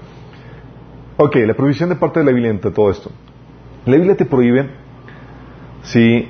Ok, 1.18 1.36
la 1.46 1.54
prohibición 1.54 1.90
de 1.90 1.96
parte 1.96 2.20
de 2.20 2.26
la 2.26 2.32
Biblia 2.32 2.52
entre 2.52 2.72
todo 2.72 2.90
esto. 2.90 3.12
La 3.86 3.98
Biblia 3.98 4.16
te 4.16 4.26
prohíbe 4.26 4.70
si 5.84 6.30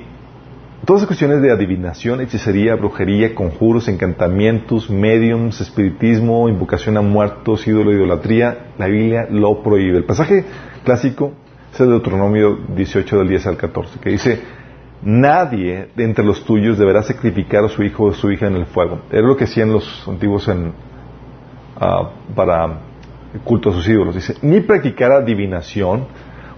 Todas 0.84 1.02
las 1.02 1.06
cuestiones 1.06 1.40
de 1.40 1.52
adivinación, 1.52 2.20
hechicería, 2.20 2.74
brujería, 2.74 3.36
conjuros, 3.36 3.86
encantamientos, 3.86 4.90
mediums, 4.90 5.60
espiritismo, 5.60 6.48
invocación 6.48 6.96
a 6.96 7.02
muertos, 7.02 7.68
ídolo, 7.68 7.92
idolatría, 7.92 8.72
la 8.78 8.88
Biblia 8.88 9.28
lo 9.30 9.62
prohíbe. 9.62 9.98
El 9.98 10.04
pasaje 10.04 10.44
clásico 10.84 11.34
es 11.72 11.78
el 11.78 11.86
de 11.86 11.92
Deuteronomio 11.92 12.58
18 12.74 13.16
del 13.18 13.28
10 13.28 13.46
al 13.46 13.56
14, 13.58 14.00
que 14.00 14.10
dice, 14.10 14.40
nadie 15.02 15.90
de 15.94 16.02
entre 16.02 16.24
los 16.24 16.44
tuyos 16.44 16.78
deberá 16.78 17.04
sacrificar 17.04 17.64
a 17.64 17.68
su 17.68 17.84
hijo 17.84 18.06
o 18.06 18.12
su 18.12 18.32
hija 18.32 18.48
en 18.48 18.56
el 18.56 18.66
fuego. 18.66 19.02
Era 19.12 19.22
lo 19.22 19.36
que 19.36 19.44
hacían 19.44 19.70
los 19.70 20.08
antiguos 20.08 20.48
en, 20.48 20.66
uh, 20.66 22.34
para 22.34 22.80
culto 23.44 23.70
a 23.70 23.72
sus 23.72 23.88
ídolos. 23.88 24.16
Dice, 24.16 24.34
ni 24.42 24.58
practicar 24.58 25.12
adivinación, 25.12 26.08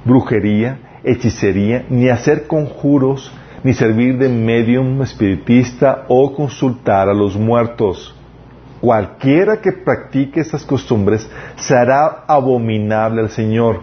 brujería, 0.03 0.79
hechicería, 1.05 1.85
ni 1.91 2.09
hacer 2.09 2.47
conjuros, 2.47 3.31
ni 3.65 3.73
servir 3.73 4.19
de 4.19 4.29
medium 4.29 5.03
espiritista 5.03 6.05
o 6.09 6.33
consultar 6.33 7.09
a 7.09 7.15
los 7.15 7.35
muertos. 7.35 8.15
Cualquiera 8.81 9.57
que 9.57 9.73
practique 9.73 10.41
estas 10.41 10.62
costumbres 10.62 11.29
será 11.57 12.25
abominable 12.29 13.23
al 13.23 13.31
Señor. 13.31 13.81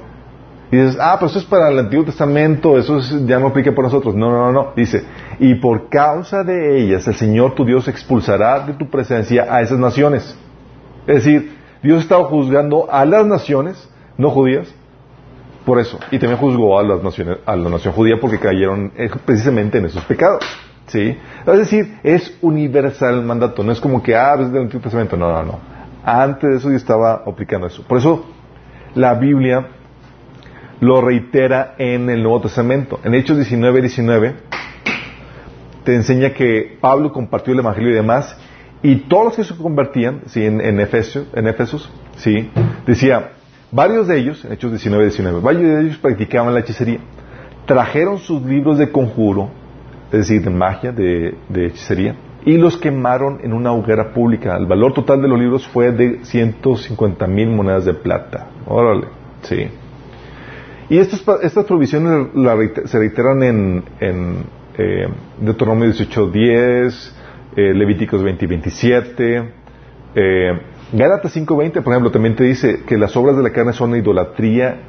Y 0.71 0.77
dices, 0.77 0.97
ah, 1.01 1.15
pero 1.19 1.31
eso 1.31 1.39
es 1.39 1.45
para 1.45 1.69
el 1.69 1.79
Antiguo 1.79 2.05
Testamento, 2.05 2.77
eso 2.77 2.99
ya 3.25 3.39
no 3.39 3.47
aplica 3.47 3.73
por 3.73 3.83
nosotros. 3.83 4.15
No, 4.15 4.29
no, 4.29 4.37
no, 4.37 4.51
no. 4.51 4.73
Dice, 4.75 5.03
y 5.39 5.55
por 5.55 5.89
causa 5.89 6.43
de 6.43 6.79
ellas 6.79 7.07
el 7.07 7.15
Señor 7.15 7.55
tu 7.55 7.65
Dios 7.65 7.87
expulsará 7.87 8.59
de 8.59 8.73
tu 8.73 8.87
presencia 8.87 9.47
a 9.49 9.61
esas 9.61 9.79
naciones. 9.79 10.37
Es 11.07 11.15
decir, 11.15 11.57
Dios 11.81 12.03
estaba 12.03 12.25
juzgando 12.25 12.87
a 12.91 13.03
las 13.05 13.25
naciones, 13.25 13.89
no 14.17 14.29
judías, 14.29 14.73
por 15.65 15.79
eso. 15.79 15.99
Y 16.11 16.19
también 16.19 16.39
juzgó 16.39 16.79
a, 16.79 16.83
las 16.83 17.03
naciones, 17.03 17.37
a 17.45 17.55
la 17.55 17.69
nación 17.69 17.93
judía 17.93 18.15
porque 18.19 18.39
cayeron 18.39 18.91
eh, 18.95 19.09
precisamente 19.25 19.77
en 19.77 19.85
esos 19.85 20.03
pecados. 20.05 20.43
¿Sí? 20.87 21.17
Es 21.45 21.57
decir, 21.57 21.99
es 22.03 22.37
universal 22.41 23.15
el 23.15 23.21
mandato. 23.21 23.63
No 23.63 23.71
es 23.71 23.79
como 23.79 24.03
que, 24.03 24.15
ah, 24.15 24.35
es 24.39 24.51
del 24.51 24.63
Antiguo 24.63 24.81
Testamento. 24.81 25.15
No, 25.15 25.31
no, 25.31 25.43
no. 25.43 25.59
Antes 26.03 26.49
de 26.49 26.57
eso 26.57 26.69
yo 26.69 26.75
estaba 26.75 27.23
aplicando 27.25 27.67
eso. 27.67 27.83
Por 27.83 27.99
eso 27.99 28.25
la 28.95 29.13
Biblia 29.13 29.67
lo 30.81 30.99
reitera 30.99 31.75
en 31.77 32.09
el 32.09 32.23
Nuevo 32.23 32.41
Testamento. 32.41 32.99
En 33.03 33.13
Hechos 33.13 33.37
19, 33.37 33.81
19 33.81 34.35
te 35.83 35.95
enseña 35.95 36.31
que 36.31 36.77
Pablo 36.79 37.11
compartió 37.11 37.53
el 37.53 37.59
Evangelio 37.59 37.91
y 37.91 37.93
demás 37.93 38.37
y 38.83 38.95
todos 39.07 39.25
los 39.25 39.35
que 39.35 39.43
se 39.43 39.55
convertían, 39.55 40.21
¿sí? 40.27 40.45
en, 40.45 40.59
en, 40.59 40.79
en 40.79 41.47
Efesos, 41.47 41.91
¿sí? 42.17 42.49
decía, 42.85 43.31
Varios 43.71 44.07
de 44.07 44.19
ellos, 44.19 44.43
en 44.43 44.51
Hechos 44.51 44.71
19, 44.71 45.05
19, 45.05 45.39
varios 45.39 45.63
de 45.63 45.81
ellos 45.81 45.97
practicaban 45.97 46.53
la 46.53 46.59
hechicería. 46.59 46.99
Trajeron 47.65 48.17
sus 48.19 48.41
libros 48.41 48.77
de 48.77 48.91
conjuro, 48.91 49.49
es 50.11 50.27
decir, 50.27 50.43
de 50.43 50.49
magia, 50.49 50.91
de, 50.91 51.37
hechicería, 51.55 52.15
y 52.43 52.57
los 52.57 52.75
quemaron 52.75 53.39
en 53.43 53.53
una 53.53 53.71
hoguera 53.71 54.11
pública. 54.13 54.57
El 54.57 54.65
valor 54.65 54.93
total 54.93 55.21
de 55.21 55.29
los 55.29 55.39
libros 55.39 55.65
fue 55.67 55.93
de 55.93 56.25
150 56.25 57.27
mil 57.27 57.49
monedas 57.49 57.85
de 57.85 57.93
plata. 57.93 58.47
Órale, 58.67 59.07
sí. 59.43 59.67
Y 60.89 60.97
estas, 60.97 61.23
estas 61.41 61.63
provisiones 61.63 62.27
se 62.85 62.99
reiteran 62.99 63.41
en, 63.43 63.83
eh, 64.77 65.07
Deuteronomio 65.39 65.85
18, 65.85 66.27
10, 66.29 67.15
eh, 67.55 67.73
Levíticos 67.73 68.21
20 68.21 68.43
y 68.43 68.47
27, 68.49 69.53
eh, 70.15 70.59
Gálatas 70.93 71.35
5.20, 71.35 71.81
por 71.83 71.93
ejemplo, 71.93 72.11
también 72.11 72.35
te 72.35 72.43
dice 72.43 72.83
que 72.85 72.97
las 72.97 73.15
obras 73.15 73.37
de 73.37 73.43
la 73.43 73.51
carne 73.51 73.71
son 73.71 73.95
idolatría 73.95 74.81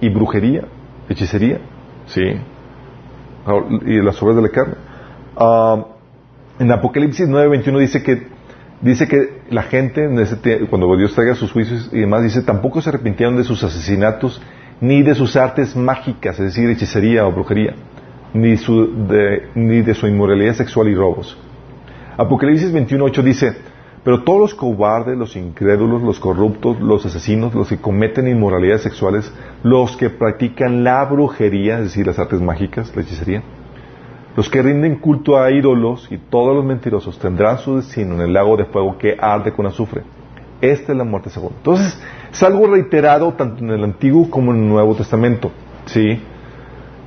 y 0.00 0.08
brujería, 0.08 0.64
hechicería, 1.08 1.60
¿sí? 2.06 2.22
Y 3.86 4.02
las 4.02 4.22
obras 4.22 4.36
de 4.36 4.42
la 4.42 4.48
carne. 4.48 4.74
Ah, 5.36 5.86
en 6.58 6.70
Apocalipsis 6.70 7.28
9.21 7.28 7.78
dice 7.80 8.02
que 8.02 8.28
dice 8.80 9.08
que 9.08 9.42
la 9.50 9.62
gente, 9.62 10.08
cuando 10.68 10.96
Dios 10.96 11.14
traiga 11.14 11.34
sus 11.34 11.52
juicios 11.52 11.90
y 11.92 12.00
demás, 12.00 12.22
dice, 12.22 12.42
tampoco 12.42 12.80
se 12.80 12.90
arrepintieron 12.90 13.36
de 13.36 13.44
sus 13.44 13.62
asesinatos, 13.64 14.40
ni 14.80 15.02
de 15.02 15.14
sus 15.14 15.36
artes 15.36 15.76
mágicas, 15.76 16.38
es 16.38 16.46
decir, 16.46 16.70
hechicería 16.70 17.26
o 17.26 17.32
brujería, 17.32 17.74
ni, 18.32 18.54
ni 19.54 19.82
de 19.82 19.94
su 19.94 20.06
inmoralidad 20.06 20.54
sexual 20.54 20.88
y 20.88 20.94
robos. 20.94 21.36
Apocalipsis 22.16 22.72
21.8 22.72 23.22
dice, 23.22 23.56
pero 24.02 24.22
todos 24.22 24.40
los 24.40 24.54
cobardes, 24.54 25.16
los 25.16 25.36
incrédulos, 25.36 26.02
los 26.02 26.18
corruptos, 26.18 26.80
los 26.80 27.04
asesinos, 27.04 27.54
los 27.54 27.68
que 27.68 27.78
cometen 27.78 28.28
inmoralidades 28.28 28.82
sexuales, 28.82 29.32
los 29.62 29.96
que 29.96 30.08
practican 30.08 30.84
la 30.84 31.04
brujería, 31.04 31.78
es 31.78 31.84
decir, 31.84 32.06
las 32.06 32.18
artes 32.18 32.40
mágicas, 32.40 32.94
la 32.96 33.02
hechicería, 33.02 33.42
los 34.36 34.48
que 34.48 34.62
rinden 34.62 34.96
culto 34.96 35.38
a 35.38 35.50
ídolos 35.50 36.08
y 36.10 36.16
todos 36.16 36.54
los 36.56 36.64
mentirosos 36.64 37.18
tendrán 37.18 37.58
su 37.58 37.76
destino 37.76 38.14
en 38.14 38.20
el 38.22 38.32
lago 38.32 38.56
de 38.56 38.64
fuego 38.64 38.96
que 38.96 39.16
arde 39.20 39.52
con 39.52 39.66
azufre. 39.66 40.02
Esta 40.60 40.92
es 40.92 40.98
la 40.98 41.04
muerte 41.04 41.30
segunda. 41.30 41.56
Entonces, 41.56 42.00
es 42.30 42.42
algo 42.42 42.66
reiterado 42.66 43.32
tanto 43.32 43.64
en 43.64 43.70
el 43.70 43.82
Antiguo 43.82 44.30
como 44.30 44.52
en 44.52 44.62
el 44.62 44.68
Nuevo 44.68 44.94
Testamento. 44.94 45.50
¿Sí? 45.86 46.20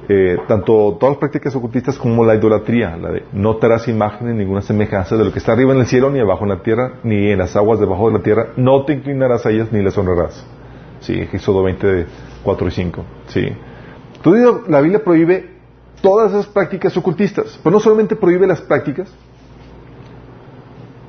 Eh, 0.09 0.37
tanto 0.47 0.97
todas 0.99 1.13
las 1.13 1.17
prácticas 1.17 1.55
ocultistas 1.55 1.97
como 1.97 2.25
la 2.25 2.35
idolatría, 2.35 2.97
la 2.97 3.09
de 3.09 3.23
no 3.31 3.55
te 3.55 3.67
harás 3.67 3.87
imagen 3.87 4.37
ninguna 4.37 4.61
semejanza 4.61 5.15
de 5.15 5.23
lo 5.23 5.31
que 5.31 5.39
está 5.39 5.53
arriba 5.53 5.73
en 5.73 5.79
el 5.79 5.85
cielo, 5.85 6.09
ni 6.09 6.19
abajo 6.19 6.43
en 6.43 6.49
la 6.49 6.61
tierra, 6.61 6.95
ni 7.03 7.29
en 7.29 7.37
las 7.37 7.55
aguas 7.55 7.79
debajo 7.79 8.07
de 8.07 8.17
la 8.17 8.23
tierra, 8.23 8.47
no 8.57 8.83
te 8.83 8.93
inclinarás 8.93 9.45
a 9.45 9.51
ellas 9.51 9.71
ni 9.71 9.81
las 9.81 9.97
honrarás. 9.97 10.45
Sí, 10.99 11.13
Éxodo 11.13 11.63
20, 11.63 12.05
4 12.43 12.67
y 12.67 12.71
5. 12.71 13.05
Sí. 13.27 13.47
Entonces 14.15 14.69
la 14.69 14.81
Biblia 14.81 15.03
prohíbe 15.03 15.53
todas 16.01 16.31
esas 16.31 16.47
prácticas 16.47 16.95
ocultistas. 16.97 17.59
Pero 17.63 17.73
no 17.73 17.79
solamente 17.79 18.15
prohíbe 18.15 18.45
las 18.45 18.61
prácticas, 18.61 19.09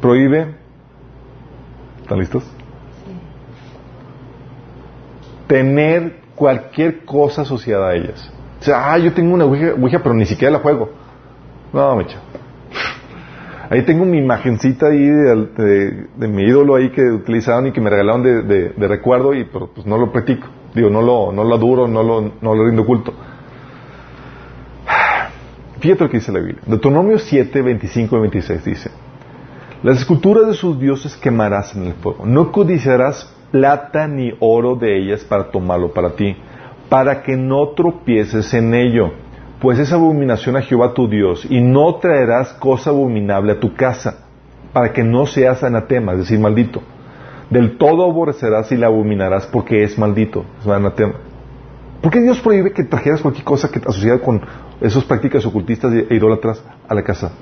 prohíbe... 0.00 0.54
¿Están 2.00 2.18
listos? 2.18 2.44
Tener 5.46 6.20
cualquier 6.34 7.04
cosa 7.04 7.42
asociada 7.42 7.88
a 7.88 7.94
ellas. 7.94 8.30
O 8.64 8.66
sea, 8.66 8.94
ah, 8.94 8.96
yo 8.96 9.12
tengo 9.12 9.34
una 9.34 9.44
Ouija, 9.44 9.98
pero 10.02 10.14
ni 10.14 10.24
siquiera 10.24 10.50
la 10.50 10.60
juego. 10.60 10.88
No, 11.70 11.96
mecha. 11.96 12.16
Ahí 13.68 13.82
tengo 13.82 14.06
mi 14.06 14.16
imagencita 14.16 14.86
ahí 14.86 15.04
de, 15.04 16.28
mi 16.28 16.44
ídolo 16.44 16.74
ahí 16.74 16.88
que 16.88 17.02
utilizaron 17.02 17.66
y 17.66 17.72
que 17.72 17.82
me 17.82 17.90
regalaron 17.90 18.22
de, 18.22 18.72
recuerdo 18.88 19.34
y 19.34 19.44
pero, 19.44 19.66
pues 19.66 19.86
no 19.86 19.98
lo 19.98 20.10
practico. 20.10 20.46
Digo, 20.74 20.88
no 20.88 21.02
lo, 21.02 21.30
no 21.30 21.44
lo 21.44 21.54
adoro, 21.54 21.86
no 21.86 22.02
lo, 22.02 22.32
no 22.40 22.54
lo 22.54 22.64
rindo 22.64 22.86
culto. 22.86 23.12
Fíjate 25.80 26.04
lo 26.04 26.08
que 26.08 26.16
dice 26.16 26.32
la 26.32 26.38
Biblia. 26.38 26.62
Deuteronomio 26.64 27.18
7, 27.18 27.60
25 27.60 28.16
y 28.16 28.20
26 28.20 28.64
dice, 28.64 28.90
las 29.82 29.98
esculturas 29.98 30.46
de 30.46 30.54
sus 30.54 30.80
dioses 30.80 31.18
quemarás 31.18 31.76
en 31.76 31.88
el 31.88 31.92
fuego. 31.92 32.24
No 32.24 32.50
codiciarás 32.50 33.30
plata 33.50 34.08
ni 34.08 34.32
oro 34.40 34.74
de 34.74 34.96
ellas 35.02 35.22
para 35.22 35.50
tomarlo 35.50 35.92
para 35.92 36.16
ti, 36.16 36.34
para 36.88 37.22
que 37.22 37.36
no 37.36 37.68
tropieces 37.70 38.52
en 38.54 38.74
ello, 38.74 39.12
pues 39.60 39.78
es 39.78 39.92
abominación 39.92 40.56
a 40.56 40.62
Jehová 40.62 40.94
tu 40.94 41.08
Dios, 41.08 41.46
y 41.48 41.60
no 41.60 41.96
traerás 41.96 42.52
cosa 42.54 42.90
abominable 42.90 43.52
a 43.52 43.60
tu 43.60 43.74
casa, 43.74 44.26
para 44.72 44.92
que 44.92 45.02
no 45.02 45.26
seas 45.26 45.62
anatema, 45.62 46.12
es 46.12 46.18
decir, 46.18 46.38
maldito. 46.38 46.82
Del 47.50 47.78
todo 47.78 48.04
aborrecerás 48.04 48.72
y 48.72 48.76
la 48.76 48.86
abominarás 48.86 49.46
porque 49.46 49.84
es 49.84 49.98
maldito, 49.98 50.44
es 50.60 50.66
anatema. 50.66 51.14
¿Por 52.00 52.12
qué 52.12 52.20
Dios 52.20 52.40
prohíbe 52.40 52.72
que 52.72 52.84
trajeras 52.84 53.22
cualquier 53.22 53.44
cosa 53.44 53.70
que 53.70 53.78
asociada 53.78 54.18
con 54.18 54.42
esas 54.80 55.04
prácticas 55.04 55.46
ocultistas 55.46 55.92
e 55.92 56.14
idólatras 56.14 56.62
a 56.86 56.94
la 56.94 57.02
casa? 57.02 57.32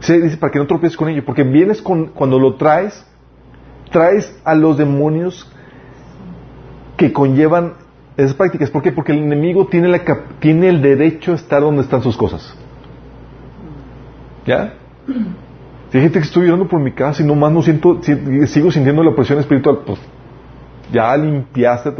Se 0.00 0.20
dice 0.20 0.36
para 0.36 0.52
que 0.52 0.58
no 0.60 0.66
tropieces 0.66 0.96
con 0.96 1.08
ello, 1.08 1.24
porque 1.24 1.42
vienes 1.42 1.82
con, 1.82 2.06
cuando 2.08 2.38
lo 2.38 2.54
traes, 2.54 3.04
traes 3.90 4.32
a 4.44 4.54
los 4.54 4.78
demonios 4.78 5.50
que 6.96 7.12
conllevan 7.12 7.74
esas 8.18 8.34
prácticas. 8.34 8.68
¿Por 8.70 8.82
qué? 8.82 8.92
Porque 8.92 9.12
el 9.12 9.18
enemigo 9.18 9.68
tiene, 9.68 9.88
la, 9.88 10.02
tiene 10.40 10.68
el 10.68 10.82
derecho 10.82 11.32
a 11.32 11.34
estar 11.36 11.62
donde 11.62 11.82
están 11.82 12.02
sus 12.02 12.16
cosas. 12.16 12.52
¿Ya? 14.44 14.74
Si 15.90 15.96
hay 15.96 16.02
gente 16.02 16.18
que 16.18 16.24
estoy 16.24 16.44
llorando 16.44 16.68
por 16.68 16.80
mi 16.80 16.92
casa 16.92 17.22
y 17.22 17.26
nomás 17.26 17.52
no 17.52 17.62
siento, 17.62 18.00
sigo 18.02 18.70
sintiendo 18.72 19.02
la 19.04 19.14
presión 19.14 19.38
espiritual, 19.38 19.78
pues 19.86 20.00
ya 20.92 21.16
limpiaste. 21.16 21.90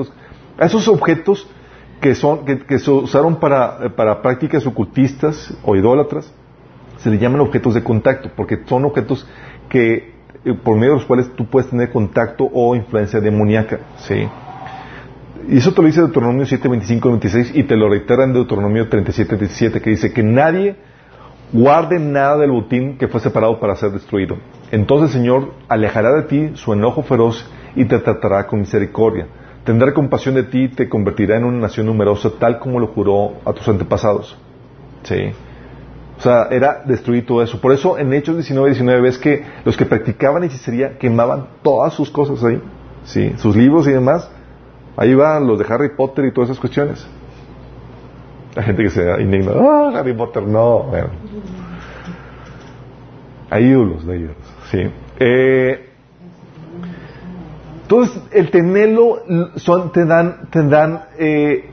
a 0.59 0.67
esos 0.67 0.89
objetos 0.89 1.49
que, 2.01 2.15
son, 2.17 2.45
que, 2.45 2.79
se 2.79 2.91
usaron 2.91 3.37
para, 3.37 3.95
para 3.95 4.21
prácticas 4.21 4.67
ocultistas 4.67 5.57
o 5.65 5.77
idólatras, 5.77 6.33
se 6.99 7.11
le 7.11 7.19
llaman 7.19 7.41
objetos 7.41 7.75
de 7.75 7.85
contacto, 7.85 8.31
porque 8.35 8.59
son 8.67 8.85
objetos 8.85 9.27
que 9.69 10.15
eh, 10.45 10.55
por 10.55 10.77
medio 10.77 10.95
de 10.95 10.99
los 10.99 11.07
cuales 11.07 11.31
tú 11.37 11.47
puedes 11.47 11.71
tener 11.71 11.91
contacto 11.91 12.49
o 12.53 12.75
influencia 12.75 13.21
demoníaca. 13.21 13.79
¿sí? 13.99 14.29
Y 15.49 15.57
eso 15.57 15.73
te 15.73 15.81
lo 15.81 15.87
dice 15.87 16.03
Deuteronomio 16.03 16.45
7, 16.45 16.69
25, 16.69 17.09
26 17.09 17.53
y 17.55 17.63
te 17.63 17.75
lo 17.75 17.89
reitera 17.89 18.25
en 18.25 18.35
Deuteronomio 18.35 18.87
37, 18.87 19.39
17 19.39 19.81
que 19.81 19.91
dice 19.91 20.13
que 20.13 20.23
nadie 20.23 20.77
guarde 21.55 21.99
nada 21.99 22.37
del 22.37 22.51
botín 22.51 22.99
que 22.99 23.09
fue 23.09 23.19
separado 23.19 23.59
para 23.59 23.75
ser 23.75 23.91
destruido. 23.93 24.37
Entonces 24.71 25.15
el 25.15 25.23
Señor 25.23 25.55
alejará 25.69 26.13
de 26.13 26.23
ti 26.25 26.51
su 26.53 26.75
enojo 26.75 27.03
feroz 27.03 27.51
y 27.75 27.87
te 27.87 27.99
tratará 27.99 28.47
con 28.47 28.61
misericordia. 28.61 29.27
Tendrá 29.65 29.95
compasión 29.95 30.35
de 30.35 30.43
ti 30.43 30.65
y 30.65 30.69
te 30.69 30.87
convertirá 30.87 31.39
en 31.39 31.45
una 31.45 31.61
nación 31.61 31.87
numerosa 31.87 32.31
tal 32.39 32.59
como 32.59 32.79
lo 32.79 32.89
juró 32.89 33.37
a 33.47 33.55
tus 33.55 33.67
antepasados. 33.69 34.37
¿Sí? 35.05 35.33
O 36.19 36.21
sea, 36.21 36.49
era 36.51 36.83
destruir 36.85 37.25
todo 37.25 37.43
eso. 37.43 37.59
Por 37.59 37.73
eso 37.73 37.97
en 37.97 38.13
Hechos 38.13 38.37
19, 38.37 38.69
19 38.69 39.01
ves 39.01 39.17
que 39.17 39.45
los 39.65 39.79
que 39.79 39.87
practicaban 39.87 40.45
hechicería 40.45 40.99
quemaban 40.99 41.47
todas 41.63 41.95
sus 41.95 42.11
cosas 42.11 42.45
ahí. 42.45 42.61
Sí, 43.05 43.33
sus 43.39 43.57
libros 43.57 43.89
y 43.89 43.93
demás. 43.93 44.31
Ahí 44.99 45.15
van 45.15 45.47
los 45.47 45.61
de 45.61 45.65
Harry 45.73 45.91
Potter 45.91 46.25
y 46.25 46.33
todas 46.33 46.51
esas 46.51 46.61
cuestiones. 46.61 47.07
La 48.57 48.65
gente 48.65 48.83
que 48.83 48.91
se 48.91 49.23
indigna, 49.23 49.53
ah, 49.55 49.93
Harry 49.95 50.13
Potter, 50.13 50.43
no. 50.43 50.81
Bueno. 50.91 51.11
Hay 53.49 53.65
ídolos 53.65 54.05
de 54.05 54.17
ellos, 54.17 54.33
sí. 54.73 54.91
Eh, 55.21 55.89
entonces, 57.83 58.21
el 58.33 58.51
tenerlo 58.51 59.23
son, 59.55 59.93
te 59.93 60.05
dan, 60.05 60.49
te 60.51 60.63
dan, 60.65 61.05
eh, 61.17 61.65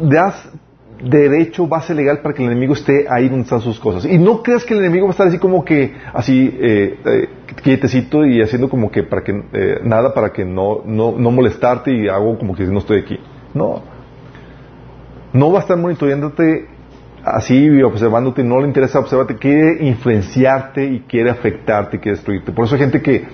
das 0.00 0.48
derecho, 0.98 1.66
base 1.68 1.94
legal 1.94 2.20
para 2.20 2.34
que 2.34 2.42
el 2.42 2.50
enemigo 2.50 2.72
esté 2.72 3.06
ahí 3.08 3.28
donde 3.28 3.44
están 3.44 3.60
sus 3.60 3.78
cosas. 3.78 4.06
Y 4.06 4.16
no 4.16 4.42
creas 4.42 4.64
que 4.64 4.72
el 4.72 4.80
enemigo 4.80 5.04
va 5.04 5.10
a 5.10 5.12
estar 5.12 5.28
así 5.28 5.38
como 5.38 5.62
que, 5.62 5.94
así, 6.14 6.58
eh, 6.58 6.98
eh 7.04 7.28
quietecito 7.62 8.24
y 8.24 8.40
haciendo 8.42 8.68
como 8.68 8.90
que 8.90 9.02
para 9.02 9.22
que, 9.22 9.32
eh, 9.52 9.80
nada 9.82 10.14
para 10.14 10.32
que 10.32 10.44
no, 10.44 10.82
no, 10.84 11.12
no 11.16 11.30
molestarte 11.30 11.92
y 11.92 12.08
hago 12.08 12.38
como 12.38 12.54
que 12.54 12.64
no 12.64 12.78
estoy 12.78 13.00
aquí. 13.00 13.18
No. 13.54 13.82
No 15.32 15.50
va 15.50 15.58
a 15.58 15.62
estar 15.62 15.76
monitoreándote 15.76 16.68
así, 17.24 17.82
observándote, 17.82 18.44
no 18.44 18.60
le 18.60 18.66
interesa 18.66 19.00
observarte, 19.00 19.36
quiere 19.36 19.84
influenciarte 19.84 20.84
y 20.84 21.00
quiere 21.00 21.30
afectarte 21.30 21.96
y 21.96 22.00
quiere 22.00 22.16
destruirte. 22.16 22.52
Por 22.52 22.66
eso 22.66 22.76
hay 22.76 22.82
gente 22.82 23.02
que 23.02 23.26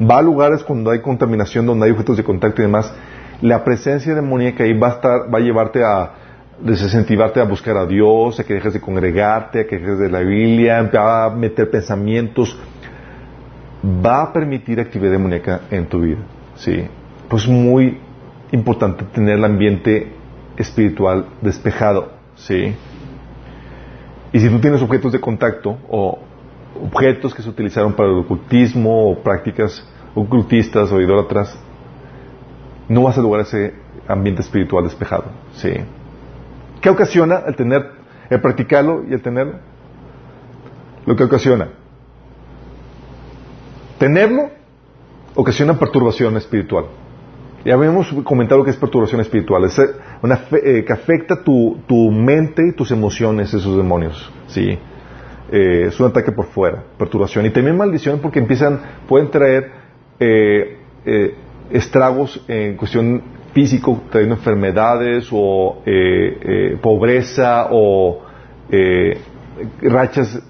va 0.00 0.18
a 0.18 0.22
lugares 0.22 0.64
cuando 0.64 0.90
hay 0.90 1.00
contaminación, 1.00 1.64
donde 1.64 1.86
hay 1.86 1.92
objetos 1.92 2.16
de 2.16 2.24
contacto 2.24 2.60
y 2.62 2.64
demás, 2.64 2.92
la 3.40 3.62
presencia 3.62 4.14
demoníaca 4.14 4.64
ahí 4.64 4.76
va 4.76 4.88
a 4.88 4.90
estar, 4.90 5.32
va 5.32 5.38
a 5.38 5.40
llevarte 5.40 5.84
a, 5.84 6.12
desincentivarte 6.60 7.40
a 7.40 7.44
buscar 7.44 7.76
a 7.76 7.86
Dios, 7.86 8.40
a 8.40 8.44
que 8.44 8.54
dejes 8.54 8.72
de 8.72 8.80
congregarte, 8.80 9.60
a 9.60 9.66
que 9.66 9.78
dejes 9.78 9.98
de 9.98 10.10
la 10.10 10.20
Biblia, 10.20 10.90
a 10.92 11.30
meter 11.30 11.70
pensamientos, 11.70 12.58
va 13.84 14.22
a 14.22 14.32
permitir 14.32 14.80
actividad 14.80 15.12
demoníaca 15.12 15.62
en 15.70 15.86
tu 15.86 16.00
vida. 16.00 16.18
¿sí? 16.56 16.86
Pues 17.28 17.46
muy 17.46 17.98
importante 18.52 19.04
tener 19.04 19.38
el 19.38 19.44
ambiente 19.44 20.12
espiritual 20.56 21.26
despejado. 21.40 22.12
¿sí? 22.36 22.74
Y 24.32 24.40
si 24.40 24.48
tú 24.48 24.58
tienes 24.60 24.82
objetos 24.82 25.12
de 25.12 25.20
contacto 25.20 25.78
o 25.88 26.18
objetos 26.82 27.34
que 27.34 27.42
se 27.42 27.48
utilizaron 27.48 27.92
para 27.94 28.08
el 28.08 28.16
ocultismo 28.16 29.10
o 29.10 29.18
prácticas 29.22 29.86
ocultistas 30.14 30.90
o 30.92 31.00
idólatras, 31.00 31.58
no 32.88 33.02
vas 33.02 33.18
a 33.18 33.22
lograr 33.22 33.46
ese 33.46 33.74
ambiente 34.06 34.42
espiritual 34.42 34.84
despejado. 34.84 35.26
¿sí? 35.54 35.70
¿Qué 36.80 36.90
ocasiona 36.90 37.42
el 37.46 37.56
tener, 37.56 37.90
el 38.30 38.40
practicarlo 38.40 39.04
y 39.08 39.12
el 39.12 39.22
tenerlo? 39.22 39.56
Lo 41.06 41.16
que 41.16 41.24
ocasiona. 41.24 41.68
Tenerlo 43.98 44.50
ocasiona 45.34 45.78
perturbación 45.78 46.36
espiritual. 46.36 46.86
Ya 47.64 47.74
habíamos 47.74 48.12
comentado 48.24 48.64
que 48.64 48.70
es 48.70 48.76
perturbación 48.76 49.20
espiritual, 49.20 49.64
es 49.64 49.80
una 50.22 50.40
eh, 50.52 50.84
que 50.84 50.92
afecta 50.92 51.42
tu, 51.42 51.78
tu, 51.86 52.10
mente 52.10 52.62
y 52.68 52.72
tus 52.72 52.90
emociones, 52.92 53.52
esos 53.52 53.76
demonios. 53.76 54.32
¿sí? 54.46 54.78
Eh, 55.50 55.86
es 55.88 55.98
un 55.98 56.06
ataque 56.06 56.32
por 56.32 56.46
fuera, 56.46 56.84
perturbación. 56.96 57.46
Y 57.46 57.50
también 57.50 57.76
maldición 57.76 58.20
porque 58.20 58.38
empiezan, 58.38 58.80
pueden 59.08 59.30
traer 59.30 59.72
eh, 60.20 60.78
estragos 61.70 62.42
en 62.48 62.76
cuestión 62.76 63.22
físico, 63.52 64.02
trayendo 64.10 64.36
enfermedades 64.36 65.28
o 65.32 65.82
eh, 65.84 66.38
eh, 66.42 66.78
pobreza 66.80 67.68
o 67.70 68.22
eh, 68.70 69.18
rachas 69.82 70.40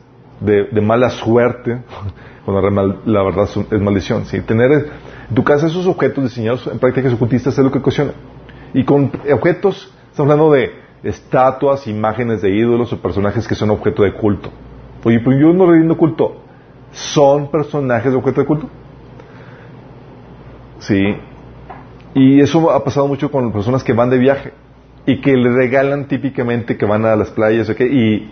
de, 0.40 0.80
mala 0.80 1.10
suerte, 1.10 1.78
cuando 2.48 2.96
la 3.04 3.22
verdad 3.22 3.46
es 3.70 3.80
maldición. 3.80 4.24
¿sí? 4.24 4.40
Tener 4.40 4.72
en 4.72 5.34
tu 5.34 5.44
casa 5.44 5.66
esos 5.66 5.86
objetos 5.86 6.24
diseñados 6.24 6.66
en 6.66 6.78
prácticas 6.78 7.12
ocultistas 7.12 7.58
es 7.58 7.62
lo 7.62 7.70
que 7.70 7.78
ocasiona. 7.78 8.12
Y 8.72 8.84
con 8.84 9.12
objetos, 9.30 9.92
estamos 10.10 10.32
hablando 10.32 10.52
de 10.52 10.72
estatuas, 11.02 11.86
imágenes 11.86 12.40
de 12.40 12.50
ídolos 12.50 12.90
o 12.92 13.02
personajes 13.02 13.46
que 13.46 13.54
son 13.54 13.68
objeto 13.70 14.02
de 14.02 14.14
culto. 14.14 14.50
Oye, 15.04 15.20
pero 15.20 15.38
yo 15.38 15.52
no 15.52 15.70
rindo 15.70 15.98
culto. 15.98 16.38
¿Son 16.90 17.50
personajes 17.50 18.12
de 18.12 18.18
objeto 18.18 18.40
de 18.40 18.46
culto? 18.46 18.70
Sí, 20.78 21.16
y 22.14 22.40
eso 22.40 22.70
ha 22.70 22.82
pasado 22.82 23.06
mucho 23.08 23.30
con 23.30 23.52
personas 23.52 23.84
que 23.84 23.92
van 23.92 24.08
de 24.08 24.16
viaje 24.16 24.52
y 25.04 25.20
que 25.20 25.36
le 25.36 25.50
regalan 25.50 26.08
típicamente 26.08 26.78
que 26.78 26.86
van 26.86 27.04
a 27.04 27.14
las 27.14 27.30
playas. 27.30 27.68
Y 27.78 28.30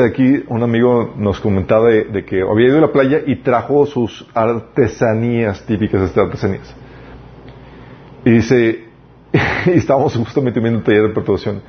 aquí 0.00 0.44
un 0.48 0.62
amigo 0.62 1.14
nos 1.16 1.40
comentaba 1.40 1.88
de, 1.88 2.24
que 2.24 2.42
había 2.42 2.68
ido 2.68 2.78
a 2.78 2.82
la 2.82 2.92
playa 2.92 3.20
y 3.26 3.36
trajo 3.36 3.86
sus 3.86 4.26
artesanías 4.34 5.64
típicas, 5.66 6.14
de 6.14 6.20
artesanías. 6.20 6.74
Y 8.24 8.30
dice, 8.30 8.84
y 9.66 9.70
estábamos 9.70 10.16
justamente 10.16 10.60
viendo 10.60 10.78
un 10.78 10.84
taller 10.84 11.08
de 11.08 11.08
perturbación. 11.10 11.62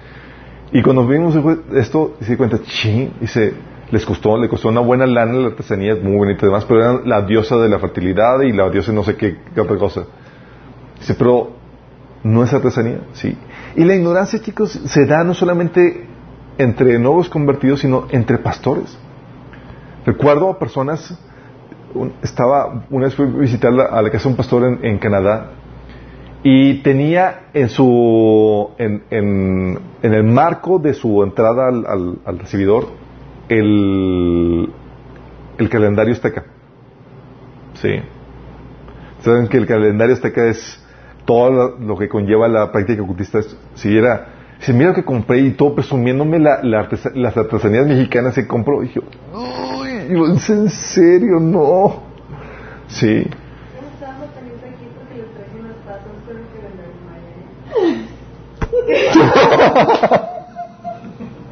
Y 0.71 0.81
cuando 0.81 1.05
vimos 1.07 1.37
esto, 1.73 2.15
se 2.21 2.37
cuenta, 2.37 2.59
ching, 2.61 3.13
dice, 3.19 3.53
les 3.91 4.05
costó, 4.05 4.37
le 4.37 4.49
costó 4.49 4.69
una 4.69 4.81
buena 4.81 5.05
lana 5.05 5.33
la 5.33 5.47
artesanía, 5.47 5.95
muy 5.95 6.17
bonita 6.17 6.45
y 6.45 6.49
demás, 6.49 6.65
pero 6.65 6.79
era 6.81 7.01
la 7.05 7.21
diosa 7.21 7.57
de 7.57 7.69
la 7.69 7.79
fertilidad 7.79 8.41
y 8.41 8.51
la 8.51 8.69
diosa 8.69 8.91
de 8.91 8.95
no 8.95 9.03
sé 9.03 9.15
qué 9.15 9.37
otra 9.59 9.77
cosa. 9.77 10.05
Dice, 10.99 11.13
pero 11.15 11.51
no 12.23 12.43
es 12.43 12.53
artesanía, 12.53 13.01
sí. 13.13 13.37
Y 13.75 13.83
la 13.83 13.95
ignorancia, 13.95 14.39
chicos, 14.39 14.71
se 14.71 15.05
da 15.05 15.23
no 15.23 15.33
solamente 15.33 16.12
entre 16.57 16.99
nuevos 16.99 17.29
convertidos, 17.29 17.81
sino 17.81 18.07
entre 18.11 18.37
pastores. 18.37 18.97
Recuerdo 20.05 20.49
a 20.49 20.59
personas, 20.59 21.17
estaba, 22.21 22.85
una 22.89 23.05
vez 23.05 23.15
fui 23.15 23.25
a 23.25 23.29
visitar 23.29 23.71
a 23.71 24.01
la 24.01 24.09
casa 24.09 24.23
de 24.23 24.29
un 24.29 24.35
pastor 24.35 24.79
en, 24.81 24.97
Canadá 24.97 25.51
y 26.43 26.81
tenía 26.81 27.47
en 27.53 27.69
su, 27.69 28.71
en, 28.77 29.03
en, 29.09 29.79
el 30.01 30.23
marco 30.23 30.79
de 30.79 30.93
su 30.93 31.23
entrada 31.23 31.69
al, 31.69 32.19
al, 32.25 32.39
recibidor 32.39 32.87
el, 33.47 34.69
el 35.57 35.69
calendario 35.69 36.13
azteca. 36.13 36.45
Sí. 37.75 38.01
Saben 39.21 39.47
que 39.47 39.57
el 39.57 39.65
calendario 39.65 40.15
azteca 40.15 40.47
es 40.47 40.83
todo 41.25 41.77
lo 41.79 41.97
que 41.97 42.09
conlleva 42.09 42.47
la 42.47 42.71
práctica 42.71 43.01
ocultista. 43.01 43.39
Si 43.75 43.95
era, 43.95 44.42
si 44.63 44.71
mira 44.71 44.93
que 44.93 45.03
compré 45.03 45.39
y 45.39 45.51
todo 45.51 45.75
presumiéndome 45.75 46.39
la, 46.39 46.61
las 46.63 47.37
artesanías 47.37 47.85
mexicanas 47.85 48.33
se 48.33 48.47
compró. 48.47 48.81
Y 48.81 48.93
yo, 48.93 49.01
uy, 49.33 49.89
en 50.47 50.69
serio, 50.69 51.39
no. 51.41 52.01
Sí. 52.87 53.27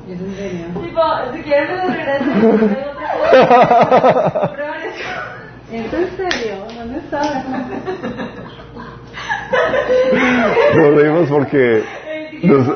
¿Es 0.07 0.21
en 0.21 0.35
serio? 0.35 0.65
Tipo, 0.81 1.01
si 1.33 1.41
quieres 1.41 1.79
¿Es 5.71 5.93
en 5.93 6.17
serio? 6.17 6.55
¿Dónde 6.77 6.99
estás? 6.99 7.45
Nos 10.75 10.95
reímos 10.95 11.29
porque 11.29 11.83
nos, 12.43 12.67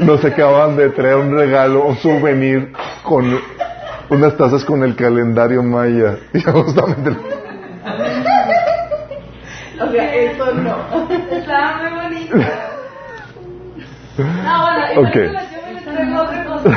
nos, 0.00 0.24
acaban 0.24 0.76
de 0.76 0.90
traer 0.90 1.16
un 1.16 1.36
regalo, 1.36 1.86
un 1.86 1.96
souvenir 1.96 2.72
con 3.02 3.40
unas 4.08 4.36
tazas 4.36 4.64
con 4.64 4.82
el 4.82 4.94
calendario 4.96 5.62
maya. 5.62 6.18
Y 6.32 6.40
justamente... 6.40 7.10
O 9.80 9.90
sea, 9.90 10.14
eso 10.14 10.54
no. 10.54 10.76
Estaba 11.30 11.78
muy 11.78 12.02
bonito. 12.02 12.36
No, 14.18 14.62
bueno, 14.62 15.08
okay. 15.08 15.30
yo 15.84 15.92
me 15.92 16.20
otra 16.20 16.44
cosa. 16.44 16.70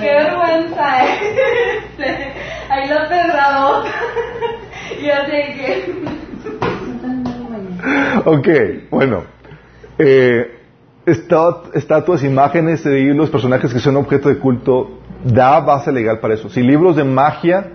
Qué 0.00 0.10
vergüenza, 0.12 1.04
eh. 1.04 1.08
Ahí 2.68 2.88
lo 2.88 3.06
cerrado. 3.06 3.84
Y 5.00 5.10
así 5.10 5.30
que. 5.30 6.27
ok, 8.24 8.48
bueno. 8.90 9.24
Eh, 9.98 10.54
estatuas, 11.06 12.22
imágenes 12.22 12.84
de 12.84 13.14
los 13.14 13.30
personajes 13.30 13.72
que 13.72 13.78
son 13.78 13.96
objeto 13.96 14.28
de 14.28 14.38
culto, 14.38 14.98
da 15.24 15.60
base 15.60 15.90
legal 15.90 16.20
para 16.20 16.34
eso. 16.34 16.48
Si 16.50 16.62
libros 16.62 16.96
de 16.96 17.04
magia, 17.04 17.70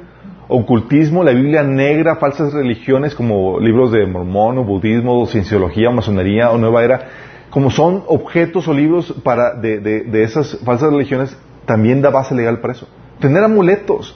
ocultismo, 0.48 1.24
la 1.24 1.32
Biblia 1.32 1.64
negra, 1.64 2.18
falsas 2.18 2.54
religiones 2.54 3.16
como 3.16 3.60
libros 3.60 3.92
de 3.92 4.06
mormón 4.06 4.60
o 4.60 4.64
budismo, 4.64 5.20
o 5.20 5.26
cienciología, 5.26 5.90
o 5.90 5.94
masonería 5.94 6.52
o 6.52 6.58
nueva 6.58 6.84
era, 6.84 7.10
como 7.50 7.72
son 7.72 8.04
objetos 8.08 8.68
o 8.68 8.74
libros 8.74 9.14
para 9.24 9.56
de, 9.56 9.80
de 9.80 10.24
esas 10.24 10.60
falsas 10.64 10.92
religiones, 10.92 11.36
también 11.66 12.02
da 12.02 12.10
base 12.10 12.36
legal 12.36 12.60
para 12.60 12.74
eso. 12.74 12.88
Tener 13.20 13.44
amuletos, 13.44 14.16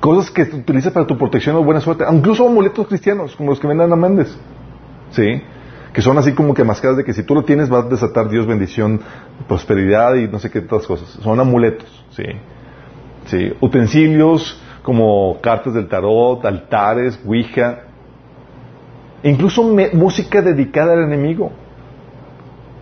cosas 0.00 0.30
que 0.30 0.42
utilizas 0.42 0.92
para 0.92 1.06
tu 1.06 1.18
protección 1.18 1.56
o 1.56 1.64
buena 1.64 1.80
suerte, 1.80 2.04
incluso 2.10 2.46
amuletos 2.46 2.86
cristianos, 2.86 3.34
como 3.34 3.50
los 3.50 3.58
que 3.58 3.66
venden 3.66 3.92
a 3.92 3.96
Méndez, 3.96 4.36
¿sí? 5.10 5.42
Que 5.92 6.02
son 6.02 6.18
así 6.18 6.32
como 6.32 6.52
que 6.54 6.64
mascadas 6.64 6.98
de 6.98 7.04
que 7.04 7.12
si 7.12 7.22
tú 7.22 7.34
lo 7.34 7.44
tienes 7.44 7.72
va 7.72 7.78
a 7.78 7.82
desatar 7.82 8.28
Dios 8.28 8.46
bendición, 8.46 9.00
prosperidad 9.48 10.14
y 10.14 10.28
no 10.28 10.38
sé 10.38 10.50
qué 10.50 10.58
otras 10.60 10.86
cosas. 10.86 11.08
Son 11.22 11.40
amuletos, 11.40 12.04
¿sí? 12.10 12.24
¿Sí? 13.26 13.52
Utensilios 13.60 14.60
como 14.82 15.40
cartas 15.40 15.74
del 15.74 15.88
tarot, 15.88 16.44
altares, 16.44 17.18
ouija, 17.26 17.80
incluso 19.22 19.62
música 19.92 20.42
dedicada 20.42 20.92
al 20.92 21.04
enemigo. 21.04 21.50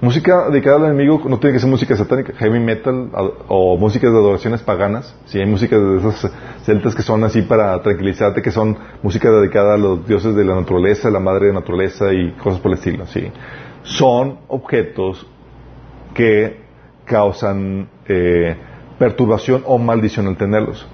Música 0.04 0.50
dedicada 0.50 0.76
al 0.76 0.84
enemigo 0.84 1.18
no 1.30 1.38
tiene 1.38 1.54
que 1.54 1.60
ser 1.60 1.70
música 1.70 1.96
satánica, 1.96 2.34
heavy 2.34 2.60
metal 2.60 3.10
o 3.48 3.78
músicas 3.78 4.12
de 4.12 4.18
adoraciones 4.18 4.60
paganas. 4.60 5.16
Si 5.24 5.38
hay 5.38 5.46
músicas 5.46 5.80
de 5.80 5.96
esas 5.96 6.30
celtas 6.62 6.94
que 6.94 7.00
son 7.00 7.24
así 7.24 7.40
para 7.40 7.80
tranquilizarte, 7.80 8.42
que 8.42 8.50
son 8.50 8.76
música 9.02 9.30
dedicada 9.30 9.76
a 9.76 9.78
los 9.78 10.06
dioses 10.06 10.36
de 10.36 10.44
la 10.44 10.56
naturaleza, 10.56 11.08
la 11.08 11.20
madre 11.20 11.46
de 11.46 11.54
la 11.54 11.60
naturaleza 11.60 12.12
y 12.12 12.32
cosas 12.32 12.60
por 12.60 12.72
el 12.72 12.76
estilo. 12.76 13.06
Sí. 13.06 13.32
Son 13.82 14.40
objetos 14.48 15.26
que 16.12 16.60
causan 17.06 17.88
eh, 18.06 18.56
perturbación 18.98 19.62
o 19.64 19.78
maldición 19.78 20.26
al 20.26 20.36
tenerlos. 20.36 20.86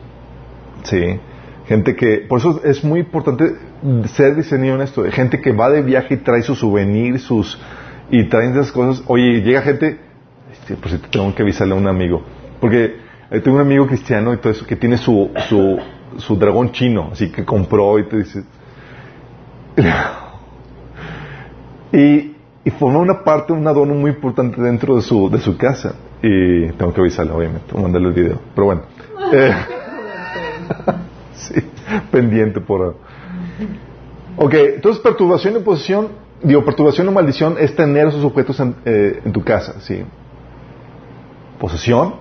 Sí. 0.85 1.19
Gente 1.67 1.97
que, 1.97 2.19
por 2.29 2.39
eso 2.39 2.61
es 2.63 2.85
muy 2.85 3.01
importante 3.01 3.57
ser 4.15 4.37
diseñado 4.37 4.77
en 4.77 4.83
esto. 4.83 5.03
Gente 5.11 5.41
que 5.41 5.51
va 5.51 5.69
de 5.69 5.83
viaje 5.83 6.15
y 6.15 6.19
trae 6.19 6.43
sus 6.43 6.61
souvenirs, 6.61 7.23
sus 7.23 7.61
y 8.11 8.25
traen 8.25 8.53
esas 8.53 8.73
cosas. 8.73 9.03
Oye, 9.07 9.43
llega 9.43 9.63
gente, 9.63 9.99
por 10.81 10.91
si 10.91 10.99
te 10.99 11.09
tengo 11.09 11.35
que 11.35 11.43
avisarle 11.43 11.75
a 11.75 11.77
un 11.77 11.87
amigo, 11.87 12.23
porque 12.61 12.97
eh, 13.31 13.41
tengo 13.41 13.57
un 13.57 13.63
amigo 13.63 13.87
cristiano 13.87 14.35
y 14.35 14.39
todo 14.39 14.53
eso 14.53 14.67
que 14.67 14.77
tiene 14.77 14.97
su, 14.97 15.31
su, 15.49 15.79
su 16.19 16.37
dragón 16.37 16.73
chino, 16.73 17.11
así 17.13 17.31
que 17.31 17.45
compró 17.45 17.99
y 17.99 18.05
te 18.05 18.17
dice. 18.19 18.45
y, 21.93 22.37
y 22.65 22.71
forma 22.79 22.99
una 22.99 23.23
parte, 23.23 23.53
un 23.53 23.67
adorno 23.67 23.95
muy 23.95 24.11
importante 24.11 24.61
dentro 24.61 24.97
de 24.97 25.03
su, 25.03 25.31
de 25.31 25.39
su 25.39 25.57
casa. 25.57 25.95
Y 26.23 26.69
tengo 26.73 26.93
que 26.93 27.01
avisarle, 27.01 27.33
obviamente, 27.33 27.75
mandarle 27.75 28.09
el 28.09 28.15
video. 28.15 28.41
Pero 28.55 28.67
bueno. 28.67 28.83
Eh, 29.33 29.55
sí, 31.35 31.55
pendiente 32.11 32.61
por. 32.61 32.97
Ok, 34.37 34.55
entonces 34.55 35.01
perturbación 35.01 35.57
y 35.57 35.61
posición 35.61 36.09
digo, 36.43 36.65
perturbación 36.65 37.09
o 37.09 37.13
maldición 37.13 37.57
es 37.59 37.75
tener 37.75 38.09
esos 38.09 38.25
objetos 38.25 38.59
en, 38.61 38.75
eh, 38.85 39.23
tu 39.33 39.43
casa, 39.43 39.81
¿sí? 39.81 40.05
Posesión, 41.59 42.15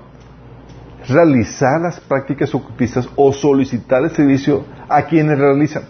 realizar 1.07 1.81
las 1.81 1.99
prácticas 1.99 2.53
ocultistas 2.53 3.09
o 3.15 3.31
solicitar 3.31 4.03
el 4.03 4.11
servicio 4.11 4.65
a 4.87 5.03
quienes 5.03 5.37
realizan. 5.37 5.83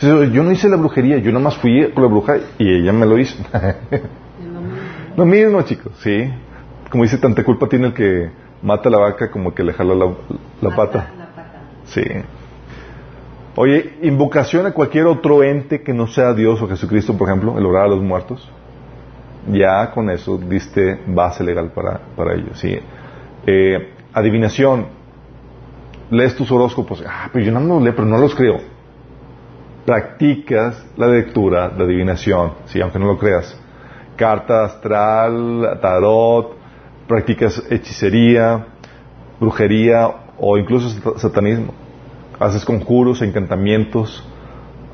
Yo 0.00 0.42
no 0.42 0.50
hice 0.50 0.68
la 0.68 0.76
brujería, 0.76 1.18
yo 1.18 1.30
nada 1.30 1.44
más 1.44 1.58
fui 1.58 1.92
con 1.92 2.02
la 2.02 2.08
bruja 2.08 2.36
y 2.58 2.74
ella 2.74 2.92
me 2.92 3.04
lo 3.04 3.18
hizo. 3.18 3.36
lo 5.16 5.26
mismo, 5.26 5.60
chicos, 5.62 5.92
sí. 5.98 6.30
Como 6.90 7.04
dice, 7.04 7.18
tanta 7.18 7.44
culpa 7.44 7.68
tiene 7.68 7.88
el 7.88 7.94
que 7.94 8.30
mata 8.62 8.88
a 8.88 8.92
la 8.92 8.98
vaca 8.98 9.30
como 9.30 9.54
que 9.54 9.62
le 9.62 9.74
jala. 9.74 9.94
La 10.62 10.74
pata. 10.74 11.10
Sí. 11.84 12.02
Oye, 13.56 13.98
invocación 14.02 14.66
a 14.66 14.72
cualquier 14.72 15.06
otro 15.06 15.42
ente 15.42 15.82
que 15.82 15.92
no 15.92 16.06
sea 16.06 16.32
Dios 16.34 16.62
o 16.62 16.68
Jesucristo, 16.68 17.18
por 17.18 17.28
ejemplo, 17.28 17.58
el 17.58 17.66
orar 17.66 17.86
a 17.86 17.88
los 17.88 18.00
muertos. 18.00 18.48
Ya 19.50 19.90
con 19.90 20.08
eso 20.10 20.38
diste 20.38 21.00
base 21.06 21.42
legal 21.42 21.72
para, 21.72 22.00
para 22.16 22.34
ello. 22.34 22.54
¿sí? 22.54 22.78
Eh, 23.46 23.92
adivinación. 24.12 24.86
Lees 26.10 26.36
tus 26.36 26.50
horóscopos. 26.50 27.02
Ah, 27.06 27.28
pero 27.32 27.44
yo 27.44 27.52
no 27.52 27.60
los 27.60 27.82
leo, 27.82 27.94
pero 27.94 28.06
no 28.06 28.18
los 28.18 28.34
creo. 28.34 28.58
Practicas 29.84 30.86
la 30.96 31.08
lectura, 31.08 31.72
la 31.76 31.84
adivinación, 31.84 32.52
¿sí? 32.66 32.80
aunque 32.80 32.98
no 32.98 33.06
lo 33.06 33.18
creas. 33.18 33.58
Carta 34.16 34.64
astral, 34.64 35.78
tarot, 35.80 36.56
practicas 37.08 37.64
hechicería, 37.70 38.66
brujería 39.40 40.08
o 40.38 40.56
incluso 40.56 41.18
satanismo 41.18 41.79
haces 42.40 42.64
conjuros, 42.64 43.22
encantamientos, 43.22 44.26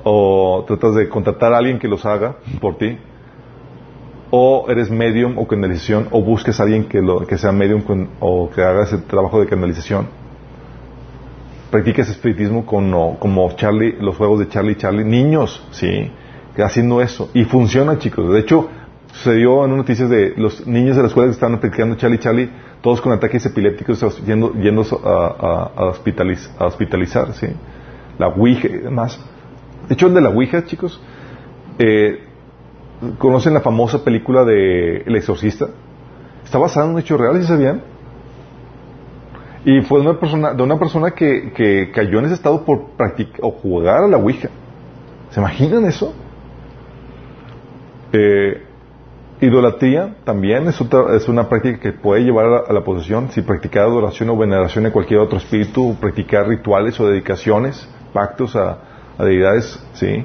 o 0.04 0.64
tratas 0.66 0.94
de 0.96 1.08
contratar 1.08 1.54
a 1.54 1.58
alguien 1.58 1.78
que 1.78 1.88
los 1.88 2.04
haga 2.04 2.36
por 2.60 2.76
ti, 2.76 2.98
o 4.30 4.66
eres 4.68 4.90
medium 4.90 5.38
o 5.38 5.46
canalización, 5.46 6.08
o 6.10 6.22
busques 6.22 6.60
a 6.60 6.64
alguien 6.64 6.84
que, 6.84 7.00
lo, 7.00 7.26
que 7.26 7.38
sea 7.38 7.52
medium 7.52 7.82
o 8.20 8.50
que 8.50 8.62
haga 8.62 8.82
ese 8.82 8.98
trabajo 8.98 9.40
de 9.40 9.46
canalización. 9.46 10.08
Practicas 11.70 12.08
espiritismo 12.08 12.66
con, 12.66 12.90
como 13.18 13.50
Charlie, 13.56 13.96
los 14.00 14.16
juegos 14.16 14.40
de 14.40 14.48
Charlie 14.48 14.76
Charlie, 14.76 15.04
niños, 15.04 15.64
sí, 15.70 16.10
haciendo 16.56 17.00
eso. 17.00 17.30
Y 17.34 17.44
funciona, 17.44 17.98
chicos. 17.98 18.32
De 18.32 18.40
hecho, 18.40 18.68
sucedió 19.12 19.64
en 19.64 19.76
noticias 19.76 20.08
de 20.08 20.34
los 20.36 20.66
niños 20.66 20.96
de 20.96 21.02
la 21.02 21.08
escuela 21.08 21.28
que 21.28 21.34
estaban 21.34 21.58
practicando 21.58 21.96
Charlie 21.96 22.18
Charlie 22.18 22.50
todos 22.82 23.00
con 23.00 23.12
ataques 23.12 23.44
epilépticos 23.46 24.24
yendo, 24.24 24.52
yendo 24.54 24.82
a, 25.04 25.72
a, 25.76 26.66
hospitalizar, 26.66 27.32
¿sí? 27.34 27.48
La 28.18 28.28
Ouija 28.28 28.68
y 28.68 28.78
demás. 28.78 29.18
De 29.88 29.94
hecho, 29.94 30.06
el 30.06 30.14
de 30.14 30.20
la 30.20 30.30
Ouija, 30.30 30.64
chicos, 30.64 31.00
eh, 31.78 32.24
¿conocen 33.18 33.54
la 33.54 33.60
famosa 33.60 34.04
película 34.04 34.44
de 34.44 34.98
El 34.98 35.16
Exorcista? 35.16 35.68
Está 36.44 36.58
basada 36.58 36.86
en 36.86 36.92
un 36.92 37.00
hecho 37.00 37.16
real, 37.16 37.40
¿sí 37.40 37.46
sabían? 37.46 37.82
Y 39.64 39.82
fue 39.82 40.00
de 40.00 40.08
una 40.08 40.20
persona, 40.20 40.54
de 40.54 40.62
una 40.62 40.78
persona 40.78 41.10
que, 41.10 41.52
que 41.52 41.90
cayó 41.92 42.20
en 42.20 42.26
ese 42.26 42.34
estado 42.34 42.64
por 42.64 42.90
practicar 42.90 43.40
o 43.42 43.50
jugar 43.50 44.04
a 44.04 44.06
la 44.06 44.16
Ouija. 44.16 44.48
¿Se 45.30 45.40
imaginan 45.40 45.84
eso? 45.84 46.14
Eh, 48.12 48.65
Idolatría 49.40 50.16
también 50.24 50.66
es, 50.66 50.80
otra, 50.80 51.14
es 51.14 51.28
una 51.28 51.46
práctica 51.48 51.78
que 51.78 51.92
puede 51.92 52.22
llevar 52.22 52.64
a 52.68 52.72
la, 52.72 52.80
posesión 52.82 53.30
si 53.30 53.42
practicar 53.42 53.82
adoración 53.82 54.30
o 54.30 54.36
veneración 54.36 54.84
de 54.84 54.92
cualquier 54.92 55.20
otro 55.20 55.36
espíritu, 55.36 55.94
practicar 56.00 56.48
rituales 56.48 56.98
o 57.00 57.06
dedicaciones, 57.06 57.86
pactos 58.14 58.56
a, 58.56 58.78
deidades, 59.18 59.78
¿sí? 59.92 60.24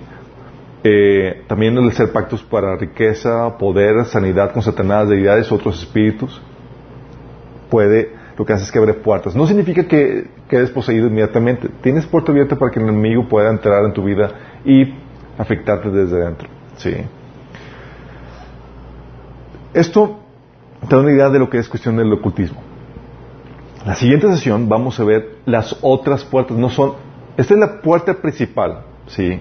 Eh, 0.84 1.44
también 1.48 1.78
el 1.78 1.90
hacer 1.90 2.12
pactos 2.12 2.42
para 2.42 2.78
riqueza, 2.78 3.58
poder, 3.58 4.06
sanidad 4.06 4.54
con 4.54 4.62
Satanás, 4.62 5.10
deidades, 5.10 5.52
otros 5.52 5.80
espíritus, 5.80 6.42
puede, 7.70 8.14
lo 8.38 8.46
que 8.46 8.54
hace 8.54 8.64
es 8.64 8.72
que 8.72 8.80
abre 8.80 8.94
puertas. 8.94 9.36
No 9.36 9.46
significa 9.46 9.84
que 9.84 10.28
quedes 10.48 10.70
poseído 10.72 11.08
inmediatamente. 11.08 11.70
Tienes 11.82 12.06
puerta 12.06 12.32
abierta 12.32 12.56
para 12.56 12.72
que 12.72 12.80
el 12.80 12.88
enemigo 12.88 13.28
pueda 13.28 13.50
entrar 13.50 13.84
en 13.86 13.94
tu 13.94 14.04
vida 14.04 14.32
y 14.64 14.94
afectarte 15.38 15.90
desde 15.90 16.18
dentro, 16.18 16.48
¿sí? 16.78 16.96
Esto 19.74 20.20
te 20.88 20.96
da 20.96 21.02
una 21.02 21.12
idea 21.12 21.30
de 21.30 21.40
lo 21.40 21.50
que 21.50 21.58
es 21.58 21.70
cuestión 21.70 21.98
del 21.98 22.12
ocultismo. 22.12 22.62
La 23.86 23.96
siguiente 23.96 24.28
sesión 24.28 24.68
vamos 24.68 25.00
a 25.00 25.04
ver 25.04 25.38
las 25.46 25.78
otras 25.82 26.24
puertas. 26.26 26.58
No 26.58 26.70
son, 26.70 26.94
esta 27.38 27.54
es 27.54 27.60
la 27.60 27.82
puerta 27.82 28.14
principal, 28.14 28.84
sí, 29.08 29.40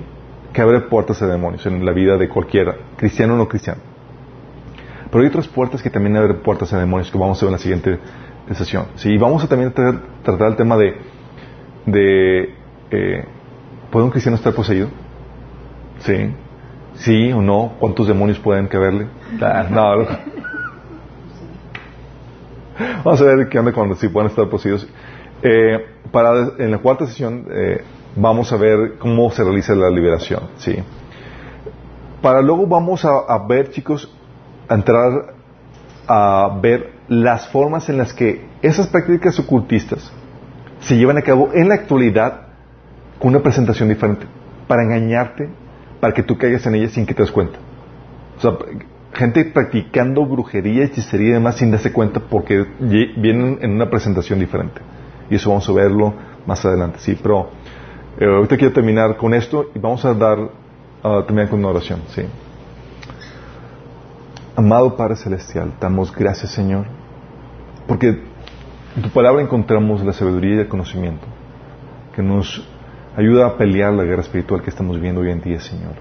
que 0.52 0.60
abre 0.62 0.80
puertas 0.82 1.20
a 1.22 1.26
demonios 1.26 1.66
en 1.66 1.84
la 1.84 1.92
vida 1.92 2.16
de 2.16 2.28
cualquiera, 2.28 2.76
cristiano 2.96 3.34
o 3.34 3.36
no 3.36 3.48
cristiano. 3.48 3.80
Pero 5.10 5.22
hay 5.22 5.28
otras 5.28 5.48
puertas 5.48 5.82
que 5.82 5.90
también 5.90 6.16
abren 6.16 6.40
puertas 6.40 6.72
a 6.72 6.78
demonios 6.78 7.10
que 7.10 7.18
vamos 7.18 7.42
a 7.42 7.46
ver 7.46 7.48
en 7.48 7.52
la 7.52 7.58
siguiente 7.58 7.98
sesión. 8.52 8.86
Sí, 8.94 9.18
vamos 9.18 9.42
a 9.42 9.48
también 9.48 9.72
tratar 9.72 10.48
el 10.48 10.56
tema 10.56 10.76
de, 10.76 12.54
eh, 12.90 13.24
¿puede 13.90 14.04
un 14.04 14.10
cristiano 14.10 14.36
estar 14.36 14.54
poseído? 14.54 14.88
Sí. 15.98 16.30
¿Sí 16.94 17.32
o 17.32 17.40
no? 17.40 17.72
¿Cuántos 17.78 18.06
demonios 18.06 18.38
pueden 18.38 18.66
caberle? 18.66 19.06
No. 19.70 20.06
Vamos 23.04 23.20
a 23.20 23.24
ver 23.24 23.48
qué 23.48 23.58
onda 23.58 23.72
cuando 23.72 23.94
sí 23.94 24.08
pueden 24.08 24.30
estar 24.30 24.48
poseídos. 24.48 24.86
Eh, 25.42 25.86
para, 26.10 26.52
en 26.58 26.70
la 26.70 26.78
cuarta 26.78 27.06
sesión 27.06 27.46
eh, 27.50 27.82
vamos 28.16 28.52
a 28.52 28.56
ver 28.56 28.98
cómo 28.98 29.30
se 29.30 29.42
realiza 29.42 29.74
la 29.74 29.90
liberación. 29.90 30.42
¿sí? 30.56 30.76
Para 32.20 32.42
luego 32.42 32.66
vamos 32.66 33.04
a, 33.04 33.38
ver, 33.48 33.70
chicos, 33.70 34.12
a 34.68 34.74
entrar 34.74 35.34
a 36.06 36.58
ver 36.60 36.92
las 37.08 37.48
formas 37.48 37.88
en 37.88 37.98
las 37.98 38.12
que 38.12 38.46
esas 38.62 38.88
prácticas 38.88 39.38
ocultistas 39.38 40.12
se 40.80 40.96
llevan 40.96 41.18
a 41.18 41.22
cabo 41.22 41.50
en 41.54 41.68
la 41.68 41.74
actualidad 41.74 42.48
con 43.18 43.30
una 43.30 43.42
presentación 43.42 43.88
diferente, 43.88 44.26
para 44.66 44.82
engañarte 44.82 45.48
para 46.00 46.14
que 46.14 46.22
tú 46.22 46.36
caigas 46.36 46.66
en 46.66 46.74
ella 46.74 46.88
sin 46.88 47.06
que 47.06 47.14
te 47.14 47.22
des 47.22 47.30
cuenta. 47.30 47.58
O 48.38 48.40
sea, 48.40 48.56
gente 49.12 49.44
practicando 49.44 50.24
brujería, 50.24 50.84
hechicería 50.84 51.28
y 51.28 51.32
demás 51.32 51.56
sin 51.56 51.70
darse 51.70 51.92
cuenta 51.92 52.20
porque 52.20 52.64
vienen 52.78 53.58
en 53.60 53.72
una 53.72 53.90
presentación 53.90 54.38
diferente. 54.38 54.80
Y 55.28 55.34
eso 55.36 55.50
vamos 55.50 55.68
a 55.68 55.72
verlo 55.72 56.14
más 56.46 56.64
adelante, 56.64 56.98
sí. 57.00 57.18
Pero 57.20 57.50
eh, 58.18 58.24
ahorita 58.24 58.56
quiero 58.56 58.72
terminar 58.72 59.16
con 59.16 59.34
esto 59.34 59.70
y 59.74 59.78
vamos 59.78 60.04
a 60.04 60.14
dar, 60.14 60.38
a 61.02 61.22
terminar 61.24 61.48
con 61.48 61.58
una 61.58 61.68
oración, 61.68 62.00
sí. 62.08 62.22
Amado 64.56 64.96
Padre 64.96 65.16
Celestial, 65.16 65.72
damos 65.80 66.14
gracias, 66.14 66.52
Señor, 66.52 66.86
porque 67.86 68.08
en 68.96 69.02
tu 69.02 69.08
palabra 69.10 69.40
encontramos 69.42 70.04
la 70.04 70.12
sabiduría 70.12 70.56
y 70.56 70.58
el 70.58 70.68
conocimiento 70.68 71.26
que 72.14 72.22
nos 72.22 72.66
Ayuda 73.16 73.46
a 73.46 73.56
pelear 73.56 73.92
la 73.92 74.04
guerra 74.04 74.22
espiritual 74.22 74.62
que 74.62 74.70
estamos 74.70 75.00
viendo 75.00 75.20
hoy 75.20 75.30
en 75.30 75.40
día, 75.40 75.58
Señor. 75.60 75.94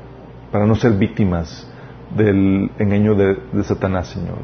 Para 0.51 0.67
no 0.67 0.75
ser 0.75 0.91
víctimas 0.93 1.67
del 2.15 2.69
engaño 2.77 3.15
de, 3.15 3.63
Satanás, 3.63 4.09
Señor. 4.09 4.37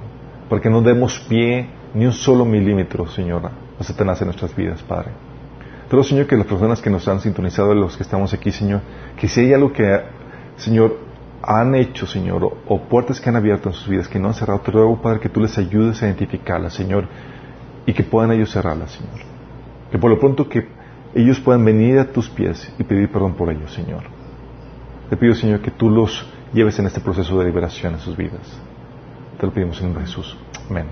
Para 0.49 0.61
que 0.61 0.69
no 0.69 0.81
demos 0.81 1.19
pie 1.29 1.67
ni 1.93 2.07
un 2.07 2.13
solo 2.13 2.43
milímetro, 2.43 3.07
Señor, 3.07 3.51
a 3.79 3.83
Satanás 3.83 4.19
en 4.21 4.27
nuestras 4.27 4.55
vidas, 4.55 4.81
Padre. 4.81 5.11
Pero, 5.89 6.03
Señor, 6.03 6.25
que 6.25 6.35
las 6.35 6.47
personas 6.47 6.81
que 6.81 6.89
nos 6.89 7.07
han 7.07 7.19
sintonizado, 7.19 7.73
los 7.75 7.95
que 7.95 8.01
estamos 8.01 8.33
aquí, 8.33 8.51
Señor, 8.51 8.81
que 9.15 9.27
si 9.27 9.41
hay 9.41 9.53
algo 9.53 9.71
que, 9.71 10.01
Señor, 10.57 10.97
han 11.43 11.75
hecho, 11.75 12.07
Señor, 12.07 12.51
o, 12.67 12.81
puertas 12.81 13.21
que 13.21 13.29
han 13.29 13.35
abierto 13.35 13.69
en 13.69 13.75
sus 13.75 13.87
vidas 13.87 14.07
que 14.07 14.17
no 14.17 14.29
han 14.29 14.33
cerrado, 14.33 14.61
te 14.61 14.71
ruego, 14.71 14.99
Padre, 14.99 15.19
que 15.19 15.29
tú 15.29 15.39
les 15.39 15.55
ayudes 15.59 16.01
a 16.01 16.07
identificarlas, 16.07 16.73
Señor, 16.73 17.07
y 17.85 17.93
que 17.93 18.03
puedan 18.03 18.31
ellos 18.31 18.51
cerrarlas, 18.51 18.91
Señor. 18.91 19.19
Que 19.91 19.99
por 19.99 20.09
lo 20.09 20.19
pronto 20.19 20.49
que 20.49 20.67
ellos 21.15 21.39
puedan 21.39 21.63
venir 21.63 21.97
a 21.97 22.11
tus 22.11 22.29
pies 22.29 22.71
y 22.77 22.83
pedir 22.83 23.09
perdón 23.09 23.35
por 23.35 23.49
ellos, 23.49 23.73
Señor. 23.73 24.03
Te 25.09 25.15
pido, 25.15 25.33
Señor, 25.33 25.61
que 25.61 25.71
tú 25.71 25.89
los 25.89 26.25
lleves 26.53 26.77
en 26.79 26.87
este 26.87 26.99
proceso 26.99 27.39
de 27.39 27.45
liberación 27.45 27.93
en 27.93 27.99
sus 27.99 28.17
vidas. 28.17 28.59
Te 29.39 29.45
lo 29.45 29.53
pedimos 29.53 29.79
en 29.79 29.85
nombre 29.85 30.03
de 30.03 30.07
Jesús. 30.07 30.37
Amén. 30.69 30.85